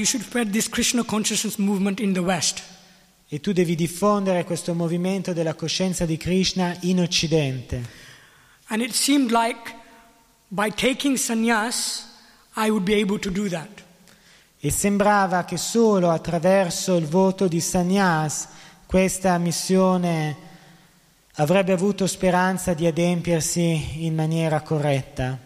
e 3.30 3.40
tu 3.40 3.52
devi 3.52 3.74
diffondere 3.74 4.44
questo 4.44 4.72
movimento 4.72 5.34
della 5.34 5.52
coscienza 5.52 6.06
di 6.06 6.16
Krishna 6.16 6.74
in 6.80 7.00
Occidente. 7.00 8.06
And 8.68 8.80
it 8.80 8.92
seemed 8.92 9.30
like 9.30 9.74
by 10.48 10.70
taking 10.70 11.16
sannyas, 11.18 12.06
I 12.56 12.70
would 12.70 12.84
be 12.84 12.94
able 12.94 13.18
to 13.18 13.30
do 13.30 13.48
that. 13.48 13.84
E 14.60 14.70
sembrava 14.70 15.44
che 15.44 15.56
solo 15.56 16.10
attraverso 16.10 16.96
il 16.96 17.06
voto 17.06 17.46
di 17.46 17.60
sannyas 17.60 18.48
questa 18.86 19.38
missione 19.38 20.36
avrebbe 21.34 21.72
avuto 21.72 22.06
speranza 22.06 22.74
di 22.74 22.86
adempiersi 22.86 24.04
in 24.04 24.14
maniera 24.14 24.60
corretta. 24.62 25.38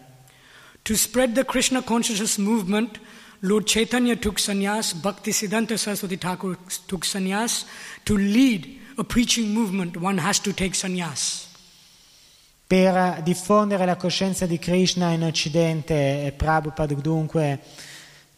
To 0.81 0.95
spread 0.95 1.33
the 1.33 1.45
Krishna 1.45 1.81
consciousness 1.83 2.37
movement, 2.37 2.99
Lord 3.41 3.65
Chaitanya 3.67 4.15
took 4.15 4.39
sannyas, 4.39 4.93
Bhaktisiddhanta 4.93 5.77
Saraswati 5.77 6.17
Thakur 6.17 6.57
took 6.87 7.05
sannyas. 7.05 7.65
To 8.03 8.15
lead 8.15 8.67
a 8.97 9.03
preaching 9.03 9.53
movement, 9.53 9.97
one 9.97 10.19
has 10.19 10.39
to 10.39 10.53
take 10.53 10.73
sannyas. 10.73 11.47
Per 12.65 13.21
diffondere 13.23 13.85
la 13.85 13.97
coscienza 13.97 14.45
di 14.45 14.57
Krishna 14.57 15.11
in 15.11 15.23
Occidente, 15.23 16.25
eh, 16.25 16.31
Prabhupada 16.31 16.93
dunque 16.95 17.59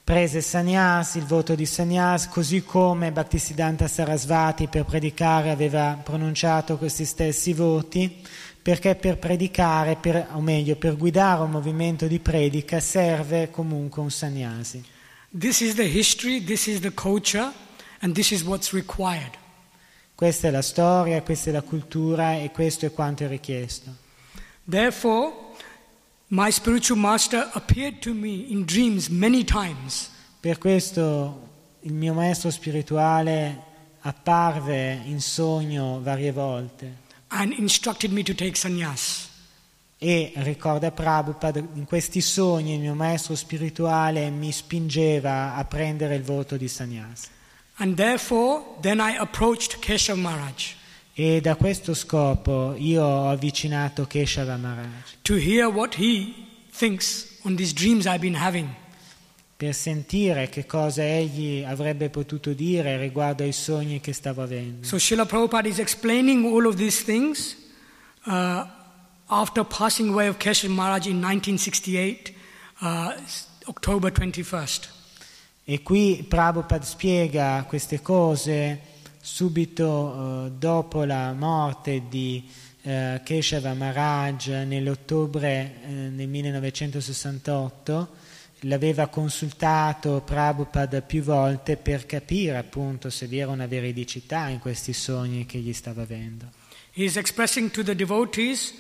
prese 0.05 0.39
sannyas, 0.41 1.15
il 1.15 1.25
voto 1.25 1.55
di 1.55 1.65
sannyas, 1.65 2.29
così 2.29 2.63
come 2.63 3.11
Bhaktisiddhanta 3.11 3.87
Sarasvati 3.87 4.67
per 4.67 4.85
predicare 4.85 5.49
aveva 5.49 5.99
pronunciato 6.01 6.77
questi 6.77 7.05
stessi 7.05 7.53
voti, 7.53 8.21
perché 8.61 8.93
per 8.93 9.17
predicare, 9.17 9.95
per- 9.95 10.27
o 10.33 10.41
meglio, 10.41 10.75
per 10.75 10.95
guidare 10.95 11.41
un 11.41 11.49
movimento 11.49 12.05
di 12.05 12.19
predica 12.19 12.79
serve 12.79 13.49
comunque 13.49 14.03
un 14.03 14.11
sannyasi. 14.11 14.83
This 15.35 15.61
is 15.61 15.73
the 15.73 15.89
history, 15.91 16.43
this 16.43 16.67
is 16.67 16.81
the 16.81 16.93
culture, 16.93 17.51
and 18.01 18.13
this 18.13 18.29
is 18.29 18.43
what's 18.43 18.73
required. 18.73 19.31
Questa 20.13 20.49
è 20.49 20.51
la 20.51 20.61
storia, 20.61 21.19
questa 21.23 21.49
è 21.49 21.53
la 21.53 21.63
cultura 21.63 22.35
e 22.35 22.51
questo 22.51 22.85
è 22.85 22.91
quanto 22.91 23.23
è 23.23 23.27
richiesto. 23.27 23.89
Therefore, 24.69 25.44
my 26.28 26.51
spiritual 26.51 26.97
master 26.99 27.49
appeared 27.53 27.99
to 27.99 28.13
me 28.13 28.51
in 28.51 28.65
dreams 28.65 29.09
many 29.09 29.43
times 29.43 30.09
Per 30.39 30.57
questo 30.59 31.49
il 31.82 31.93
mio 31.93 32.13
maestro 32.13 32.51
spirituale 32.51 33.63
apparve 34.01 35.01
in 35.05 35.19
sogno 35.19 35.99
varie 36.01 36.32
volte 36.32 37.03
and 37.30 37.51
instructed 37.53 38.11
me 38.11 38.21
to 38.23 38.34
take 38.36 38.55
sannyas. 38.55 39.30
e 39.97 40.34
ricorda 40.36 40.91
Prabhupada, 40.91 41.59
in 41.73 41.86
questi 41.86 42.21
sogni 42.21 42.73
il 42.73 42.80
mio 42.80 42.93
maestro 42.93 43.34
spirituale 43.36 44.30
mi 44.30 44.51
spingeva 44.51 45.55
a 45.55 45.63
prendere 45.65 46.15
il 46.15 46.21
voto 46.21 46.57
di 46.57 46.67
sannyas. 46.67 47.30
And 47.78 47.95
therefore, 47.95 48.63
then 48.82 48.99
I 48.99 49.17
approached 49.17 49.80
Keshav 49.80 50.17
Maharaj 50.17 50.76
E 51.18 51.39
da 51.39 51.55
questo 51.55 51.93
scopo 51.93 52.76
io 52.76 53.01
ho 53.01 53.30
avvicinato 53.30 54.05
Keshava 54.05 54.57
Maharaj 54.57 55.16
to 55.22 55.36
hear 55.36 55.70
what 55.70 55.95
he 55.97 56.34
thinks 56.72 57.39
on 57.43 57.55
these 57.55 57.74
dreams 57.74 58.05
I've 58.05 58.20
been 58.20 58.36
having. 58.36 58.68
per 59.57 59.74
sentire 59.74 60.49
che 60.49 60.66
cosa 60.66 61.03
egli 61.03 61.63
avrebbe 61.63 62.09
potuto 62.09 62.51
dire 62.51 62.97
riguardo 62.97 63.43
ai 63.43 63.53
sogni 63.53 64.01
che 64.01 64.11
stavo 64.11 64.41
avendo. 64.41 64.86
So 64.86 64.97
Srila 64.97 65.26
Prabhupada 65.26 65.70
is 65.70 65.80
explaining 65.80 66.45
all 66.45 66.66
of 66.66 66.76
these 66.76 67.03
things 67.03 67.55
uh, 68.26 68.66
after 69.28 69.63
passing 69.63 70.09
away 70.09 70.28
of 70.28 70.38
Keshav 70.38 70.70
Maharaj 70.70 71.05
in 71.05 71.22
1968, 71.22 72.34
uh, 72.82 73.13
October 73.68 74.11
21st. 74.11 74.89
E 75.63 75.82
qui 75.82 76.26
Prabhupada 76.28 76.84
spiega 76.84 77.63
queste 77.66 78.01
cose 78.01 78.93
subito 79.26 80.45
eh, 80.45 80.51
dopo 80.51 81.03
la 81.03 81.34
morte 81.34 82.03
di 82.07 82.47
eh, 82.84 83.21
Keshava 83.23 83.73
Maharaj 83.73 84.49
nell'ottobre 84.67 85.82
eh, 85.84 86.11
del 86.11 86.28
1968 86.28 88.09
l'aveva 88.59 89.07
consultato 89.07 90.21
Prabhupada 90.23 91.01
più 91.01 91.23
volte 91.23 91.76
per 91.76 92.05
capire 92.05 92.57
appunto 92.57 93.09
se 93.09 93.26
vi 93.26 93.39
era 93.39 93.49
una 93.49 93.65
veridicità 93.65 94.47
in 94.49 94.59
questi 94.59 94.93
sogni 94.93 95.47
che 95.47 95.57
gli 95.57 95.73
stava 95.73 96.03
avendo. 96.03 96.45
He 96.91 97.03
is 97.03 97.15
expressing 97.15 97.71
to 97.71 97.84
the 97.84 97.95
devotees 97.95 98.76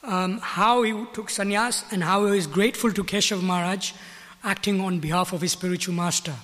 um, 0.00 0.40
how 0.56 0.82
he 0.82 0.92
took 1.12 1.30
sannyas 1.30 1.84
and 1.90 2.02
how 2.02 2.26
he 2.26 2.38
is 2.38 2.48
grateful 2.48 2.90
to 2.90 3.04
Keshav 3.04 3.42
Maharaj 3.42 3.92
acting 4.40 4.80
on 4.80 4.98
behalf 4.98 5.32
of 5.32 5.42
his 5.42 5.52
spiritual 5.52 5.94
master. 5.94 6.34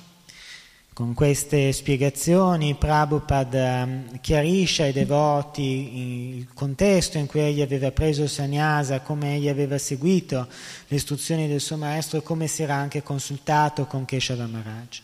Con 1.00 1.14
queste 1.14 1.72
spiegazioni 1.72 2.74
Prabhupada 2.74 3.84
ehm, 3.84 4.20
chiarisce 4.20 4.82
ai 4.82 4.92
devoti 4.92 6.36
il 6.36 6.48
contesto 6.52 7.16
in 7.16 7.24
cui 7.24 7.40
egli 7.40 7.62
aveva 7.62 7.90
preso 7.90 8.26
sannyasa, 8.26 9.00
come 9.00 9.36
egli 9.36 9.48
aveva 9.48 9.78
seguito 9.78 10.46
le 10.88 10.96
istruzioni 10.96 11.48
del 11.48 11.62
suo 11.62 11.78
maestro 11.78 12.18
e 12.18 12.22
come 12.22 12.46
si 12.48 12.64
era 12.64 12.74
anche 12.74 13.02
consultato 13.02 13.86
con 13.86 14.04
Keshava 14.04 14.46
Maharaj. 14.46 15.00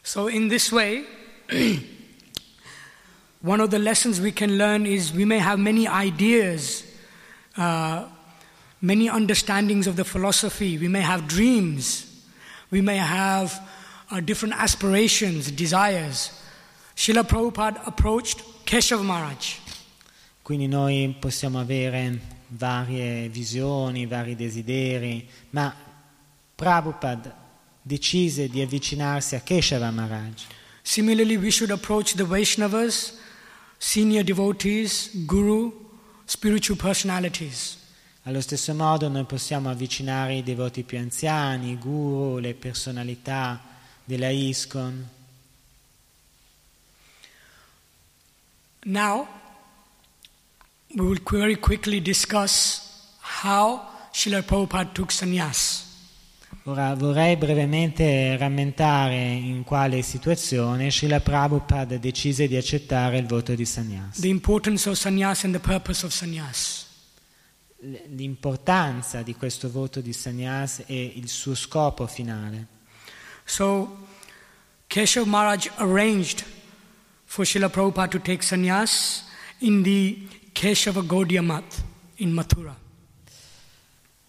So, 0.00 0.30
in 0.30 0.48
this 0.48 0.70
way, 0.70 1.04
one 3.42 3.60
of 3.60 3.68
the 3.68 3.78
lessons 3.78 4.18
we 4.18 4.32
can 4.32 4.56
learn 4.56 4.86
is 4.86 5.12
we 5.12 5.26
may 5.26 5.40
have 5.40 5.58
many 5.58 5.86
ideas, 5.86 6.84
uh, 7.58 8.06
many 8.78 9.10
understandings 9.10 9.86
of 9.86 9.96
the 9.96 10.04
philosophy, 10.04 10.78
we 10.78 10.88
may 10.88 11.02
have 11.02 11.26
dreams, 11.26 12.06
we 12.70 12.80
may 12.80 12.96
have 12.96 13.60
uh, 14.10 14.20
different 14.20 14.54
aspirations, 14.54 15.50
desires. 15.50 16.30
Srila 16.94 17.24
Prabhupada 17.24 17.86
approached 17.86 18.42
Keshav 18.64 19.02
Maharaj. 19.02 19.58
Quindi 20.42 20.66
noi 20.68 21.14
possiamo 21.18 21.58
avere 21.58 22.18
varie 22.48 23.28
visioni, 23.28 24.06
vari 24.06 24.36
desideri, 24.36 25.28
ma 25.50 25.74
Prabhupada 26.54 27.44
decise 27.86 28.48
di 28.48 28.60
avvicinarsi 28.60 29.36
a 29.36 29.40
Keshava 29.40 29.90
Maharaj. 29.92 30.46
Similarly, 30.82 31.36
we 31.36 31.50
should 31.50 31.70
approach 31.70 32.14
the 32.14 32.24
Vaishnavas, 32.24 33.12
senior 33.78 34.24
devotees, 34.24 35.10
guru, 35.24 35.72
spiritual 36.24 36.76
personalities. 36.76 37.76
Allo 38.24 38.40
stesso 38.40 38.74
modo 38.74 39.08
noi 39.08 39.24
possiamo 39.24 39.70
avvicinare 39.70 40.34
i 40.34 40.42
devoti 40.42 40.82
più 40.82 40.98
anziani, 40.98 41.70
i 41.70 41.78
guru, 41.78 42.38
le 42.38 42.54
personalità 42.54 43.60
della 44.06 44.30
ISKCON. 44.30 45.08
Now, 48.86 49.26
we 50.94 51.04
will 51.04 51.20
very 51.28 51.56
quickly 51.56 52.00
discuss 52.00 53.16
how 53.20 53.82
Srila 54.12 54.42
Prabhupada 54.42 54.92
took 54.92 55.10
sannyas. 55.10 55.84
Ora 56.68 56.94
vorrei 56.94 57.36
brevemente 57.36 58.36
rammentare 58.36 59.34
in 59.34 59.62
quale 59.64 60.02
situazione 60.02 60.90
Srila 60.90 61.20
Prabhupada 61.20 61.96
decise 61.98 62.46
di 62.46 62.56
accettare 62.56 63.18
il 63.18 63.26
voto 63.26 63.54
di 63.54 63.64
sannyas. 63.64 64.20
The 64.20 64.28
importance 64.28 64.88
of 64.88 64.96
sannyas 64.96 65.44
and 65.44 65.52
the 65.54 65.60
purpose 65.60 66.06
of 66.06 66.12
sannyas. 66.12 66.86
L'importanza 68.14 69.22
di 69.22 69.34
questo 69.34 69.70
voto 69.70 70.00
di 70.00 70.12
sannyas 70.12 70.82
e 70.86 71.12
il 71.16 71.28
suo 71.28 71.54
scopo 71.54 72.06
finale. 72.06 72.75
So, 73.46 73.96
Keshav 74.90 75.26
Maharaj 75.26 75.68
arranged 75.78 76.44
for 77.24 77.44
Srila 77.44 77.70
Prabhupada 77.70 78.10
to 78.10 78.18
take 78.18 78.42
sannyas 78.42 79.22
in 79.60 79.82
the 79.84 80.18
Keshava 80.52 81.02
Gaudiya 81.06 81.44
Math 81.44 81.82
in 82.18 82.32
Mathura. 82.32 82.74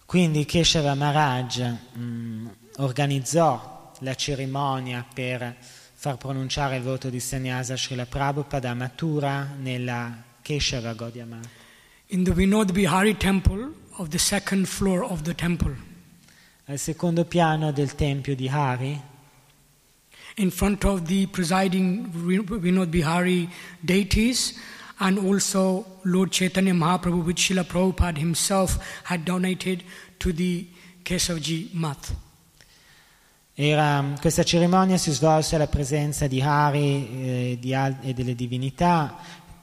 Quindi 0.08 0.46
Keshava 0.46 0.96
Maharaj 0.96 1.60
mh, 1.96 2.50
organizzò 2.78 3.92
la 4.00 4.14
cerimonia 4.14 5.04
per 5.12 5.56
far 5.96 6.18
pronunciare 6.18 6.78
il 6.78 6.84
voto 6.84 7.10
di 7.10 7.20
sannyasa 7.20 7.76
Srila 7.76 8.06
Prabhupada 8.06 8.70
a 8.70 8.76
Mathura 8.76 9.56
nella 9.60 10.16
Keshava 10.44 10.94
Gaudiya 10.94 11.26
Math. 11.26 11.50
In 12.08 12.24
the 12.24 12.32
Vinod 12.32 12.72
Bihari 12.72 13.18
temple 13.18 13.74
of 13.98 14.10
the 14.10 14.20
second 14.20 14.68
floor 14.68 15.04
of 15.04 15.24
the 15.24 15.34
temple, 15.34 15.76
Al 16.70 16.78
secondo 16.78 17.24
piano 17.24 17.72
del 17.72 17.96
tempio 17.96 18.36
di 18.36 18.50
Hari, 18.50 19.02
in 20.38 20.52
front 20.52 20.86
of 20.86 21.08
the 21.08 21.26
presiding 21.28 22.06
Vinod 22.12 22.92
Bihari 22.92 23.50
deities 23.84 24.54
and 25.00 25.18
also 25.18 25.86
Lord 26.06 26.32
Chaitanya 26.32 26.74
Mahaprabhu, 26.74 27.24
which 27.26 27.50
Srila 27.50 27.64
Prabhupada 27.64 28.18
himself 28.18 28.78
had 29.04 29.26
donated 29.26 29.84
to 30.20 30.32
the 30.32 30.68
Kesavji 31.04 31.74
Math. 31.74 32.16
Era- 33.56 34.14
questa 34.20 34.44
cerimonia 34.44 34.98
si 34.98 35.12
svolse 35.12 35.56
alla 35.56 35.68
presenza 35.68 36.28
di 36.28 36.40
Hari 36.42 37.10
eh, 37.10 37.58
di 37.60 37.74
al- 37.74 37.98
e 38.02 38.14
delle 38.14 38.36
divinità. 38.36 39.18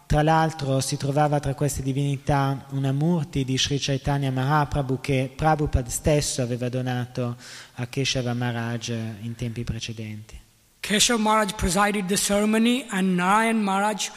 Tra 0.07 0.23
l'altro 0.23 0.81
si 0.81 0.97
trovava 0.97 1.41
tra 1.41 1.55
queste 1.55 1.83
divinità 1.83 2.67
una 2.71 2.93
murti 2.93 3.45
di 3.45 3.57
Sri 3.57 3.79
Chaitanya 3.79 4.31
Mahaprabhu 4.31 5.01
che 5.01 5.33
Prabhupada 5.35 5.89
stesso 5.89 6.43
aveva 6.43 6.69
donato 6.69 7.37
a 7.75 7.87
Keshava 7.87 8.35
Maharaj 8.35 8.89
in 9.21 9.35
tempi 9.37 9.63
precedenti. 9.65 10.43
Keshav 10.85 11.19
Maharaj 11.19 11.53
presided 11.55 12.11
the 12.11 12.17
ceremony 12.19 12.87
and 12.93 13.17
Narayan 13.17 13.65
Maharaj 13.65 14.11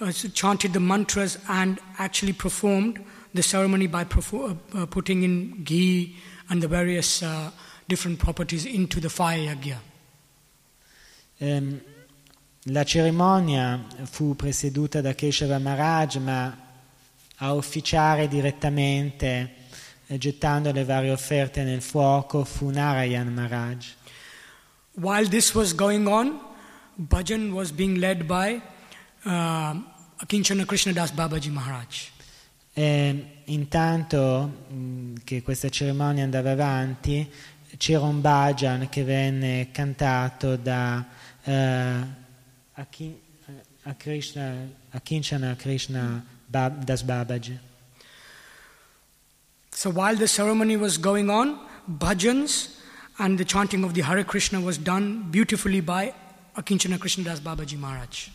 uh, 0.00 0.10
chanted 0.10 0.72
the 0.72 0.80
mantras 0.80 1.36
and 1.50 1.78
actually 1.98 2.32
performed 2.32 2.98
the 3.34 3.42
ceremony 3.42 3.86
by 3.86 4.04
perfo- 4.04 4.56
uh, 4.74 4.82
uh, 4.82 4.86
putting 4.86 5.22
in 5.22 5.62
ghee 5.64 6.16
and 6.48 6.62
the 6.62 6.66
various 6.66 7.22
uh, 7.22 7.50
different 7.88 8.18
properties 8.18 8.64
into 8.64 9.00
the 9.00 9.10
fire 9.10 9.54
yagya. 9.54 9.76
Ehm, 11.40 11.78
la 12.72 12.84
cerimonia 12.84 13.84
fu 14.04 14.34
presieduta 14.34 15.02
da 15.02 15.12
Keshava 15.12 15.60
Maharaj, 15.60 16.16
ma 16.16 16.56
a 17.36 17.52
ufficiare 17.52 18.28
direttamente, 18.28 19.50
eh, 20.06 20.16
gettando 20.16 20.72
le 20.72 20.84
varie 20.84 21.10
offerte 21.10 21.62
nel 21.64 21.82
fuoco, 21.82 22.44
fu 22.44 22.70
Narayan 22.70 23.30
Maharaj. 23.34 23.84
While 24.96 25.26
this 25.26 25.54
was 25.54 25.72
going 25.74 26.06
on, 26.06 26.38
bhajan 26.96 27.52
was 27.52 27.72
being 27.72 27.96
led 27.96 28.28
by 28.28 28.62
uh, 29.24 29.74
Akinchana 30.22 30.64
Krishnadas 30.64 31.10
Babaji 31.12 31.50
Maharaj. 31.50 32.10
E 32.76 33.42
intanto 33.46 34.50
mh, 34.68 35.22
che 35.24 35.42
questa 35.42 35.68
cerimonia 35.68 36.24
andava 36.24 36.52
avanti, 36.52 37.28
c'era 37.76 38.02
un 38.04 38.20
bhajan 38.20 38.88
che 38.88 39.02
venne 39.04 39.70
cantato 39.72 40.56
da 40.56 41.04
eh, 41.42 42.22
Aki- 42.74 43.20
eh, 43.46 43.52
a 43.82 43.94
Krishna, 43.94 44.54
Akinchana 44.92 45.56
Krishna 45.56 46.24
Bab- 46.46 46.84
Das 46.84 47.02
Babaji. 47.02 47.58
So 49.70 49.90
while 49.90 50.16
the 50.16 50.28
ceremony 50.28 50.76
was 50.76 50.98
going 50.98 51.28
on, 51.30 51.58
bhajans 51.88 52.68
and 53.18 53.38
the 53.38 53.44
chanting 53.44 53.84
of 53.84 53.94
the 53.94 54.02
Hare 54.02 54.24
Krishna 54.24 54.60
was 54.60 54.78
done 54.78 55.30
beautifully 55.30 55.80
by 55.80 56.12
Akinchana 56.56 56.98
Krishnadas 56.98 57.40
Babaji 57.40 57.78
Maharaj. 57.78 58.30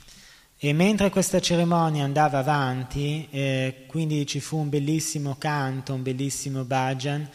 E 0.62 0.74
mentre 0.74 1.10
questa 1.10 1.40
cerimonia 1.40 2.04
andava 2.04 2.40
avanti, 2.40 3.26
eh, 3.32 3.86
quindi 3.88 4.26
ci 4.28 4.42
fu 4.42 4.58
un 4.58 4.68
bellissimo 4.68 5.38
canto, 5.38 5.94
un 5.94 6.04
bellissimo 6.04 6.66
bhajan 6.66 7.30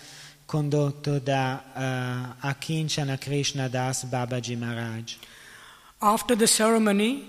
condotto 0.45 1.18
da 1.18 2.34
eh, 2.42 2.47
Akinchana 2.47 3.16
Krishna 3.16 3.68
Das 3.68 4.05
Babaji 4.05 4.57
Maharaj. 4.57 5.16
After 6.01 6.36
the 6.36 6.47
ceremony, 6.47 7.24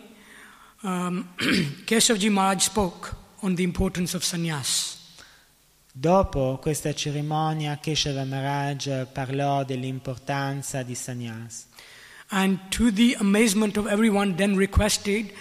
um, 0.83 1.29
Keshavji 1.85 2.29
Maharaj 2.29 2.63
spoke 2.63 3.15
on 3.41 3.55
the 3.55 3.63
importance 3.63 4.13
of 4.15 4.23
sannyas. 4.23 4.94
Dopo 5.97 6.59
questa 6.61 6.93
cerimonia, 6.93 7.77
Keshava 7.77 8.25
Maharaj 8.25 9.07
parlò 9.13 9.63
dell'importanza 9.63 10.83
di 10.83 10.93
sannyas. 10.93 11.67
And 12.31 12.59
to 12.71 12.91
the 12.91 13.15
amazement 13.17 13.77
of 13.77 13.87
everyone, 13.87 14.35
then 14.35 14.57
requested 14.57 15.31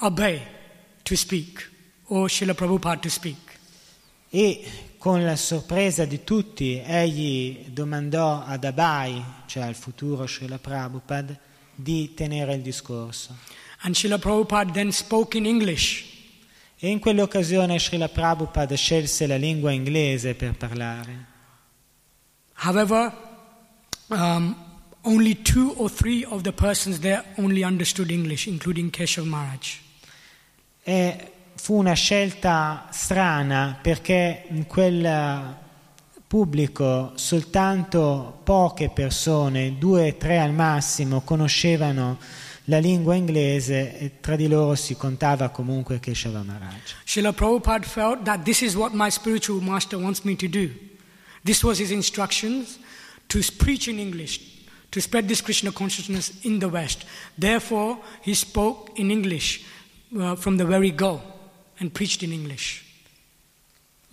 Abhay 0.00 0.40
to 1.04 1.14
speak, 1.14 1.64
or 2.08 2.28
Srila 2.28 2.54
Prabhupada 2.54 3.02
to 3.02 3.08
speak. 3.08 3.36
E 4.30 4.66
con 4.98 5.24
la 5.24 5.36
sorpresa 5.36 6.04
di 6.06 6.24
tutti, 6.24 6.82
egli 6.84 7.66
domandò 7.68 8.42
ad 8.44 8.64
Abai, 8.64 9.22
cioè 9.46 9.62
al 9.62 9.76
futuro 9.76 10.26
Srila 10.26 10.58
Prabhupada, 10.58 11.38
di 11.72 12.14
tenere 12.14 12.54
il 12.54 12.62
discorso. 12.62 13.36
And 13.82 13.94
Srila 13.94 14.18
Prabhupada 14.18 14.72
then 14.72 14.90
spoke 14.90 15.38
in 15.38 15.46
English. 15.46 16.09
E 16.82 16.88
in 16.88 16.98
quell'occasione 16.98 17.78
Srila 17.78 18.08
Prabhupada 18.08 18.74
scelse 18.74 19.26
la 19.26 19.36
lingua 19.36 19.70
inglese 19.70 20.34
per 20.34 20.54
parlare. 20.54 21.26
However, 22.54 23.12
um, 24.06 24.56
only 25.02 25.42
two 25.42 25.74
or 25.76 25.90
three 25.90 26.24
of 26.24 26.40
the 26.40 26.52
persons 26.52 27.00
there 27.00 27.22
only 27.36 27.62
understood 27.62 28.10
English, 28.10 28.46
including 28.46 28.90
Keshav 28.90 29.26
Maharaj. 29.26 29.78
E 30.82 31.32
fu 31.56 31.74
una 31.74 31.92
scelta 31.92 32.88
strana 32.90 33.78
perché 33.82 34.44
in 34.48 34.66
quel 34.66 35.56
pubblico 36.26 37.12
soltanto 37.16 38.40
poche 38.42 38.88
persone, 38.88 39.76
due 39.76 40.08
o 40.08 40.14
tre 40.16 40.38
al 40.38 40.54
massimo, 40.54 41.20
conoscevano 41.20 42.18
la 42.64 42.78
lingua 42.78 43.14
inglese 43.14 43.98
e 43.98 44.20
tra 44.20 44.36
di 44.36 44.46
loro 44.48 44.74
si 44.74 44.94
contava 44.96 45.48
comunque 45.48 45.98
Keshava 45.98 46.42
Maharaj. 46.42 46.94
Srila 47.04 47.32
Prabhupada 47.32 47.86
felt 47.86 48.24
that 48.24 48.44
this 48.44 48.62
is 48.62 48.74
what 48.74 48.92
my 48.92 49.10
spiritual 49.10 49.60
master 49.60 49.98
wants 49.98 50.22
me 50.22 50.36
to 50.36 50.48
do. 50.48 50.70
This 51.42 51.62
was 51.62 51.78
his 51.78 51.90
instructions 51.90 52.78
to 53.28 53.40
preach 53.56 53.88
in 53.88 53.98
English, 53.98 54.40
to 54.90 55.00
spread 55.00 55.26
this 55.26 55.40
Krishna 55.40 55.72
consciousness 55.72 56.32
in 56.42 56.58
the 56.58 56.68
West. 56.68 57.04
Therefore, 57.36 57.98
he 58.22 58.34
spoke 58.34 58.90
in 58.96 59.10
English 59.10 59.64
uh, 60.16 60.36
from 60.36 60.56
the 60.56 60.64
very 60.64 60.90
go 60.90 61.20
and 61.78 61.92
preached 61.92 62.22
in 62.22 62.32
English. 62.32 62.84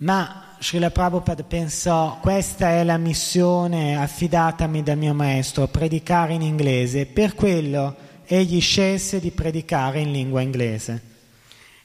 Ma 0.00 0.54
Srila 0.60 0.90
Prabhupada 0.90 1.42
pensò, 1.42 2.18
questa 2.20 2.70
è 2.70 2.84
la 2.84 2.98
missione 2.98 3.96
affidatami 3.96 4.82
dal 4.82 4.96
mio 4.96 5.12
maestro, 5.12 5.66
predicare 5.66 6.34
in 6.34 6.42
inglese. 6.42 7.06
Per 7.06 7.34
quello 7.34 7.96
egli 8.28 8.60
scelse 8.60 9.20
di 9.20 9.30
predicare 9.30 10.00
in 10.00 10.12
lingua 10.12 10.42
inglese. 10.42 11.02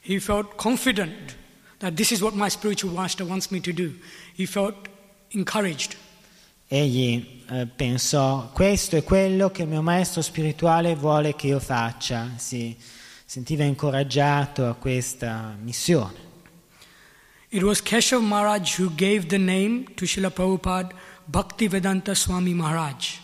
He 0.01 0.19
felt 0.19 0.55
confident 0.55 1.37
that 1.77 1.93
this 1.93 2.11
is 2.11 2.21
what 2.21 2.33
my 2.35 2.49
spiritual 2.49 2.93
master 2.93 3.25
wants 3.25 3.49
me 3.49 3.61
to 3.61 3.71
do. 3.71 3.93
He 4.35 4.45
felt 4.45 4.89
encouraged. 5.29 5.95
Egli 6.67 7.43
eh, 7.49 7.65
pensò, 7.65 8.49
questo 8.51 8.97
è 8.97 9.03
quello 9.03 9.51
che 9.51 9.61
il 9.61 9.69
mio 9.69 9.81
maestro 9.81 10.21
spirituale 10.21 10.95
vuole 10.95 11.35
che 11.35 11.47
io 11.47 11.59
faccia. 11.59 12.31
Si 12.35 12.75
sentiva 13.25 13.63
incoraggiato 13.63 14.67
a 14.67 14.73
questa 14.73 15.55
missione. 15.61 16.31
It 17.49 17.63
was 17.63 17.81
Keshav 17.81 18.21
Maharaj 18.21 18.79
who 18.79 18.89
gave 18.95 19.27
the 19.27 19.37
name 19.37 19.85
to 19.95 20.05
Srila 20.05 20.31
Prabhupada 20.31 20.93
Bhaktivedanta 21.25 22.13
Swami 22.15 22.53
Maharaj. 22.53 23.21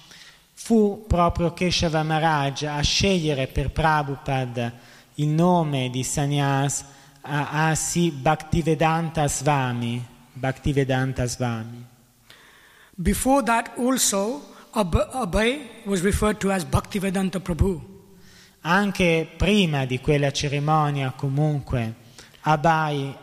Fu 0.62 1.06
proprio 1.08 1.54
Keshava 1.54 2.04
Maharaj 2.04 2.64
a 2.64 2.82
scegliere 2.82 3.48
per 3.48 3.72
Prabhupada 3.72 4.72
il 5.16 5.30
nome 5.30 5.90
di 5.90 6.04
sannyas 6.04 6.84
a, 7.22 7.70
a 7.70 7.76
sì 7.76 8.12
Bhaktivedanta 8.12 9.28
Swami. 9.28 10.06
Bhaktivedanta 10.34 11.26
Swami. 11.26 11.84
Before 12.94 13.42
that, 13.44 13.72
also, 13.78 14.54
Ab- 14.72 15.10
Abhay 15.14 15.86
was 15.86 16.02
referred 16.02 16.38
to 16.40 16.52
as 16.52 16.66
Bhaktivedanta 16.66 17.40
Prabhu. 17.40 17.82
Anche 18.62 19.28
prima 19.38 19.86
di 19.86 20.00
quella 20.00 20.32
cerimonia, 20.32 21.14
comunque, 21.16 21.96
Abai 22.42 23.16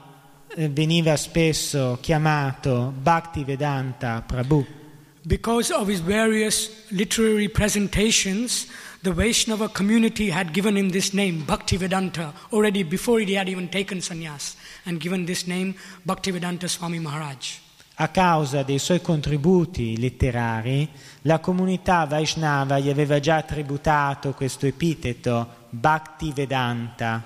eh, 0.56 0.68
veniva 0.70 1.14
spesso 1.16 1.98
chiamato 2.00 2.92
Bhaktivedanta 2.96 4.24
Prabhu. 4.26 4.85
Because 5.26 5.72
of 5.72 5.88
his 5.88 5.98
various 5.98 6.70
literary 6.92 7.48
presentations, 7.48 8.68
the 9.02 9.12
Vaishnava 9.12 9.68
community 9.68 10.30
had 10.30 10.52
given 10.52 10.76
him 10.76 10.90
this 10.90 11.12
name, 11.12 11.42
Bhaktivedanta, 11.44 12.32
already 12.52 12.84
before 12.84 13.18
he 13.18 13.34
had 13.34 13.48
even 13.48 13.68
taken 13.68 13.98
sannyas, 13.98 14.54
and 14.84 15.00
given 15.00 15.26
this 15.26 15.48
name, 15.48 15.74
Bhaktivedanta 16.06 16.68
Swami 16.68 17.00
Maharaj. 17.00 17.58
A 17.96 18.08
causa 18.10 18.62
dei 18.62 18.78
suoi 18.78 19.00
contributi 19.00 19.98
letterari, 19.98 20.88
la 21.22 21.40
comunità 21.40 22.04
Vaishnava 22.04 22.78
gli 22.78 22.90
aveva 22.90 23.18
già 23.18 23.42
tributato 23.42 24.32
questo 24.32 24.66
epiteto 24.66 25.66
Bhaktivedanta, 25.70 27.22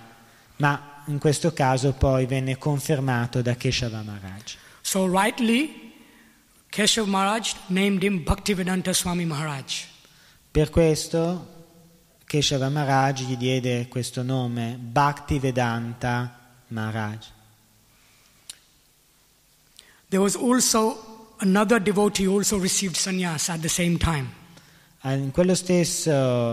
ma 0.57 1.03
in 1.07 1.19
questo 1.19 1.53
caso 1.53 1.93
poi 1.93 2.25
venne 2.25 2.57
confermato 2.57 3.43
da 3.43 3.57
Keshava 3.57 4.03
Maharaj. 4.03 4.57
So, 4.81 5.07
rightly, 5.07 5.90
Keshav 6.71 7.07
Maharaj 7.07 7.55
named 7.69 8.03
him 8.03 8.25
Bhaktivedanta 8.25 8.95
Swami 8.95 9.25
Maharaj. 9.25 9.87
Per 10.53 10.71
questo 10.71 11.47
Keshava 12.27 12.69
Maharaj 12.71 13.23
gli 13.23 13.37
diede 13.37 13.89
questo 13.89 14.23
nome, 14.23 14.79
Bhaktivedanta 14.81 16.31
Maharaj. 16.69 17.27
There 20.09 20.21
was 20.23 20.37
also 20.37 21.35
another 21.41 21.81
devotee 21.81 22.25
who 22.27 22.37
also 22.39 22.59
received 22.59 22.97
sannyas 22.97 23.49
at 23.49 23.61
the 23.61 23.69
same 23.69 23.97
time. 23.99 24.29
Ah, 25.03 25.13
In, 25.15 25.31
quello 25.33 25.55
stesso, 25.55 26.11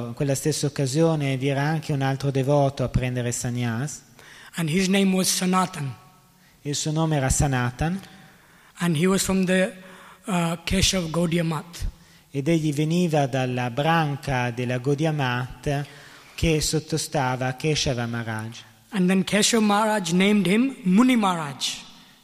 in 0.07 0.13
quella 0.15 0.35
stessa 0.35 0.67
occasione 0.67 1.37
vi 1.37 1.47
era 1.49 1.61
anche 1.63 1.91
un 1.91 2.01
altro 2.01 2.31
devoto 2.31 2.83
a 2.83 2.89
prendere 2.89 3.31
sannyas, 3.31 4.01
And 4.55 4.69
his 4.69 4.87
name 4.87 5.13
was 5.15 5.27
Sanatan. 5.27 5.93
il 6.61 6.75
suo 6.75 6.91
nome 6.91 7.17
era 7.17 7.29
Sanatan 7.29 8.01
And 8.79 8.95
he 8.97 9.05
was 9.07 9.23
from 9.23 9.45
the 9.45 9.73
uh, 10.27 10.57
Keshav 10.63 11.09
Gaudiya 11.09 11.43
Math. 11.43 11.95
ed 12.37 12.47
egli 12.47 12.71
veniva 12.71 13.25
dalla 13.25 13.69
branca 13.71 14.51
della 14.51 14.77
Gaudiya 14.77 15.11
Math 15.11 15.85
che 16.35 16.61
sottostava 16.61 17.47
a 17.47 17.55
Keshava 17.55 18.05
Maharaj. 18.05 18.59
And 18.89 19.09
then 19.09 19.23
Keshav 19.23 19.61
Maharaj 19.63 20.11
named 20.11 20.45
him 20.45 20.75
Muni 20.83 21.15
Maharaj. 21.15 21.79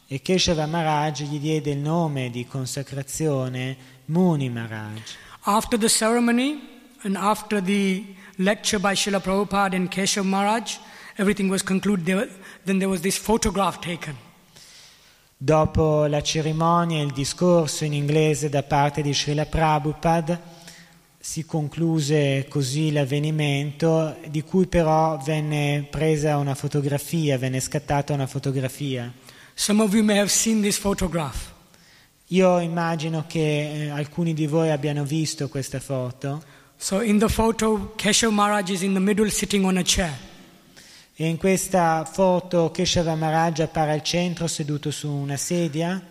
E 0.06 0.20
Keshava 0.22 0.66
Maharaj 0.66 1.22
gli 1.22 1.38
diede 1.40 1.70
il 1.70 1.78
nome 1.78 2.30
di 2.30 2.46
consacrazione 2.46 3.76
Muni 4.06 4.48
Maharaj. 4.48 5.16
After 5.46 5.76
the 5.76 5.88
ceremony 5.88 6.62
and 7.02 7.16
after 7.16 7.60
the 7.60 8.04
lecture 8.36 8.78
by 8.78 8.94
Srila 8.94 9.20
Prabhupada 9.20 9.74
and 9.74 9.90
Keshav 9.90 10.24
Maharaj, 10.24 10.76
everything 11.16 11.48
was 11.48 11.62
concluded. 11.62 12.06
There, 12.06 12.28
then 12.64 12.78
there 12.78 12.88
was 12.88 13.00
this 13.00 13.16
photograph 13.16 13.80
taken. 13.80 14.16
Dopo 15.36 16.06
la 16.06 16.22
cerimonia 16.22 17.00
e 17.00 17.04
il 17.04 17.12
discorso 17.12 17.84
in 17.84 17.92
inglese 17.92 18.48
da 18.48 18.62
parte 18.62 19.02
di 19.02 19.12
Srila 19.12 19.46
Prabhupada, 19.46 20.40
si 21.18 21.44
concluse 21.44 22.46
così 22.48 22.92
l'avvenimento, 22.92 24.16
di 24.28 24.42
cui 24.42 24.66
però 24.66 25.18
venne 25.24 25.86
presa 25.90 26.36
una 26.36 26.54
fotografia, 26.54 27.38
venne 27.38 27.60
scattata 27.60 28.12
una 28.12 28.26
fotografia. 28.26 29.12
Some 29.54 29.82
of 29.82 29.92
you 29.92 30.02
may 30.02 30.18
have 30.18 30.28
seen 30.28 30.60
this 30.60 30.78
photograph. 30.78 31.52
Io 32.28 32.58
immagino 32.58 33.24
che 33.26 33.84
eh, 33.84 33.88
alcuni 33.90 34.34
di 34.34 34.46
voi 34.46 34.70
abbiano 34.70 35.04
visto 35.04 35.48
questa 35.48 35.78
foto 35.78 36.42
So 36.76 37.00
in 37.00 37.18
the 37.18 37.28
photo, 37.28 37.94
Keshav 37.96 38.30
Maharaj 38.30 38.70
is 38.70 38.82
in 38.82 38.94
the 38.94 39.00
middle 39.00 39.30
sitting 39.30 39.64
on 39.64 39.78
a 39.78 39.82
chair. 39.82 40.12
E 41.16 41.28
in 41.28 41.36
questa 41.36 42.04
foto 42.04 42.70
Keshava 42.70 43.14
Maharaj 43.14 43.60
appare 43.60 43.92
al 43.92 44.02
centro 44.02 44.46
seduto 44.46 44.90
su 44.90 45.08
una 45.08 45.36
sedia 45.36 46.02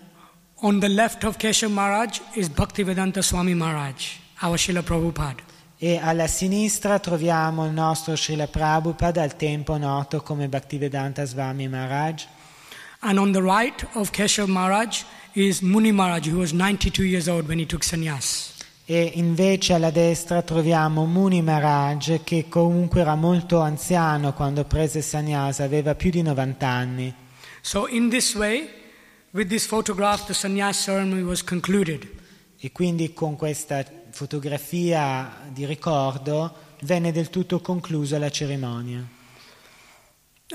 On 0.65 0.79
the 0.79 0.87
left 0.87 1.25
of 1.25 1.35
Keshav 1.35 1.69
Maharaj 1.71 2.21
is 2.35 2.47
Bhaktivedanta 2.47 3.21
Swami 3.21 3.53
Maharaj, 3.53 4.17
our 4.43 4.57
Srila 4.57 4.81
Prabhupada. 4.81 5.43
e 5.77 5.99
alla 6.01 6.27
sinistra 6.27 6.99
troviamo 6.99 7.65
il 7.65 7.73
nostro 7.73 8.15
Srila 8.15 8.47
Prabhupada, 8.47 9.21
al 9.21 9.35
tempo 9.35 9.75
noto 9.75 10.21
come 10.21 10.47
Bhaktivedanta 10.47 11.25
Swami 11.25 11.67
Maharaj. 11.67 12.23
And 13.01 13.19
on 13.19 13.33
the 13.33 13.41
right 13.41 13.85
of 13.95 14.11
Keshav 14.11 14.47
Maharaj 14.47 15.03
is 15.33 15.61
Muni 15.61 15.91
Maharaj, 15.91 16.29
who 16.29 16.37
was 16.37 16.53
92 16.53 17.03
years 17.03 17.27
old 17.27 17.49
when 17.49 17.59
he 17.59 17.65
took 17.65 17.83
sannyas. 17.83 18.52
E 18.85 19.11
invece 19.15 19.73
alla 19.73 19.91
destra 19.91 20.41
troviamo 20.41 21.05
Muni 21.05 21.41
Maharaj 21.41 22.21
che 22.25 22.49
comunque 22.49 22.99
era 22.99 23.15
molto 23.15 23.61
anziano 23.61 24.33
quando 24.33 24.65
prese 24.65 25.01
sannyasa, 25.01 25.63
aveva 25.63 25.95
più 25.95 26.09
di 26.09 26.21
90 26.21 26.67
anni. 26.67 27.13
So 27.61 27.87
in 27.87 28.09
this 28.09 28.35
way, 28.35 28.67
with 29.31 29.47
this 29.47 29.65
photograph, 29.65 30.25
the 30.25 30.33
sannyas 30.33 30.83
ceremony 30.83 31.21
was 31.21 31.41
concluded. 31.45 32.05
E 32.59 32.73
quindi 32.73 33.13
con 33.13 33.37
questa 33.37 33.85
fotografia 34.11 35.31
di 35.47 35.65
ricordo 35.65 36.53
venne 36.81 37.13
del 37.13 37.29
tutto 37.29 37.61
conclusa 37.61 38.19
la 38.19 38.29
cerimonia. 38.29 39.01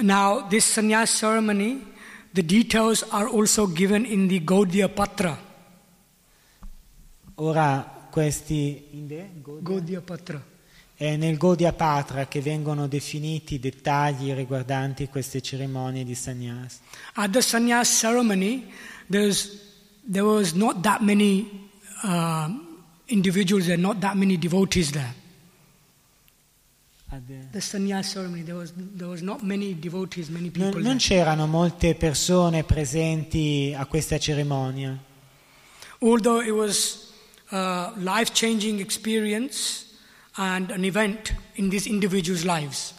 Now, 0.01 0.47
this 0.49 0.71
sannyas 0.71 1.17
ceremony, 1.17 1.83
the 2.33 2.45
details 2.45 3.07
are 3.09 3.27
also 3.27 3.67
given 3.73 4.05
in 4.05 4.29
the 4.29 4.45
Gaudiya 4.45 4.91
Patra. 4.91 5.47
Ora 7.37 7.98
questi 8.11 8.85
Godia? 9.61 10.01
Patra. 10.01 10.43
è 10.95 11.17
nel 11.17 11.37
Godia 11.37 11.73
Patra 11.73 12.27
che 12.27 12.41
vengono 12.41 12.89
definiti 12.89 13.55
i 13.55 13.61
dettagli 13.61 14.33
riguardanti 14.33 15.07
queste 15.09 15.41
cerimonie 15.41 16.05
di 16.05 16.15
sannyas. 16.15 16.81
At 17.15 17.31
the 17.31 17.41
sannyas 17.41 17.89
ceremony, 18.01 18.67
there's 19.09 19.67
there 20.11 20.25
was 20.25 20.53
not 20.53 20.81
that 20.83 21.01
many 21.01 21.69
uh, 22.03 22.49
individuals 23.07 23.67
there, 23.67 23.77
not 23.79 23.99
that 24.01 24.17
many 24.17 24.37
devotees 24.37 24.91
there. 24.91 25.15
The 27.53 27.61
sannyas 27.61 28.11
ceremony, 28.11 28.43
there 28.43 28.55
was, 28.57 28.73
there 28.77 29.09
was 29.09 29.23
not 29.23 29.43
many 29.43 29.73
devotees, 29.79 30.29
many 30.29 30.51
people 30.51 30.65
Non, 30.65 30.73
there. 30.73 30.83
non 30.89 30.97
c'erano 30.99 31.47
molte 31.47 31.95
persone 31.95 32.65
presenti 32.65 33.75
a 33.75 33.87
questa 33.87 34.19
cerimonia, 34.19 34.99
Although 36.01 36.43
it 36.43 36.53
was 36.53 37.08
a 37.51 37.93
life-changing 37.97 38.81
experience 38.81 39.87
and 40.37 40.71
an 40.71 40.85
event 40.85 41.35
in 41.55 41.69
these 41.69 41.87
individuals' 41.89 42.45
lives. 42.45 42.95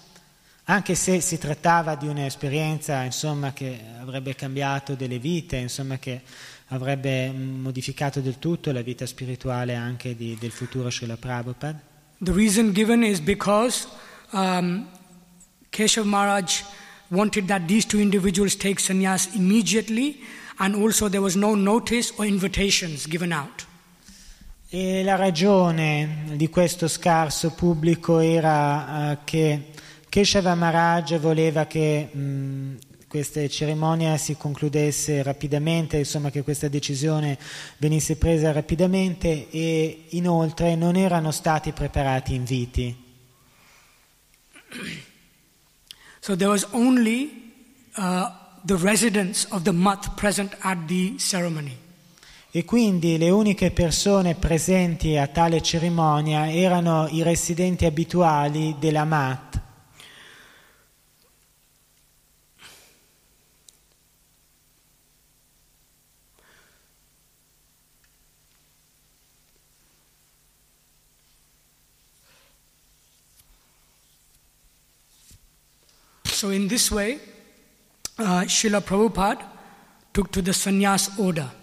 anche 0.70 0.94
se 0.94 1.20
si 1.20 1.38
trattava 1.40 1.96
di 1.96 2.08
un'esperienza 2.08 3.02
insomma, 3.04 3.54
che 3.54 3.80
avrebbe 4.00 4.36
cambiato 4.36 4.94
delle 4.94 5.18
vite, 5.18 5.58
insomma, 5.58 5.98
che 5.98 6.22
avrebbe 6.68 7.32
modificato 7.32 8.20
del 8.22 8.38
tutto 8.38 8.72
la 8.72 8.82
vita 8.82 9.08
spirituale 9.08 9.74
anche 9.74 10.16
di- 10.16 10.38
del 10.40 10.52
futuro 10.52 10.92
Srila 10.92 11.18
Prabhupada. 11.18 11.82
The 12.22 12.32
reason 12.32 12.72
given 12.72 13.04
is 13.04 13.20
because 13.20 13.88
um, 14.32 14.88
Keshav 15.72 16.06
Maharaj 16.06 16.64
wanted 17.08 17.48
that 17.48 17.66
these 17.68 17.88
two 17.88 18.00
individuals 18.00 18.56
take 18.56 18.80
sannyas 18.80 19.34
immediately, 19.34 20.20
and 20.60 20.76
also 20.76 21.10
there 21.10 21.22
was 21.22 21.36
no 21.36 21.56
notice 21.56 22.14
or 22.18 22.26
invitations 22.26 23.08
given 23.08 23.32
out. 23.32 23.66
E 24.72 25.02
la 25.02 25.16
ragione 25.16 26.26
di 26.36 26.48
questo 26.48 26.88
scarso 26.88 27.54
pubblico 27.54 28.20
era 28.20 29.14
eh, 29.14 29.18
che 29.24 29.72
Keshava 30.08 30.54
Maharaj 30.54 31.18
voleva 31.18 31.66
che 31.66 32.08
mh, 32.14 32.78
questa 33.08 33.48
cerimonia 33.48 34.16
si 34.18 34.38
concludesse 34.38 35.24
rapidamente, 35.24 35.98
insomma 35.98 36.30
che 36.30 36.44
questa 36.44 36.68
decisione 36.68 37.40
venisse 37.80 38.16
presa 38.18 38.52
rapidamente 38.52 39.50
e 39.50 40.06
inoltre 40.10 40.76
non 40.76 40.96
erano 40.96 41.32
stati 41.32 41.72
preparati 41.72 42.36
inviti. 42.36 42.96
So 46.20 46.36
there 46.36 46.52
was 46.52 46.68
only 46.74 47.54
uh, 47.96 48.30
the 48.64 48.78
residents 48.78 49.48
of 49.50 49.64
the 49.64 49.72
Mat 49.74 50.14
present 50.14 50.56
at 50.60 50.86
the 50.86 51.16
ceremony. 51.18 51.88
E 52.52 52.66
quindi 52.66 53.20
le 53.20 53.30
uniche 53.30 53.70
persone 53.70 54.34
presenti 54.34 55.16
a 55.16 55.28
tale 55.28 55.62
cerimonia 55.62 56.52
erano 56.52 57.08
i 57.08 57.22
residenti 57.22 57.86
abituali 57.86 58.76
della 58.80 59.06
Mat. 59.06 59.62
So, 76.24 76.50
in 76.50 76.68
this 76.68 76.90
way, 76.90 77.20
uh, 78.18 78.48
Srila 78.48 78.82
Prabhupada 78.82 79.46
took 80.14 80.32
to 80.32 80.42
the 80.42 80.54
sannyas 80.54 81.12
order. 81.18 81.59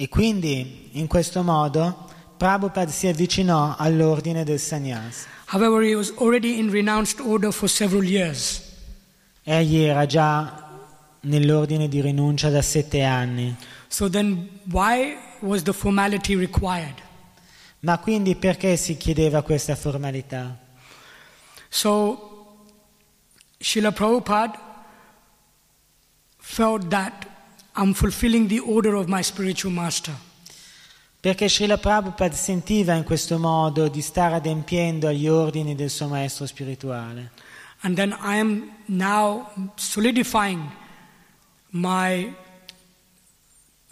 E 0.00 0.08
quindi 0.08 0.90
in 0.92 1.08
questo 1.08 1.42
modo 1.42 2.06
Prabhupada 2.36 2.88
si 2.88 3.08
avvicinò 3.08 3.74
all'ordine 3.76 4.44
del 4.44 4.60
sannyas. 4.60 5.26
However, 5.46 5.82
he 5.82 5.96
was 5.96 6.12
already 6.18 6.56
in 6.56 6.70
renounced 6.70 7.18
order 7.18 7.52
for 7.52 7.68
several 7.68 8.04
years. 8.04 8.62
Egli 9.42 9.80
era 9.80 10.06
già 10.06 10.68
nell'ordine 11.22 11.88
di 11.88 12.00
rinuncia 12.00 12.48
da 12.48 12.62
sette 12.62 13.02
anni. 13.02 13.56
So, 13.88 14.08
then 14.08 14.60
why 14.70 15.16
was 15.40 15.64
the 15.64 15.72
formality 15.72 16.36
required? 16.36 17.02
Ma 17.80 17.98
quindi 17.98 18.36
perché 18.36 18.76
si 18.76 18.96
chiedeva 18.96 19.42
questa 19.42 19.74
formalità? 19.74 20.56
So, 21.68 22.66
Srila 23.58 23.90
Prabhupada 23.90 24.60
felt 26.36 26.86
that 26.88 27.27
I'm 27.80 27.94
fulfilling 27.94 28.48
the 28.48 28.58
order 28.58 28.96
of 28.96 29.06
my 29.06 29.22
spiritual 29.22 29.72
master. 29.72 30.12
Perché 31.20 31.48
Srila 31.48 31.78
Prabhupada 31.78 32.34
sentiva 32.34 32.94
in 32.94 33.04
questo 33.04 33.38
modo 33.38 33.86
di 33.86 34.02
stare 34.02 34.34
adempiendo 34.34 35.06
agli 35.06 35.28
ordini 35.28 35.76
del 35.76 35.88
suo 35.88 36.08
maestro 36.08 36.44
spirituale. 36.46 37.30
And 37.82 37.94
then 37.94 38.10
I 38.20 38.38
am 38.38 38.68
now 38.86 39.72
solidifying 39.76 40.68
my, 41.70 42.34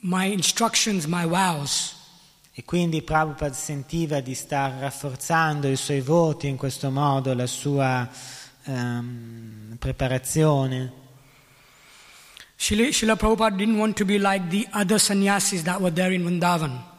my 0.00 0.32
instructions, 0.32 1.04
my 1.04 1.24
vows. 1.24 1.94
E 2.52 2.64
quindi 2.64 3.02
Prabhupada 3.02 3.54
sentiva 3.54 4.18
di 4.18 4.34
star 4.34 4.80
rafforzando 4.80 5.68
i 5.68 5.76
suoi 5.76 6.00
voti 6.00 6.48
in 6.48 6.56
questo 6.56 6.90
modo, 6.90 7.32
la 7.34 7.46
sua 7.46 8.08
ehm, 8.64 9.76
preparazione. 9.78 11.04
Srila, 12.58 12.88
Srila 12.88 13.16
Prabhupada 13.16 13.56
didn't 13.56 13.78
want 13.78 13.96
to 13.96 14.04
be 14.04 14.18
like 14.18 14.48
the 14.50 14.66
other 14.72 14.98
sannyasis 14.98 15.62
that 15.62 15.80
were 15.80 15.90
there 15.90 16.12
in 16.12 16.24
Vrindavan. 16.24 16.94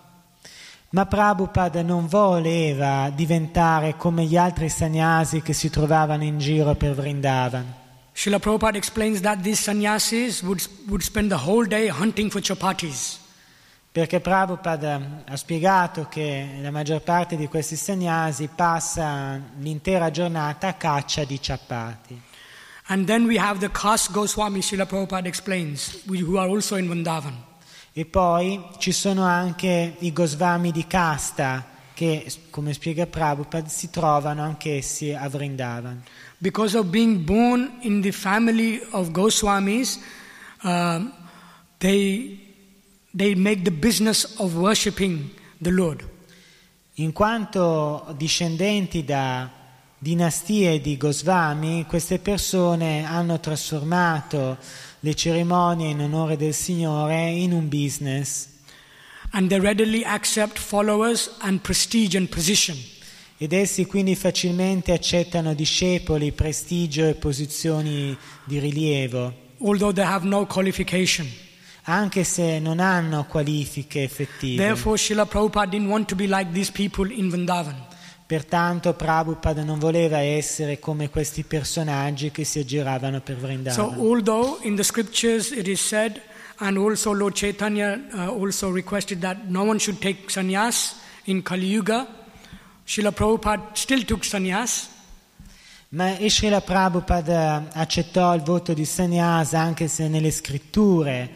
Ma 0.91 1.05
Prabhupada 1.05 1.82
non 1.82 2.08
voleva 2.08 3.12
diventare 3.14 3.97
come 3.97 4.24
gli 4.26 4.38
altri 4.38 4.70
sannyasi 4.70 5.41
che 5.41 5.53
si 5.53 5.70
trovavano 5.70 6.24
in 6.24 6.38
giro 6.38 6.76
per 6.76 6.93
Vrindavan. 6.93 7.66
Srila 8.14 8.39
Prabhupada 8.39 8.78
explains 8.78 9.20
that 9.22 9.41
these 9.41 9.60
sannyasis 9.60 10.41
would, 10.43 10.62
would 10.88 11.01
spend 11.01 11.30
the 11.30 11.38
whole 11.38 11.66
day 11.66 11.88
hunting 11.88 12.30
for 12.30 12.39
chapatis. 12.41 13.20
Perché 13.91 14.20
Prabhupada 14.20 15.24
ha 15.26 15.36
spiegato 15.36 16.08
che 16.08 16.60
la 16.62 16.70
maggior 16.70 17.01
parte 17.01 17.36
di 17.36 17.47
questi 17.47 17.76
sannyasi 17.76 18.47
passa 18.47 19.41
l'intera 19.58 20.12
giornata 20.12 20.68
a 20.68 20.74
caccia 20.74 21.24
di 21.24 21.41
ciappati. 21.41 22.22
And 22.89 23.05
then 23.05 23.27
we 23.27 23.38
have 23.38 23.59
the 23.59 23.69
caste 23.69 24.13
Goswami, 24.13 24.61
Srila 24.61 24.88
Prabhupada 24.88 25.25
explains, 25.25 26.03
who 26.05 26.38
are 26.38 26.47
also 26.47 26.77
in 26.77 26.88
Vrindavan. 26.88 27.33
E 27.93 28.05
poi 28.05 28.63
ci 28.77 28.91
sono 28.91 29.23
anche 29.23 29.95
i 29.99 30.13
Goswami 30.13 30.71
di 30.71 30.85
casta 30.88 31.65
che, 31.93 32.31
come 32.49 32.71
spiega 32.73 33.05
Prabhupada, 33.05 33.67
si 33.67 33.89
trovano 33.89 34.43
anch'essi 34.43 35.11
a 35.11 35.27
Vrindavan. 35.27 36.01
Because 36.38 36.77
of 36.77 36.85
being 36.85 37.25
born 37.25 37.79
in 37.81 38.01
the 38.01 38.11
family 38.11 38.79
of 38.91 39.09
Goswamis, 39.09 39.99
um, 40.63 41.11
they, 41.79 42.39
they 43.13 43.35
make 43.35 43.63
the 43.63 43.71
business 43.71 44.39
of 44.39 44.55
worshipping 44.55 45.29
the 45.59 45.71
Lord. 45.71 46.07
In 46.99 47.11
quanto 47.11 48.13
discendenti 48.15 49.03
da 49.03 49.57
dinastie 49.99 50.79
di 50.79 50.95
Goswami, 50.97 51.85
queste 51.87 52.19
persone 52.19 53.03
hanno 53.03 53.39
trasformato 53.39 54.57
le 54.99 55.15
cerimonie 55.15 55.89
in 55.89 56.01
onore 56.01 56.37
del 56.37 56.53
Signore 56.53 57.29
in 57.29 57.51
un 57.53 57.67
business 57.67 58.55
And 59.31 59.49
they 59.49 59.59
readily 59.59 60.03
accept 60.05 60.57
followers 60.57 61.29
and 61.39 61.59
prestige 61.59 62.15
and 62.15 62.29
position. 62.29 62.77
ed 63.39 63.51
essi 63.53 63.85
quindi 63.85 64.15
facilmente 64.15 64.93
accettano 64.93 65.53
discepoli, 65.53 66.31
prestigio 66.31 67.05
e 67.07 67.13
posizioni 67.15 68.17
di 68.45 68.57
rilievo, 68.57 69.33
although 69.59 69.93
they 69.93 70.05
have 70.05 70.25
no 70.25 70.45
qualification. 70.45 71.27
anche 71.83 72.23
se 72.23 72.59
non 72.59 72.79
hanno 72.79 73.25
qualifiche 73.25 74.03
effettive. 74.03 74.55
Therefore, 74.55 74.97
Srila 74.97 75.25
Prabhupada 75.25 75.69
didn't 75.71 75.89
want 75.89 76.07
to 76.07 76.15
be 76.15 76.25
like 76.27 76.51
these 76.51 76.71
people 76.71 77.11
in 77.11 77.29
Vrindavan. 77.29 77.86
Pertanto 78.28 78.93
Prabhupada 78.93 79.63
non 79.63 79.80
voleva 79.80 80.17
essere 80.17 80.80
come 80.80 81.09
questi 81.09 81.43
personaggi 81.43 82.30
che 82.30 82.43
si 82.43 82.59
aggiravano 82.59 83.21
per 83.21 83.38
So, 83.38 83.41
Vrindavan. 83.41 83.99
although 83.99 84.59
in 84.63 84.75
the 84.75 84.84
scriptures 84.84 85.51
it 85.51 85.65
is 85.65 85.80
said, 85.80 86.21
and 86.57 86.78
also 86.78 87.13
Lord 87.13 87.36
Chaitanya 87.36 87.97
uh, 88.13 88.30
also 88.38 88.69
requested 88.69 89.21
that 89.21 89.45
no 89.47 89.63
one 89.63 89.80
should 89.80 90.01
take 90.01 90.30
sannyas 90.30 90.95
in 91.23 91.41
Kali 91.41 91.67
Yuga, 91.67 92.05
Srila 92.86 93.13
Prabhupada 93.13 93.69
still 93.78 94.03
took 94.03 94.25
sannyas. 94.25 94.89
Ma 95.89 96.17
Srila 96.28 96.59
Prabhupada 96.59 97.69
accettò 97.71 98.36
il 98.36 98.41
voto 98.41 98.73
di 98.73 98.84
sannyasa 98.84 99.61
anche 99.61 99.88
se 99.88 100.09
nelle 100.09 100.32
scritture 100.32 101.32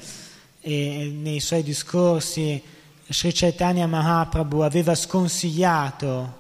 e 0.60 1.10
nei 1.16 1.40
suoi 1.40 1.64
discorsi 1.64 2.62
Sri 3.08 3.32
Chaitanya 3.32 3.88
Mahaprabhu 3.88 4.60
aveva 4.60 4.94
sconsigliato 4.94 6.40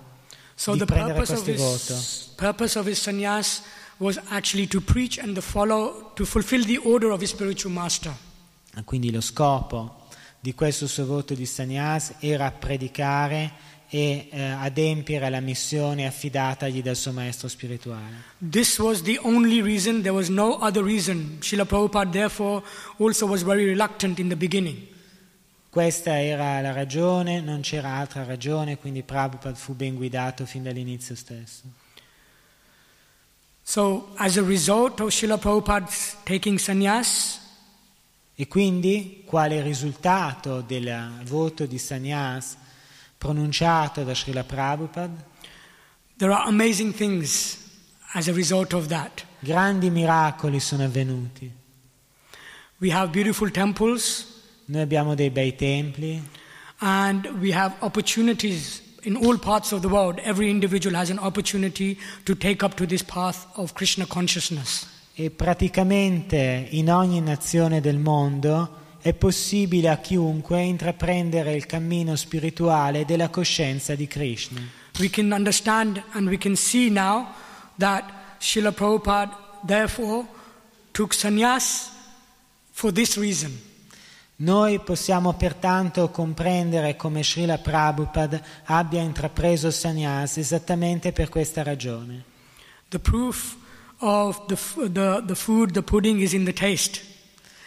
So, 0.62 0.76
di 0.76 0.86
prendere 0.86 1.16
questo 1.16 1.41
voto. 1.55 1.95
his, 1.95 2.34
purpose 2.36 2.78
of 2.78 2.86
his 2.86 2.99
sannyas 2.99 3.64
was 3.97 4.20
actually 4.30 4.68
to 4.68 4.80
preach 4.80 5.18
and 5.18 5.34
to 5.34 5.41
follow, 5.41 6.12
to 6.14 6.24
fulfill 6.24 6.64
the 6.64 6.78
order 6.78 7.09
of 7.09 7.20
his 7.20 7.32
spiritual 7.32 7.74
master. 7.74 8.16
Quindi 8.86 9.09
lo 9.09 9.22
scopo 9.22 10.05
di 10.39 10.53
questo 10.53 10.86
suo 10.86 11.07
voto 11.07 11.34
di 11.34 11.47
sannyas 11.47 12.14
era 12.20 12.51
predicare 12.51 13.51
e 13.89 14.28
eh, 14.30 14.39
adempiere 14.39 15.26
alla 15.26 15.39
missione 15.39 16.05
affidatagli 16.05 16.84
dal 16.84 16.95
suo 16.95 17.12
maestro 17.12 17.47
spirituale. 17.47 18.22
This 18.38 18.78
was 18.78 19.01
the 19.01 19.20
only 19.24 19.64
reason, 19.64 20.03
there 20.03 20.14
was 20.14 20.30
no 20.30 20.59
other 20.62 20.84
reason. 20.84 21.39
Srila 21.41 21.66
Prabhupada, 21.66 22.12
therefore, 22.12 22.62
also 22.97 23.26
was 23.26 23.41
very 23.41 23.66
reluctant 23.66 24.20
in 24.20 24.30
the 24.30 24.38
beginning. 24.38 24.91
Questa 25.72 26.22
era 26.22 26.59
la 26.59 26.74
ragione, 26.74 27.39
non 27.39 27.61
c'era 27.61 27.95
altra 27.95 28.26
ragione, 28.26 28.78
quindi 28.78 29.03
Prabhupada 29.03 29.55
fu 29.55 29.74
ben 29.74 29.95
guidato 29.95 30.45
fin 30.45 30.63
dall'inizio 30.63 31.15
stesso. 31.15 31.61
So, 33.63 34.11
as 34.17 34.36
a 34.36 34.43
result 34.43 34.99
of 34.99 35.13
Srila 35.13 35.38
Prabhupada's 35.38 36.17
taking 36.26 36.59
sannyas, 36.59 37.39
E 38.36 38.47
quindi, 38.47 39.24
quale 39.26 39.61
risultato 39.61 40.61
del 40.61 41.22
voto 41.26 41.65
di 41.67 41.78
sannyas 41.78 42.57
pronunciato 43.17 44.03
da 44.03 44.15
Srila 44.15 44.43
Prabhupada? 44.43 45.30
there 46.17 46.32
are 46.32 46.47
amazing 46.47 46.91
things 46.93 47.57
as 48.13 48.28
a 48.28 48.34
result 48.34 48.74
of 48.74 48.88
that. 48.88 49.26
Grandi 49.39 49.89
miracoli 49.89 50.59
sono 50.59 50.84
avvenuti. 50.84 51.51
We 52.80 52.91
have 52.91 53.11
beautiful 53.11 53.51
temples 53.51 54.31
Noi 54.72 54.84
abbiamo 54.84 55.15
dei 55.15 55.30
bei 55.32 55.53
templi 55.53 56.24
and 56.78 57.26
we 57.41 57.53
have 57.53 57.76
opportunities 57.80 58.82
in 59.01 59.17
all 59.17 59.38
parts 59.38 59.74
of 59.74 59.82
the 59.82 59.89
world. 59.89 60.17
Every 60.24 60.49
individual 60.49 60.95
has 60.95 61.09
an 61.09 61.19
opportunity 61.19 61.99
to 62.24 62.38
take 62.38 62.63
up 62.63 62.76
to 62.76 62.86
this 62.86 63.03
path 63.03 63.47
of 63.55 63.74
Krishna 63.74 64.05
consciousness. 64.05 64.88
e 65.13 65.30
praticamente 65.30 66.67
in 66.69 66.89
ogni 66.89 67.19
nazione 67.19 67.82
del 67.82 67.97
mondo 67.97 68.78
è 69.01 69.13
possibile 69.13 69.89
a 69.89 69.97
chiunque 69.97 70.61
intraprendere 70.61 71.53
il 71.53 71.65
cammino 71.65 72.15
spirituale 72.15 73.03
della 73.03 73.28
coscienza 73.28 73.93
di 73.93 74.07
Krishna. 74.07 74.61
We 74.99 75.09
can 75.09 75.34
understand 75.34 76.01
and 76.11 76.30
we 76.30 76.38
can 76.38 76.55
see 76.55 76.89
now 76.89 77.28
that 77.78 78.38
Srila 78.39 78.72
Prabhupada 78.72 79.38
therefore 79.65 80.26
took 80.93 81.13
sannyas 81.13 81.89
for 82.72 82.93
this 82.93 83.17
reason. 83.17 83.69
Noi 84.42 84.80
possiamo 84.80 85.34
pertanto 85.34 86.10
comprendere 86.10 86.96
come 86.96 87.24
Srila 87.24 87.60
Prabhupada 87.60 88.42
abbia 88.64 89.00
intrapreso 89.00 89.70
sannyas 89.70 90.38
esattamente 90.38 91.12
per 91.12 91.30
questa 91.30 91.62
ragione. 91.62 92.24
The 92.89 92.98
proof 92.98 93.56
of 94.00 94.48
the, 94.48 94.58
the, 94.89 95.24
the 95.28 95.36
food, 95.36 95.74
the 95.74 95.84
pudding, 95.84 96.20
is 96.20 96.34
in 96.34 96.44
the 96.44 96.54
taste. 96.54 97.02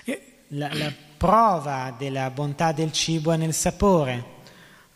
Eh, 0.05 0.21
La, 0.49 0.69
la 0.73 0.93
prova 1.17 1.95
della 1.97 2.29
bontà 2.31 2.73
del 2.73 2.91
cibo 2.91 3.31
è 3.31 3.37
nel 3.37 3.55
sapore. 3.55 4.33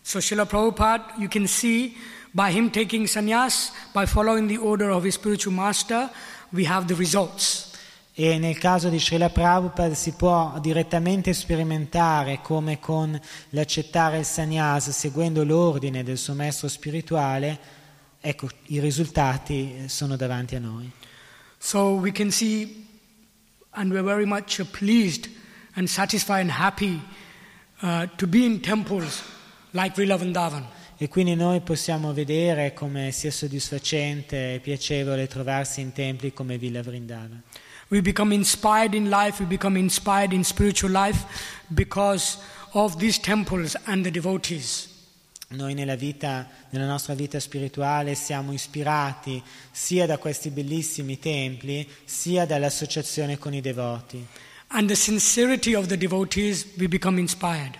So, 0.03 0.18
Srila 0.18 0.47
Prabhupada, 0.47 1.14
you 1.18 1.29
can 1.29 1.47
see 1.47 1.97
by 2.33 2.51
him 2.51 2.70
taking 2.70 3.07
sannyas, 3.07 3.70
by 3.93 4.05
following 4.05 4.49
the 4.49 4.57
order 4.57 4.91
of 4.91 5.05
his 5.05 5.14
spiritual 5.14 5.55
master, 5.55 6.11
we 6.53 6.64
have 6.64 6.89
the 6.89 6.97
results. 6.97 7.68
E 8.21 8.37
nel 8.37 8.59
caso 8.59 8.89
di 8.89 8.99
Srila 8.99 9.31
Prabhupada 9.31 9.95
si 9.95 10.11
può 10.11 10.59
direttamente 10.61 11.33
sperimentare 11.33 12.41
come 12.43 12.81
con 12.81 13.16
l'accettare 13.51 14.19
il 14.19 14.25
sannyas 14.25 14.91
seguendo 14.91 15.45
l'ordine 15.45 16.03
del 16.03 16.19
suo 16.19 16.35
maestro 16.35 16.66
spirituale, 16.66 17.57
ecco, 18.19 18.49
i 18.66 18.81
risultati 18.81 19.85
sono 19.87 20.16
davanti 20.16 20.57
a 20.57 20.59
noi. 20.59 20.91
So, 21.59 21.93
we 21.93 22.11
can 22.11 22.33
see, 22.33 22.89
and 23.71 23.93
we're 23.93 24.03
very 24.03 24.27
much 24.27 24.64
pleased 24.73 25.31
and 25.75 25.87
satisfied 25.87 26.41
and 26.41 26.51
happy 26.51 27.01
uh, 27.83 28.09
to 28.16 28.27
be 28.27 28.45
in 28.45 28.61
temples 28.61 29.23
like 29.71 29.95
Vrilavandavan. 29.95 30.66
E 30.97 31.07
quindi 31.07 31.37
noi 31.37 31.61
possiamo 31.61 32.12
vedere 32.12 32.73
come 32.73 33.12
sia 33.12 33.31
soddisfacente 33.31 34.55
e 34.55 34.59
piacevole 34.59 35.29
trovarsi 35.29 35.81
in 35.81 35.93
templi 35.93 36.33
come 36.33 36.59
Villa 36.59 36.83
Vrindava. 36.83 37.41
We 37.91 38.03
become 38.03 38.34
inspired 38.34 38.95
in 38.95 39.09
life, 39.09 39.41
we 39.41 39.47
become 39.47 39.78
inspired 39.78 40.32
in 40.32 40.45
spiritual 40.45 40.91
life 40.91 41.24
because 41.68 42.39
of 42.72 42.99
these 42.99 43.18
temples 43.18 43.76
and 43.86 44.05
the 44.05 44.11
devotees. 44.11 44.89
Noi 45.51 45.72
nella, 45.72 45.97
vita, 45.97 46.47
nella 46.70 46.84
nostra 46.84 47.14
vita 47.14 47.41
spirituale 47.41 48.14
siamo 48.14 48.53
ispirati 48.53 49.43
sia 49.70 50.05
da 50.05 50.18
questi 50.18 50.51
bellissimi 50.51 51.18
templi, 51.18 51.89
sia 52.05 52.45
dall'associazione 52.45 53.39
con 53.39 53.55
i 53.55 53.62
devoti. 53.62 54.26
And 54.66 54.86
the 54.86 54.95
sincerity 54.95 55.72
of 55.72 55.86
the 55.86 55.97
devotees, 55.97 56.66
we 56.76 56.89
become 56.89 57.18
inspired. 57.18 57.78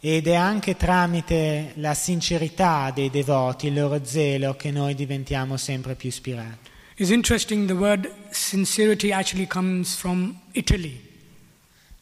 Ed 0.00 0.26
è 0.26 0.34
anche 0.34 0.78
tramite 0.78 1.72
la 1.74 1.92
sincerità 1.92 2.90
dei 2.94 3.10
devoti, 3.10 3.66
il 3.66 3.74
loro 3.74 4.02
zelo, 4.02 4.56
che 4.56 4.70
noi 4.70 4.94
diventiamo 4.94 5.58
sempre 5.58 5.94
più 5.94 6.08
ispirati. 6.08 6.69
It's 7.00 7.10
interesting, 7.10 7.66
the 7.66 7.76
word 7.76 8.12
sincerity 8.30 9.10
actually 9.10 9.46
comes 9.46 9.96
from 9.96 10.38
Italy. 10.52 11.00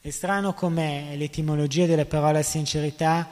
È 0.00 0.10
strano 0.10 0.54
come 0.54 1.14
l'etimologia 1.14 1.86
della 1.86 2.04
parola 2.04 2.42
sincerità 2.42 3.28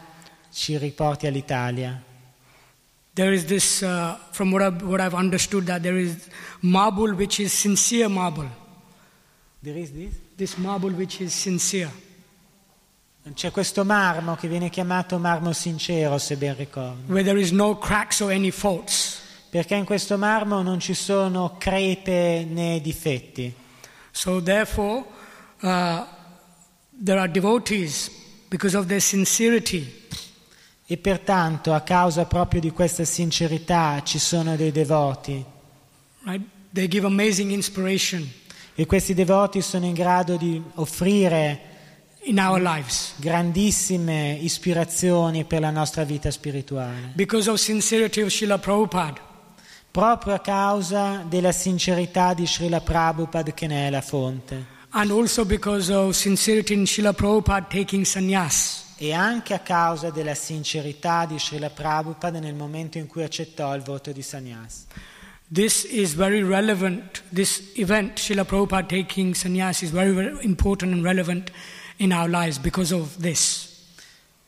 ci 0.53 0.79
riporti 0.79 1.27
all'Italia. 1.27 2.01
There 3.14 3.35
is 3.35 3.47
this, 3.47 3.81
uh, 3.81 4.17
from 4.31 4.53
what 4.53 4.62
I've, 4.62 4.81
what 4.85 5.01
I've 5.01 5.17
understood, 5.17 5.64
that 5.64 5.83
there 5.83 5.99
is 6.01 6.29
marble 6.61 7.12
which 7.14 7.41
is 7.41 7.53
sincere 7.53 8.07
marble. 8.07 8.49
There 9.61 9.77
is 9.77 9.91
this? 9.91 10.14
This 10.37 10.55
marble 10.59 10.93
which 10.93 11.19
is 11.19 11.35
sincere. 11.35 11.91
C'è 13.35 13.51
questo 13.51 13.85
marmo 13.85 14.37
che 14.37 14.47
viene 14.47 14.71
chiamato 14.71 15.19
marmo 15.19 15.53
sincero, 15.53 16.17
se 16.19 16.37
ben 16.37 16.55
ricordo, 16.55 17.12
where 17.12 17.25
there 17.25 17.41
is 17.41 17.51
no 17.51 17.77
cracks 17.77 18.21
or 18.21 18.31
any 18.31 18.53
faults. 18.53 19.25
Perché 19.51 19.74
in 19.74 19.84
questo 19.84 20.18
marmo 20.18 20.62
non 20.62 20.80
ci 20.80 20.94
sono 20.94 21.57
crepe 21.59 22.47
né 22.49 22.80
difetti. 22.80 23.53
So, 24.11 24.42
therefore, 24.42 25.05
uh, 25.61 26.05
there 26.90 27.18
are 27.18 27.30
devotees 27.30 28.11
because 28.49 28.76
of 28.76 28.86
their 28.86 29.01
sincerity. 29.01 30.05
E 30.86 30.97
pertanto, 30.97 31.72
a 31.72 31.80
causa 31.80 32.24
proprio 32.26 32.61
di 32.61 32.70
questa 32.70 33.05
sincerità, 33.05 34.03
ci 34.05 34.18
sono 34.18 34.57
dei 34.57 34.72
devoti. 34.72 35.44
Right? 36.24 36.42
They 36.72 36.88
give 36.88 37.07
amazing 37.07 37.51
inspiration 37.51 38.28
E 38.78 38.84
questi 38.84 39.14
devoti 39.14 39.62
sono 39.62 39.86
in 39.86 39.94
grado 39.94 40.36
di 40.36 40.62
offrire 40.74 41.61
in 42.24 42.38
our 42.38 42.61
lives 42.61 43.14
grandissime 43.16 44.36
ispirazioni 44.38 45.44
per 45.44 45.61
la 45.61 45.70
nostra 45.70 46.05
vita 46.05 46.30
spirituale, 46.30 47.12
because 47.14 47.49
of 47.49 47.59
sincerity 47.59 48.20
of 48.20 48.28
Srila 48.28 48.59
Prabhupada. 48.59 49.18
Proprio 49.97 50.34
a 50.34 50.40
causa 50.40 51.24
della 51.26 51.53
sincerità 51.53 52.34
di 52.34 52.47
Srila 52.47 52.82
Prabhupada 52.82 53.53
che 53.53 53.66
ne 53.66 53.86
è 53.86 53.90
la 53.90 54.03
fonte 54.03 54.74
And 54.90 55.11
also 55.11 55.47
because 55.47 55.90
of 55.90 56.14
sincerity 56.14 56.74
in 56.74 56.86
Srila 56.86 57.14
Prabhupada 57.14 57.66
taking 57.66 58.05
sannyas. 58.05 58.84
e 58.99 59.14
anche 59.14 59.55
a 59.55 59.61
causa 59.61 60.11
della 60.11 60.34
sincerità 60.34 61.24
di 61.24 61.38
Srila 61.38 61.70
Prabhupada 61.70 62.38
nel 62.40 62.55
momento 62.55 62.99
in 62.99 63.07
cui 63.07 63.22
accettò 63.22 63.74
il 63.74 63.80
voto 63.80 64.12
di 64.12 64.20
sannyas. 64.20 64.84
This 65.51 65.84
is 65.84 66.12
very 66.12 66.42
relevant. 66.42 67.22
This 67.32 67.70
event, 67.76 68.18
Srila 68.18 68.44
Prabhupada 68.44 68.86
taking 68.86 69.34
sannyas, 69.34 69.80
is 69.82 69.90
very, 69.90 70.12
very 70.12 70.44
important 70.44 70.92
and 70.92 71.03
relevant 71.03 71.51
in 71.97 72.12
our 72.12 72.28
lives 72.28 72.59
because 72.59 72.92
of 72.92 73.16
this. 73.18 73.66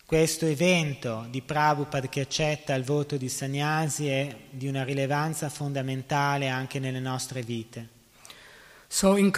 Questo 0.09 0.47
evento 0.47 1.27
di 1.29 1.43
Prabhupada 1.43 2.09
che 2.09 2.21
accetta 2.21 2.73
il 2.73 2.83
voto 2.83 3.19
di 3.19 3.29
sannyasi 3.29 4.07
è 4.09 4.35
di 4.49 4.67
una 4.67 4.83
rilevanza 4.83 5.51
fondamentale 5.51 6.49
anche 6.49 6.79
nelle 6.79 6.99
nostre 6.99 7.43
vite. 7.43 7.89
So, 8.87 9.19
in 9.19 9.31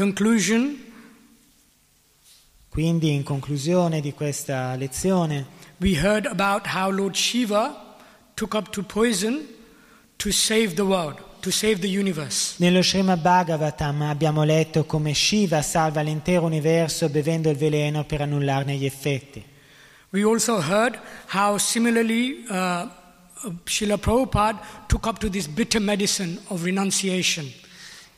Quindi 2.68 3.12
in 3.12 3.25
conclusione 3.25 4.01
di 4.01 4.12
questa 4.12 4.77
lezione 4.77 5.45
we 5.79 6.01
heard 6.01 6.27
about 6.27 6.73
how 6.73 6.89
Lord 6.89 7.16
Shiva 7.16 7.97
took 8.35 8.55
up 8.55 8.71
to 8.71 8.85
poison 8.85 9.45
to 10.18 10.31
save 10.31 10.75
the 10.75 10.83
world, 10.83 11.21
to 11.41 11.51
save 11.51 11.81
the 11.81 11.99
universe. 11.99 12.55
Nello 12.59 12.81
Srimad 12.81 13.21
Bhagavatam 13.21 14.03
abbiamo 14.03 14.45
letto 14.45 14.85
come 14.85 15.14
Shiva 15.14 15.62
salva 15.62 16.01
l'intero 16.03 16.45
universo 16.45 17.09
bevendo 17.09 17.51
il 17.51 17.57
veleno 17.57 18.05
per 18.05 18.21
annullarne 18.21 18.77
gli 18.77 18.85
effetti. 18.85 19.49
We 20.12 20.24
also 20.24 20.61
heard 20.61 20.98
how 21.26 21.56
similarly 21.58 22.44
uh, 22.48 22.54
uh, 22.54 22.88
Srila 23.64 23.96
Prabhupada 23.96 24.58
took 24.88 25.06
up 25.06 25.20
to 25.20 25.28
this 25.28 25.46
bitter 25.46 25.80
medicine 25.80 26.40
of 26.48 26.64
renunciation. 26.64 27.46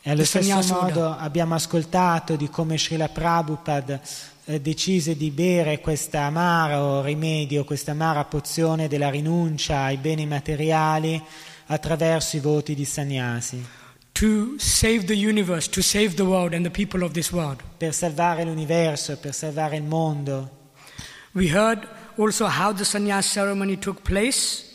E 0.01 0.11
allo 0.11 0.25
stesso 0.25 0.75
modo 0.75 1.15
abbiamo 1.17 1.55
ascoltato 1.55 2.35
di 2.35 2.49
come 2.49 2.79
Srila 2.79 3.09
Prabhupada 3.09 4.01
eh, 4.47 4.61
decise 4.61 5.17
di 5.17 5.31
bere 5.31 5.81
questa 5.81 6.23
amaro 6.23 7.03
rimedio, 7.03 7.65
questa 7.65 7.91
amara 7.93 8.25
pozione 8.25 8.89
della 8.89 9.11
rinuncia 9.11 9.83
ai 9.83 9.99
beni 9.99 10.27
materiali 10.27 11.23
attraverso 11.67 12.37
i 12.37 12.41
voti 12.41 12.75
di 12.75 12.85
sannyasi, 12.85 13.65
to 14.13 14.55
save 14.57 15.05
the 15.05 15.15
universe, 15.15 15.69
to 15.69 15.83
save 15.83 16.15
the 16.15 16.23
world 16.23 16.55
and 16.55 16.65
the 16.65 16.71
people 16.71 17.05
of 17.05 17.13
this 17.13 17.31
world. 17.31 17.63
per 17.77 17.93
salvare 17.93 18.45
l'universo, 18.45 19.17
per 19.19 19.35
salvare 19.35 19.77
il 19.77 19.85
mondo. 19.85 20.62
We 21.35 21.49
heard 21.49 21.89
also 22.19 22.47
how 22.47 22.73
the 22.73 22.85
sannyas 22.85 23.25
ceremony 23.25 23.79
took 23.79 24.03
place, 24.03 24.71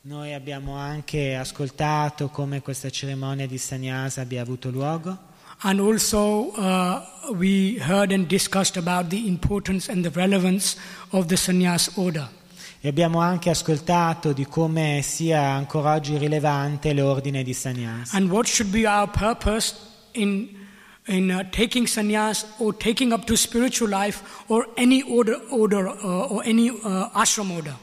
Noi 0.00 0.32
abbiamo 0.32 0.76
anche 0.76 1.34
ascoltato 1.34 2.28
come 2.28 2.62
questa 2.62 2.88
cerimonia 2.88 3.46
di 3.46 3.58
sannyasa 3.58 4.22
abbia 4.22 4.42
avuto 4.42 4.70
luogo 4.70 5.18
And 5.60 5.80
also, 5.80 6.52
uh, 6.52 7.32
we 7.34 7.78
heard 7.80 8.12
and 8.12 8.28
discussed 8.28 8.76
about 8.76 9.10
the 9.10 9.26
importance 9.26 9.88
and 9.88 10.04
the 10.04 10.10
relevance 10.10 10.76
of 11.10 11.26
the 11.26 11.36
sannyas 11.36 11.90
order. 11.96 12.28
E 12.80 12.86
abbiamo 12.86 13.18
anche 13.18 13.50
ascoltato 13.50 14.32
di 14.32 14.46
come 14.46 15.00
sia 15.02 15.42
ancora 15.42 15.94
oggi 15.94 16.16
rilevante 16.16 16.92
l'ordine 16.92 17.42
di 17.42 17.52
sannyas. 17.52 18.12
And 18.12 18.30
what 18.30 18.46
should 18.46 18.70
be 18.70 18.86
our 18.86 19.10
purpose 19.10 19.74
in, 20.12 20.48
in 21.08 21.30
uh, 21.30 21.44
taking 21.50 21.86
sannyas 21.86 22.46
or 22.58 22.72
taking 22.76 23.12
up 23.12 23.24
to 23.26 23.36
spiritual 23.36 23.88
life 23.88 24.22
or 24.48 24.66
any 24.76 25.02
order, 25.02 25.36
order 25.50 25.88
uh, 25.88 26.26
or 26.28 26.42
any 26.44 26.70
uh, 26.70 27.10
ashram 27.14 27.50
order. 27.50 27.74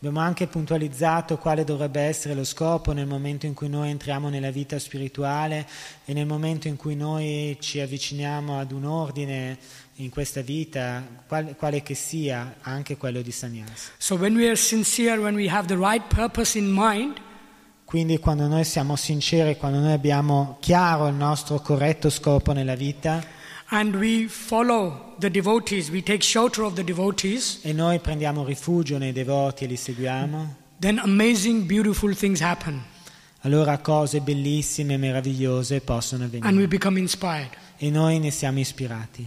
Abbiamo 0.00 0.20
anche 0.20 0.46
puntualizzato 0.46 1.38
quale 1.38 1.64
dovrebbe 1.64 2.00
essere 2.02 2.32
lo 2.32 2.44
scopo 2.44 2.92
nel 2.92 3.08
momento 3.08 3.46
in 3.46 3.54
cui 3.54 3.68
noi 3.68 3.90
entriamo 3.90 4.28
nella 4.28 4.52
vita 4.52 4.78
spirituale 4.78 5.66
e 6.04 6.12
nel 6.12 6.24
momento 6.24 6.68
in 6.68 6.76
cui 6.76 6.94
noi 6.94 7.56
ci 7.58 7.80
avviciniamo 7.80 8.60
ad 8.60 8.70
un 8.70 8.84
ordine 8.84 9.58
in 9.96 10.10
questa 10.10 10.40
vita, 10.40 11.04
qual- 11.26 11.56
quale 11.56 11.82
che 11.82 11.94
sia, 11.94 12.58
anche 12.60 12.96
quello 12.96 13.22
di 13.22 13.32
sannyas. 13.32 13.90
So 13.98 14.14
when 14.14 14.36
we 14.36 14.46
are 14.46 14.54
sincere, 14.54 15.18
when 15.18 15.34
we 15.34 15.48
have 15.48 15.66
the 15.66 15.76
right 15.76 16.04
purpose 16.14 16.56
in 16.56 16.70
mind, 16.72 17.20
Quindi 17.88 18.18
quando 18.18 18.46
noi 18.46 18.64
siamo 18.64 18.96
sinceri, 18.96 19.56
quando 19.56 19.78
noi 19.78 19.92
abbiamo 19.92 20.58
chiaro 20.60 21.08
il 21.08 21.14
nostro 21.14 21.58
corretto 21.60 22.10
scopo 22.10 22.52
nella 22.52 22.74
vita 22.74 23.24
devotees, 26.82 27.60
e 27.62 27.72
noi 27.72 27.98
prendiamo 28.00 28.44
rifugio 28.44 28.98
nei 28.98 29.12
devoti 29.12 29.64
e 29.64 29.66
li 29.68 29.76
seguiamo, 29.76 30.56
amazing, 30.98 31.64
allora 33.40 33.78
cose 33.78 34.20
bellissime 34.20 34.92
e 34.92 34.98
meravigliose 34.98 35.80
possono 35.80 36.24
avvenire 36.24 36.46
e 37.78 37.88
noi 37.88 38.18
ne 38.18 38.30
siamo 38.30 38.58
ispirati. 38.58 39.26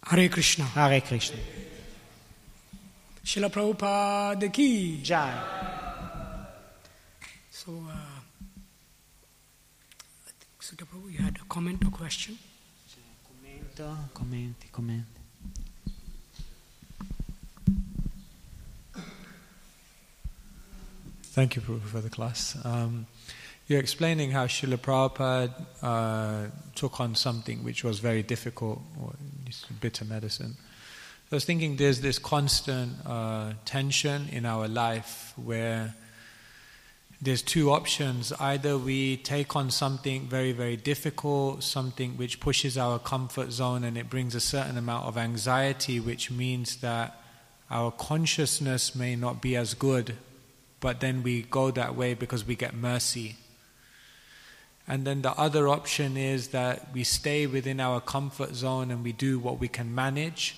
Hare 0.00 0.28
Krishna. 0.28 0.68
Hare 0.74 1.00
Krishna. 1.00 1.38
Srila 3.22 3.48
Prabhupada 3.48 4.48
ki. 4.48 5.00
Jai. 5.00 5.85
So, 7.66 7.72
uh, 7.72 7.96
I 10.24 10.30
think 10.38 10.60
Sutta 10.60 10.86
Prabhu, 10.86 11.10
you 11.10 11.18
had 11.18 11.34
a 11.34 11.44
comment 11.48 11.84
or 11.84 11.90
question? 11.90 12.38
Commento, 13.26 13.96
commenti, 14.14 14.70
commenti. 14.70 15.02
Thank 21.22 21.56
you, 21.56 21.62
Prabhu, 21.62 21.80
for 21.80 22.00
the 22.00 22.08
class. 22.08 22.56
Um, 22.64 23.08
you're 23.66 23.80
explaining 23.80 24.30
how 24.30 24.46
Srila 24.46 24.76
Prabhupada 24.76 25.52
uh, 25.82 26.50
took 26.76 27.00
on 27.00 27.16
something 27.16 27.64
which 27.64 27.82
was 27.82 27.98
very 27.98 28.22
difficult, 28.22 28.80
or 29.02 29.14
it's 29.44 29.64
bitter 29.80 30.04
medicine. 30.04 30.54
I 31.32 31.34
was 31.34 31.44
thinking 31.44 31.74
there's 31.74 32.00
this 32.00 32.20
constant 32.20 32.92
uh, 33.04 33.54
tension 33.64 34.28
in 34.30 34.46
our 34.46 34.68
life 34.68 35.32
where 35.34 35.96
there's 37.20 37.42
two 37.42 37.70
options. 37.70 38.32
Either 38.32 38.76
we 38.76 39.16
take 39.16 39.56
on 39.56 39.70
something 39.70 40.28
very, 40.28 40.52
very 40.52 40.76
difficult, 40.76 41.62
something 41.62 42.16
which 42.16 42.40
pushes 42.40 42.76
our 42.76 42.98
comfort 42.98 43.52
zone 43.52 43.84
and 43.84 43.96
it 43.96 44.10
brings 44.10 44.34
a 44.34 44.40
certain 44.40 44.76
amount 44.76 45.06
of 45.06 45.16
anxiety, 45.16 45.98
which 45.98 46.30
means 46.30 46.76
that 46.78 47.20
our 47.70 47.90
consciousness 47.90 48.94
may 48.94 49.16
not 49.16 49.40
be 49.40 49.56
as 49.56 49.74
good, 49.74 50.16
but 50.80 51.00
then 51.00 51.22
we 51.22 51.42
go 51.42 51.70
that 51.70 51.96
way 51.96 52.14
because 52.14 52.46
we 52.46 52.54
get 52.54 52.74
mercy. 52.74 53.36
And 54.86 55.04
then 55.04 55.22
the 55.22 55.32
other 55.32 55.68
option 55.68 56.16
is 56.16 56.48
that 56.48 56.92
we 56.92 57.02
stay 57.02 57.46
within 57.46 57.80
our 57.80 58.00
comfort 58.00 58.54
zone 58.54 58.90
and 58.90 59.02
we 59.02 59.12
do 59.12 59.38
what 59.38 59.58
we 59.58 59.68
can 59.68 59.92
manage. 59.92 60.56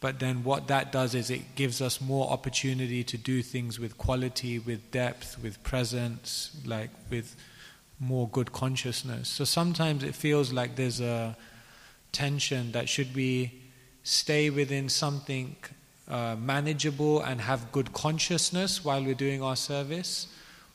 But 0.00 0.18
then 0.18 0.44
what 0.44 0.68
that 0.68 0.92
does 0.92 1.14
is 1.14 1.30
it 1.30 1.54
gives 1.54 1.82
us 1.82 2.00
more 2.00 2.30
opportunity 2.30 3.04
to 3.04 3.18
do 3.18 3.42
things 3.42 3.78
with 3.78 3.98
quality, 3.98 4.58
with 4.58 4.90
depth, 4.90 5.38
with 5.42 5.62
presence, 5.62 6.56
like 6.64 6.90
with 7.10 7.36
more 7.98 8.26
good 8.28 8.50
consciousness. 8.50 9.28
So 9.28 9.44
sometimes 9.44 10.02
it 10.02 10.14
feels 10.14 10.52
like 10.52 10.76
there's 10.76 11.00
a 11.00 11.36
tension 12.12 12.72
that 12.72 12.88
should 12.88 13.14
we 13.14 13.60
stay 14.02 14.48
within 14.48 14.88
something 14.88 15.54
uh, 16.08 16.34
manageable 16.40 17.20
and 17.20 17.40
have 17.42 17.70
good 17.70 17.92
consciousness 17.92 18.82
while 18.82 19.04
we're 19.04 19.14
doing 19.14 19.42
our 19.42 19.56
service? 19.56 20.28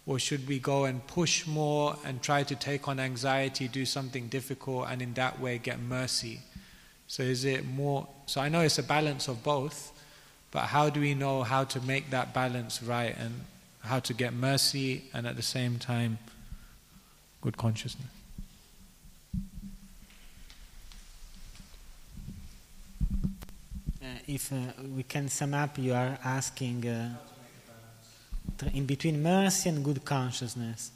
Or 0.05 0.19
should 0.19 0.47
we 0.47 0.59
go 0.59 0.85
and 0.85 1.05
push 1.07 1.47
more 1.47 1.97
and 2.05 2.21
try 2.21 2.43
to 2.43 2.55
take 2.55 2.87
on 2.87 2.99
anxiety, 2.99 3.67
do 3.67 3.85
something 3.85 4.27
difficult, 4.27 4.87
and 4.89 5.01
in 5.01 5.15
that 5.15 5.39
way 5.41 5.57
get 5.57 5.79
mercy? 5.79 6.41
So 7.07 7.23
is 7.23 7.43
it 7.43 7.65
more? 7.65 8.07
So 8.25 8.41
I 8.41 8.49
know 8.49 8.61
it's 8.61 8.79
a 8.79 8.83
balance 8.83 9.27
of 9.27 9.43
both, 9.43 9.91
but 10.51 10.65
how 10.67 10.89
do 10.89 10.99
we 10.99 11.13
know 11.13 11.43
how 11.43 11.63
to 11.65 11.81
make 11.81 12.09
that 12.09 12.33
balance 12.33 12.81
right 12.81 13.15
and 13.17 13.41
how 13.81 13.99
to 13.99 14.13
get 14.13 14.33
mercy 14.33 15.03
and 15.13 15.27
at 15.27 15.35
the 15.35 15.43
same 15.43 15.77
time 15.77 16.17
good 17.41 17.57
consciousness? 17.57 18.07
Uh, 24.01 24.07
if 24.27 24.51
uh, 24.51 24.55
we 24.95 25.03
can 25.03 25.27
sum 25.29 25.53
up, 25.53 25.77
you 25.77 25.93
are 25.93 26.17
asking 26.23 26.87
uh, 26.87 27.09
in 28.73 28.85
between 28.85 29.21
mercy 29.21 29.69
and 29.69 29.83
good 29.83 30.03
consciousness. 30.05 30.91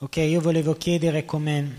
Ok, 0.00 0.18
io 0.18 0.40
volevo 0.40 0.76
chiedere 0.76 1.24
come, 1.24 1.74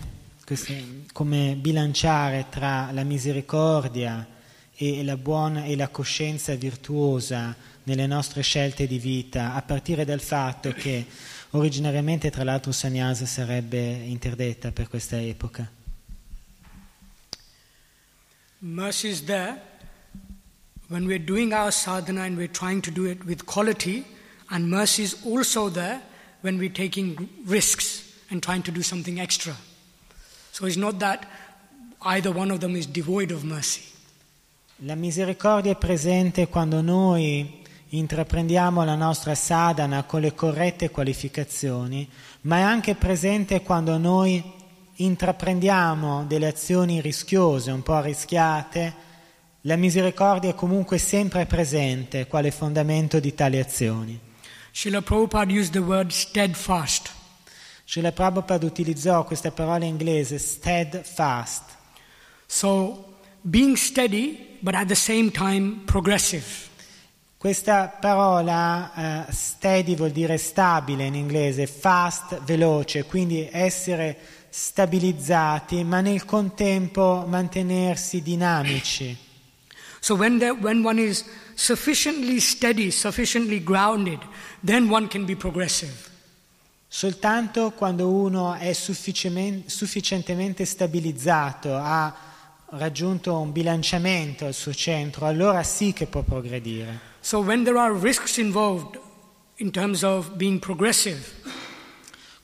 come 1.12 1.56
bilanciare 1.56 2.46
tra 2.48 2.90
la 2.92 3.04
misericordia 3.04 4.26
e 4.74 5.04
la 5.04 5.16
buona 5.16 5.64
e 5.64 5.76
la 5.76 5.88
coscienza 5.88 6.54
virtuosa 6.54 7.54
nelle 7.84 8.06
nostre 8.06 8.42
scelte 8.42 8.86
di 8.86 8.98
vita, 8.98 9.54
a 9.54 9.62
partire 9.62 10.04
dal 10.04 10.20
fatto 10.20 10.72
che 10.72 11.06
originariamente, 11.50 12.30
tra 12.30 12.44
l'altro, 12.44 12.72
Sannyasa 12.72 13.26
sarebbe 13.26 13.78
interdetta 13.78 14.72
per 14.72 14.88
questa 14.88 15.20
epoca. 15.20 15.70
Mercy 18.58 19.08
is 19.08 19.24
there 19.24 19.60
when 20.88 21.06
we're 21.06 21.24
doing 21.24 21.52
our 21.52 21.72
sadhana 21.72 22.24
and 22.24 22.36
we're 22.36 22.50
trying 22.50 22.82
to 22.82 22.90
do 22.90 23.06
it 23.06 23.24
with 23.24 23.44
quality, 23.44 24.04
and 24.48 24.68
mercy 24.68 25.02
is 25.02 25.16
also 25.24 25.70
there 25.70 26.00
when 26.42 26.58
we're 26.58 26.72
taking 26.72 27.28
risks 27.46 28.02
and 28.30 28.42
trying 28.42 28.62
to 28.62 28.70
do 28.70 28.82
something 28.82 29.18
extra. 29.18 29.56
So 30.50 30.66
it's 30.66 30.76
not 30.76 30.98
that 30.98 31.26
either 32.00 32.34
one 32.34 32.50
of 32.50 32.58
them 32.58 32.76
is 32.76 32.86
devoid 32.86 33.30
of 33.30 33.42
mercy. 33.42 33.82
La 34.84 34.94
misericordia 34.94 35.72
è 35.72 35.76
presente 35.76 36.48
quando 36.48 36.80
noi 36.80 37.58
intraprendiamo 37.88 38.84
la 38.84 38.94
nostra 38.94 39.34
sadhana 39.34 40.04
con 40.04 40.20
le 40.20 40.34
corrette 40.34 40.90
qualificazioni, 40.90 42.08
ma 42.42 42.58
è 42.58 42.62
anche 42.62 42.94
presente 42.94 43.62
quando 43.62 43.98
noi 43.98 44.42
intraprendiamo 44.94 46.24
delle 46.24 46.46
azioni 46.46 47.00
rischiose, 47.00 47.70
un 47.70 47.82
po' 47.82 47.94
arrischiate. 47.94 49.08
La 49.62 49.76
misericordia 49.76 50.50
è 50.50 50.54
comunque 50.54 50.98
sempre 50.98 51.46
presente 51.46 52.26
quale 52.26 52.50
fondamento 52.50 53.20
di 53.20 53.34
tali 53.34 53.58
azioni. 53.58 54.18
Srila 54.72 55.02
Prabhupada 55.02 55.52
used 55.52 55.72
the 55.72 55.78
word 55.80 56.10
steadfast. 56.10 57.10
Srila 57.90 58.12
Prabhupada 58.12 58.64
utilizzò 58.66 59.24
questa 59.24 59.50
parola 59.50 59.84
inglese 59.84 60.38
steadfast, 60.38 61.76
So 62.46 63.16
being 63.40 63.74
steady, 63.74 64.58
but 64.60 64.76
at 64.76 64.86
the 64.86 64.94
same 64.94 65.32
time 65.32 65.82
progressive. 65.86 66.44
Questa 67.36 67.88
parola 68.00 69.26
eh, 69.26 69.32
steady 69.32 69.96
vuol 69.96 70.12
dire 70.12 70.36
stabile 70.36 71.06
in 71.06 71.16
inglese, 71.16 71.66
fast, 71.66 72.40
veloce, 72.44 73.06
quindi 73.06 73.48
essere 73.50 74.16
stabilizzati, 74.50 75.82
ma 75.82 76.00
nel 76.00 76.24
contempo 76.24 77.24
mantenersi 77.26 78.22
dinamici. 78.22 79.16
So 79.98 80.14
when, 80.14 80.38
there, 80.38 80.52
when 80.52 80.84
one 80.84 81.00
is 81.00 81.24
sufficiently 81.54 82.38
steady, 82.38 82.92
sufficiently 82.92 83.60
grounded, 83.60 84.20
then 84.60 84.88
one 84.88 85.08
can 85.08 85.24
be 85.24 85.34
progressive. 85.34 86.09
Soltanto 86.92 87.70
quando 87.70 88.10
uno 88.10 88.52
è 88.54 88.72
sufficientemente, 88.72 90.64
stabilizzato, 90.64 91.76
ha 91.76 92.12
raggiunto 92.70 93.38
un 93.38 93.52
bilanciamento 93.52 94.44
al 94.44 94.54
suo 94.54 94.74
centro, 94.74 95.26
allora 95.26 95.62
sì 95.62 95.92
che 95.92 96.06
può 96.06 96.22
progredire. 96.22 96.98
So 97.20 97.48
in 97.48 97.62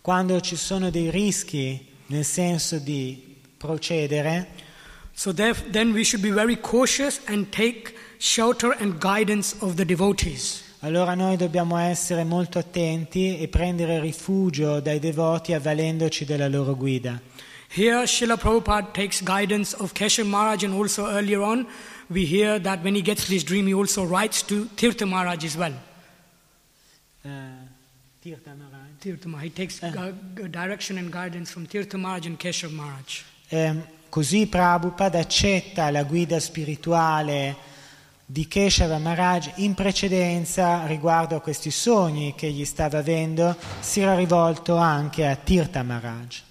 Quando 0.01 0.40
ci 0.40 0.55
sono 0.55 0.90
dei 0.90 1.11
rischi 1.11 1.88
nel 2.07 2.24
senso 2.24 2.78
di 2.78 3.38
procedere, 3.57 4.49
so 5.12 5.34
then 5.34 5.90
we 5.90 6.05
should 6.05 6.24
be 6.24 6.32
very 6.32 6.61
cautious 6.61 7.20
and 7.24 7.49
take 7.49 7.92
shelter 8.18 8.76
and 8.78 9.01
guidance 9.01 9.57
of 9.59 9.74
the 9.74 9.84
devotees. 9.84 10.62
Allora 10.87 11.14
noi 11.14 11.37
dobbiamo 11.37 11.76
essere 11.78 12.22
molto 12.22 12.61
attenti 12.61 13.41
e 13.41 13.49
prendere 13.49 13.99
rifugio 13.99 14.78
dai 14.78 15.01
devoti 15.01 15.53
avvalendoci 15.53 16.24
della 16.24 16.47
loro 16.47 16.76
guida. 16.76 17.20
Here, 17.68 18.07
Srila 18.07 18.37
Prabhupada 18.37 18.93
takes 18.93 19.20
guidance 19.20 19.74
of 19.76 19.93
Keshav 19.93 20.26
Maharaj, 20.28 20.62
and 20.62 20.72
also 20.72 21.09
earlier 21.09 21.41
on, 21.41 21.66
we 22.09 22.24
hear 22.24 22.61
that 22.61 22.84
when 22.84 22.95
he 22.95 23.03
gets 23.03 23.26
this 23.26 23.43
dream, 23.43 23.66
he 23.66 23.74
also 23.74 24.05
writes 24.05 24.45
to 24.45 24.68
Tirtha 24.76 25.05
Maharaj 25.05 25.45
as 25.45 25.57
well. 25.57 25.72
Eh, 27.24 27.28
Tirtha 28.22 28.55
Maharaj. 28.55 28.91
Tirtha 29.01 29.26
Maharaj. 29.26 29.49
He 29.49 29.51
takes 29.51 29.80
gu- 29.80 30.49
direction 30.49 30.99
and 30.99 31.11
guidance 31.11 31.51
from 31.51 31.66
Tirtha 31.66 31.99
Maharaj 31.99 32.26
and 32.26 32.39
Keshav 32.39 32.70
Maharaj. 32.70 33.24
Ehm, 33.49 33.82
così 34.09 34.47
Prabhupada 34.47 35.18
accetta 35.18 35.91
la 35.91 36.05
guida 36.05 36.39
spirituale 36.39 37.74
di 38.27 38.49
Keshava 38.49 38.99
Maharaj 38.99 39.53
in 39.57 39.74
precedenza 39.74 40.85
riguardo 40.87 41.37
a 41.37 41.41
questi 41.41 41.70
sogni 41.70 42.35
che 42.35 42.51
gli 42.51 42.64
stava 42.64 42.99
avendo, 42.99 43.57
si 43.81 44.01
era 44.01 44.16
rivolto 44.16 44.77
anche 44.77 45.27
a 45.27 45.37
Tirtha 45.37 45.83
Maharaj. 45.85 46.43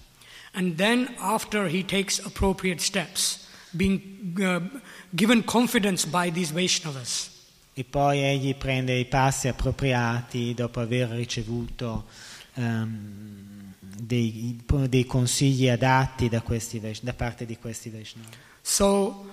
And 0.52 0.76
then, 0.76 1.14
after 1.18 1.68
he 1.68 1.84
takes 1.84 2.18
appropriate 2.24 2.80
steps, 2.80 3.46
being 3.70 4.00
uh, 4.38 4.62
given 5.10 5.44
confidence 5.44 6.06
by 6.06 6.32
these 6.32 6.50
Vaishnavas, 6.50 7.34
E 7.78 7.84
poi 7.84 8.22
egli 8.22 8.54
prende 8.54 8.94
i 8.94 9.04
passi 9.04 9.48
appropriati 9.48 10.54
dopo 10.54 10.80
aver 10.80 11.10
ricevuto 11.10 12.06
ehm, 12.54 13.74
dei, 13.78 14.58
dei 14.88 15.04
consigli 15.04 15.68
adatti 15.68 16.30
da, 16.30 16.40
questi 16.40 16.80
da 17.02 17.12
parte 17.12 17.44
di 17.44 17.58
questi 17.58 17.90
Vaishnava. 17.90 18.30
So 18.62 19.25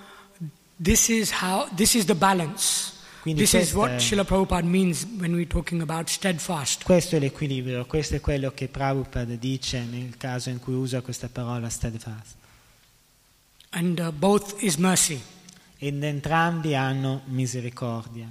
this 0.82 1.08
is 1.08 1.30
how 1.30 1.68
this 1.74 1.94
is 1.94 2.04
the 2.04 2.14
balance. 2.14 2.92
Quindi 3.22 3.40
this 3.40 3.54
is 3.54 3.74
what 3.74 3.90
Srila 3.92 4.24
Prabhupada 4.24 4.66
means 4.66 5.06
when 5.18 5.34
we're 5.34 5.46
talking 5.46 5.80
about 5.80 6.10
steadfast. 6.10 6.84
Questo 6.84 7.16
è 7.16 7.18
l'equilibrio, 7.18 7.86
questo 7.86 8.16
è 8.16 8.20
quello 8.20 8.50
che 8.52 8.68
Prabhupada 8.68 9.34
dice 9.36 9.82
nel 9.84 10.16
caso 10.18 10.50
in 10.50 10.58
cui 10.58 10.74
usa 10.74 11.00
questa 11.00 11.28
parola 11.28 11.70
steadfast. 11.70 12.34
And 13.70 13.98
uh, 13.98 14.12
both 14.12 14.62
is 14.62 14.76
mercy. 14.76 15.20
Ed 15.78 16.02
entrambi 16.02 16.74
hanno 16.74 17.22
misericordia. 17.26 18.30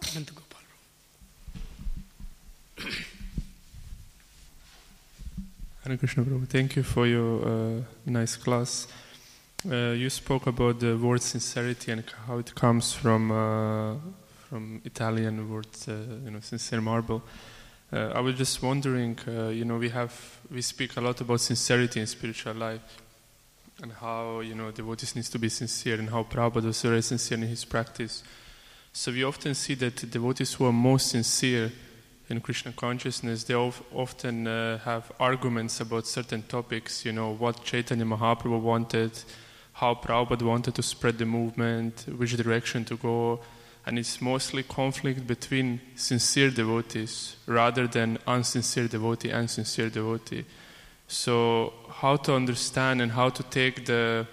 Ananta 0.00 0.32
Gopal. 0.32 0.62
Hare 5.88 5.96
Krishna 5.96 6.22
Prabhu, 6.22 6.46
thank 6.46 6.76
you 6.76 6.82
for 6.82 7.06
your 7.06 7.48
uh, 7.48 7.80
nice 8.04 8.36
class. 8.36 8.86
Uh, 9.64 9.92
you 9.96 10.10
spoke 10.10 10.46
about 10.46 10.80
the 10.80 10.98
word 10.98 11.22
sincerity 11.22 11.90
and 11.92 12.04
how 12.26 12.36
it 12.36 12.54
comes 12.54 12.92
from 12.92 13.30
uh, 13.32 13.94
from 14.50 14.82
Italian 14.84 15.50
word, 15.50 15.66
uh, 15.88 15.92
you 16.26 16.30
know, 16.30 16.40
sincere 16.40 16.82
marble. 16.82 17.22
Uh, 17.90 18.10
I 18.14 18.20
was 18.20 18.36
just 18.36 18.62
wondering, 18.62 19.18
uh, 19.26 19.48
you 19.48 19.64
know, 19.64 19.78
we 19.78 19.88
have 19.88 20.12
we 20.50 20.60
speak 20.60 20.98
a 20.98 21.00
lot 21.00 21.22
about 21.22 21.40
sincerity 21.40 22.00
in 22.00 22.06
spiritual 22.06 22.52
life, 22.52 22.82
and 23.82 23.90
how 23.92 24.40
you 24.40 24.54
know 24.54 24.70
devotees 24.70 25.16
needs 25.16 25.30
to 25.30 25.38
be 25.38 25.48
sincere, 25.48 25.98
and 25.98 26.10
how 26.10 26.22
Prabhupada 26.22 26.66
was 26.66 26.82
very 26.82 27.00
sincere 27.00 27.38
in 27.38 27.44
his 27.44 27.64
practice. 27.64 28.22
So 28.92 29.10
we 29.10 29.24
often 29.24 29.54
see 29.54 29.72
that 29.76 30.10
devotees 30.10 30.52
who 30.52 30.66
are 30.66 30.72
most 30.72 31.08
sincere 31.08 31.72
in 32.28 32.40
Krishna 32.40 32.72
consciousness, 32.72 33.44
they 33.44 33.54
often 33.54 34.46
uh, 34.46 34.78
have 34.78 35.10
arguments 35.18 35.80
about 35.80 36.06
certain 36.06 36.42
topics, 36.42 37.04
you 37.04 37.12
know, 37.12 37.32
what 37.32 37.64
Chaitanya 37.64 38.04
Mahaprabhu 38.04 38.60
wanted, 38.60 39.12
how 39.72 39.94
Prabhupada 39.94 40.42
wanted 40.42 40.74
to 40.74 40.82
spread 40.82 41.18
the 41.18 41.24
movement, 41.24 42.04
which 42.16 42.36
direction 42.36 42.84
to 42.84 42.96
go, 42.96 43.40
and 43.86 43.98
it's 43.98 44.20
mostly 44.20 44.62
conflict 44.62 45.26
between 45.26 45.80
sincere 45.94 46.50
devotees 46.50 47.36
rather 47.46 47.86
than 47.86 48.18
unsincere 48.26 48.90
devotee 48.90 49.30
and 49.30 49.48
sincere 49.48 49.88
devotee. 49.88 50.44
So, 51.06 51.72
how 51.88 52.16
to 52.16 52.34
understand 52.34 53.00
and 53.00 53.12
how 53.12 53.30
to 53.30 53.42
take 53.44 53.86
the 53.86 54.26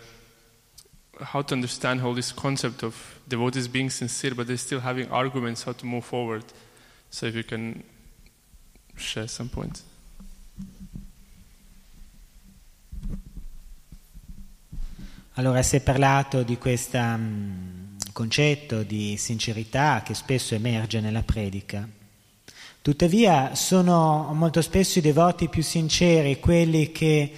how 1.22 1.42
to 1.42 1.56
understand 1.56 2.02
how 2.02 2.12
this 2.12 2.34
concept 2.34 2.84
of 2.84 3.22
devotees 3.26 3.70
being 3.70 3.90
sincere, 3.90 4.36
but 4.36 4.48
they're 4.48 4.58
still 4.58 4.82
having 4.82 5.10
arguments 5.10 5.64
how 5.64 5.72
to 5.72 5.86
move 5.86 6.04
forward. 6.04 6.44
So 7.16 7.28
if 7.28 7.34
you 7.34 7.46
can 7.46 7.82
share 8.98 9.30
some 9.30 9.48
points. 9.48 9.82
Allora 15.36 15.64
si 15.64 15.78
è 15.78 15.80
parlato 15.80 16.44
di 16.44 16.58
questo 16.58 17.00
concetto 18.12 18.84
di 18.84 19.16
sincerità 19.16 20.02
che 20.04 20.14
spesso 20.14 20.56
emerge 20.56 21.00
nella 21.00 21.24
predica. 21.24 21.88
Tuttavia 22.82 23.56
sono 23.56 24.34
molto 24.34 24.62
spesso 24.62 25.00
i 25.00 25.02
devoti 25.02 25.48
più 25.48 25.64
sinceri 25.64 26.38
quelli 26.42 26.92
che 26.92 27.32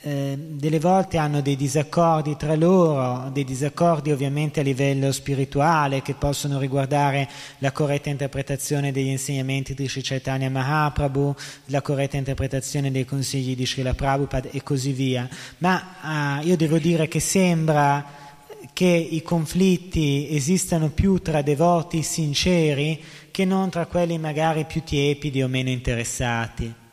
eh, 0.00 0.36
delle 0.38 0.78
volte 0.78 1.16
hanno 1.16 1.40
dei 1.40 1.56
disaccordi 1.56 2.36
tra 2.36 2.54
loro, 2.54 3.30
dei 3.32 3.44
disaccordi 3.44 4.12
ovviamente 4.12 4.60
a 4.60 4.62
livello 4.62 5.10
spirituale 5.10 6.02
che 6.02 6.14
possono 6.14 6.60
riguardare 6.60 7.28
la 7.58 7.72
corretta 7.72 8.08
interpretazione 8.08 8.92
degli 8.92 9.08
insegnamenti 9.08 9.74
di 9.74 9.88
Sri 9.88 10.02
Chaitanya 10.02 10.50
Mahaprabhu, 10.50 11.34
la 11.66 11.82
corretta 11.82 12.16
interpretazione 12.16 12.92
dei 12.92 13.04
consigli 13.04 13.56
di 13.56 13.66
Srila 13.66 13.94
Prabhupada 13.94 14.50
e 14.50 14.62
così 14.62 14.92
via. 14.92 15.28
Ma 15.58 16.38
eh, 16.40 16.46
io 16.46 16.56
devo 16.56 16.78
dire 16.78 17.08
che 17.08 17.20
sembra 17.20 18.26
che 18.72 18.86
i 18.86 19.22
conflitti 19.22 20.28
esistano 20.30 20.90
più 20.90 21.18
tra 21.18 21.42
devoti 21.42 22.02
sinceri 22.02 23.02
che 23.32 23.44
non 23.44 23.70
tra 23.70 23.86
quelli 23.86 24.18
magari 24.18 24.64
più 24.64 24.82
tiepidi 24.84 25.42
o 25.42 25.48
meno 25.48 25.70
interessati. 25.70 26.86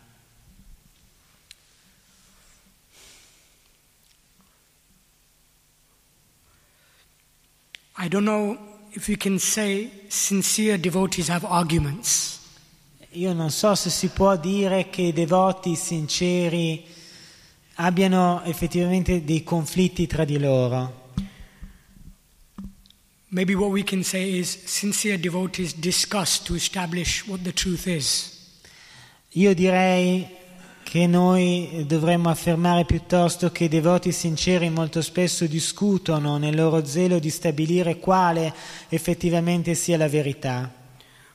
I 7.97 8.09
don't 8.09 8.25
know 8.25 8.57
if 8.91 9.07
you 9.07 9.17
can 9.17 9.39
say 9.39 9.89
sincere 10.09 10.77
devotees 10.77 11.29
have 11.29 11.45
arguments. 11.45 12.39
Io 13.11 13.31
non 13.31 13.49
so 13.49 13.73
se 13.75 13.89
si 13.89 14.09
può 14.09 14.35
dire 14.35 14.89
che 14.89 15.03
i 15.03 15.13
devoti 15.13 15.75
sinceri 15.75 16.85
abbiano 17.75 18.43
effettivamente 18.43 19.23
dei 19.23 19.43
conflitti 19.43 20.07
tra 20.07 20.25
di 20.25 20.37
loro. 20.37 21.03
Maybe 23.29 23.53
what 23.53 23.71
we 23.71 23.83
can 23.83 24.03
say 24.03 24.39
is 24.39 24.65
sincere 24.65 25.17
devotees 25.17 25.73
discuss 25.73 26.41
to 26.43 26.55
establish 26.55 27.25
what 27.27 27.43
the 27.43 27.53
truth 27.53 27.87
is. 27.87 28.61
Io 29.31 29.53
direi 29.53 30.27
che 30.95 31.07
noi 31.07 31.83
dovremmo 31.85 32.29
affermare 32.29 32.85
piuttosto 32.85 33.51
che 33.51 33.65
i 33.65 33.67
devoti 33.67 34.13
sinceri 34.13 34.69
molto 34.69 35.01
spesso 35.01 35.45
discutono 35.45 36.37
nel 36.37 36.55
loro 36.55 36.85
zelo 36.85 37.19
di 37.19 37.29
stabilire 37.29 37.99
quale 37.99 38.53
effettivamente 38.87 39.75
sia 39.75 39.97
la 39.97 40.07
verità. 40.07 40.73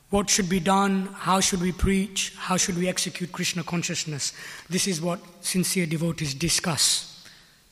What 0.09 0.31
should 0.31 0.49
be 0.49 0.63
done? 0.63 1.11
How 1.27 1.41
should 1.41 1.63
we 1.63 1.75
preach? 1.75 2.33
How 2.49 2.57
should 2.57 2.81
we 2.81 2.89
execute 2.89 3.31
Krishna 3.31 3.63
consciousness? 3.63 4.33
This 4.67 4.87
is 4.87 4.99
what 4.99 5.21
sincere 5.41 5.87
devotees 5.87 6.35
discuss. 6.39 7.21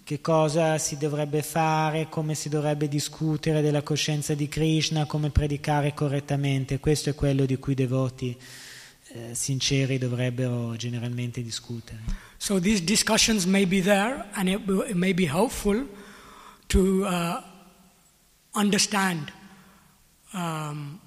Che 0.05 0.20
cosa 0.20 0.77
si 0.77 0.98
dovrebbe 0.98 1.43
fare, 1.43 2.10
come 2.10 2.35
si 2.35 2.51
dovrebbe 2.51 2.86
discutere 2.89 3.62
della 3.62 3.81
coscienza 3.81 4.35
di 4.35 4.47
Krishna, 4.47 5.06
come 5.06 5.31
predicare 5.31 5.94
correttamente. 5.94 6.81
Questo 6.81 7.09
è 7.09 7.15
quello 7.15 7.47
di 7.47 7.56
cui 7.56 7.73
i 7.73 7.77
devoti 7.77 8.36
eh, 9.12 9.35
sinceri 9.35 9.98
dovrebbero 9.98 10.76
generalmente 10.76 11.43
discutere. 11.43 12.01
So 12.36 12.60
these 12.60 12.82
discussions 12.82 13.44
may 13.44 13.66
be 13.66 13.80
there, 13.80 14.28
and 14.32 14.48
it, 14.48 14.94
may 14.94 15.12
be 15.12 15.26
helpful 15.26 15.86
to 16.68 17.05
uh, 17.05 17.43
understand 18.52 19.32
um, 20.32 21.01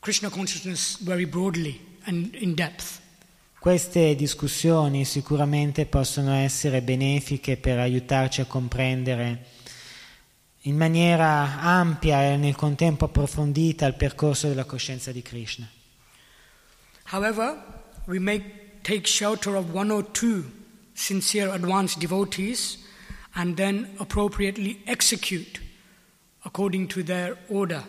Krishna 0.00 0.30
consciousness 0.30 0.98
very 1.02 1.26
broadly 1.26 1.80
and 2.04 2.34
in 2.34 2.54
depth. 2.54 3.00
Queste 3.58 4.14
discussioni 4.14 5.06
sicuramente 5.06 5.86
possono 5.86 6.34
essere 6.34 6.82
benefiche 6.82 7.56
per 7.56 7.78
aiutarci 7.78 8.42
a 8.42 8.44
comprendere 8.44 9.46
in 10.66 10.76
maniera 10.76 11.60
ampia 11.60 12.32
e 12.32 12.36
nel 12.36 12.56
contempo 12.56 13.06
approfondita 13.06 13.86
il 13.86 13.94
percorso 13.94 14.48
della 14.48 14.64
coscienza 14.64 15.12
di 15.12 15.22
Krishna. 15.22 15.68
However, 17.04 17.56
we 18.06 18.18
may 18.18 18.42
take 18.82 19.06
shelter 19.06 19.56
of 19.56 19.72
one 19.72 19.90
or 19.90 20.02
two 20.02 20.44
sincere 20.94 21.52
advanced 21.52 21.98
devotees 21.98 22.78
and 23.34 23.56
then 23.56 23.88
appropriately 23.98 24.82
execute 24.86 25.60
according 26.44 26.88
to 26.88 27.02
their 27.02 27.36
order. 27.48 27.82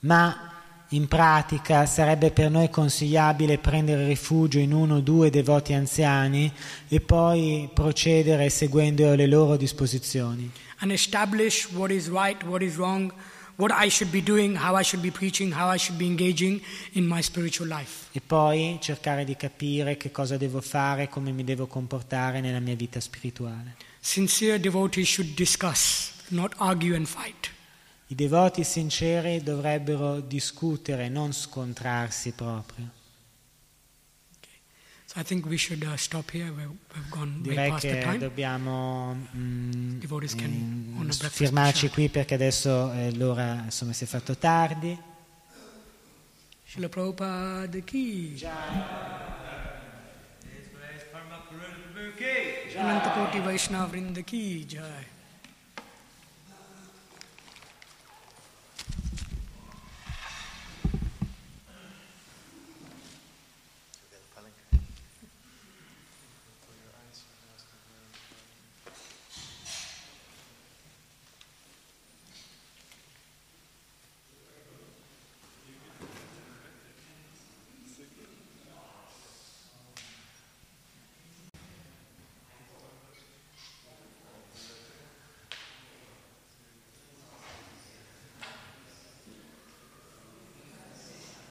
Ma 0.00 0.50
in 0.88 1.08
pratica 1.08 1.86
sarebbe 1.86 2.32
per 2.32 2.50
noi 2.50 2.68
consigliabile 2.68 3.58
prendere 3.58 4.06
rifugio 4.06 4.58
in 4.58 4.72
uno 4.72 4.96
o 4.96 5.00
due 5.00 5.30
devoti 5.30 5.72
anziani 5.72 6.52
e 6.88 7.00
poi 7.00 7.70
procedere 7.72 8.50
seguendo 8.50 9.14
le 9.14 9.26
loro 9.26 9.56
disposizioni 9.56 10.50
and 10.82 10.90
establish 10.90 11.70
what 11.72 11.90
is 11.90 12.10
right, 12.10 12.42
what 12.44 12.60
is 12.60 12.76
wrong, 12.76 13.12
what 13.56 13.72
I 13.72 13.88
should 13.88 14.10
be 14.10 14.22
doing, 14.22 14.56
how 14.56 14.76
I 14.76 14.82
should 14.82 15.02
be 15.02 15.10
preaching, 15.10 15.52
how 15.52 15.68
I 15.68 15.78
should 15.78 15.98
be 15.98 16.06
engaging 16.06 16.60
in 16.92 17.06
my 17.06 17.22
spiritual 17.22 17.68
life. 17.68 18.08
E 18.12 18.20
poi 18.20 18.78
cercare 18.80 19.24
di 19.24 19.36
capire 19.36 19.96
che 19.96 20.10
cosa 20.10 20.36
devo 20.36 20.60
fare, 20.60 21.08
come 21.08 21.32
mi 21.32 21.44
devo 21.44 21.66
comportare 21.66 22.40
nella 22.40 22.60
mia 22.60 22.76
vita 22.76 23.00
spirituale. 23.00 23.76
Sincere 24.00 24.58
devotees 24.58 25.08
should 25.08 25.34
discuss, 25.34 26.12
not 26.28 26.54
argue 26.56 26.96
and 26.96 27.06
fight. 27.06 27.50
I 28.08 28.14
devoti 28.14 28.64
sinceri 28.64 29.42
dovrebbero 29.42 30.20
discutere, 30.20 31.08
non 31.08 31.32
scontrarsi 31.32 32.32
proprio. 32.32 33.00
So 35.12 35.20
I 35.20 35.24
think 35.24 35.44
we 35.44 35.58
should 35.58 35.84
uh, 35.84 35.94
stop 35.96 36.30
here. 36.30 36.50
We've, 36.50 36.70
we've 36.94 37.10
gone 37.10 37.42
way 37.44 37.54
Direi 37.54 37.68
past 37.68 37.82
the 37.82 37.92
che 37.92 38.00
time. 38.00 38.18
dobbiamo 38.18 39.14
mm, 39.36 39.98
mm, 39.98 40.00
fermarci 41.28 41.78
shower. 41.80 41.92
qui 41.92 42.08
perché 42.08 42.32
adesso 42.34 42.90
eh, 42.92 43.14
l'ora 43.14 43.60
insomma, 43.64 43.92
si 43.92 44.04
è 44.04 44.06
fatto 44.06 44.34
tardi. 44.38 44.98
Srila 46.66 46.88
Prabhupada 46.88 47.78
ki. 47.80 48.40
Ananta 52.78 53.10
Koti 53.10 53.40
Vaishnava 53.40 53.86
Vrinda 53.86 54.22
ki 54.22 54.64
jai. 54.64 55.04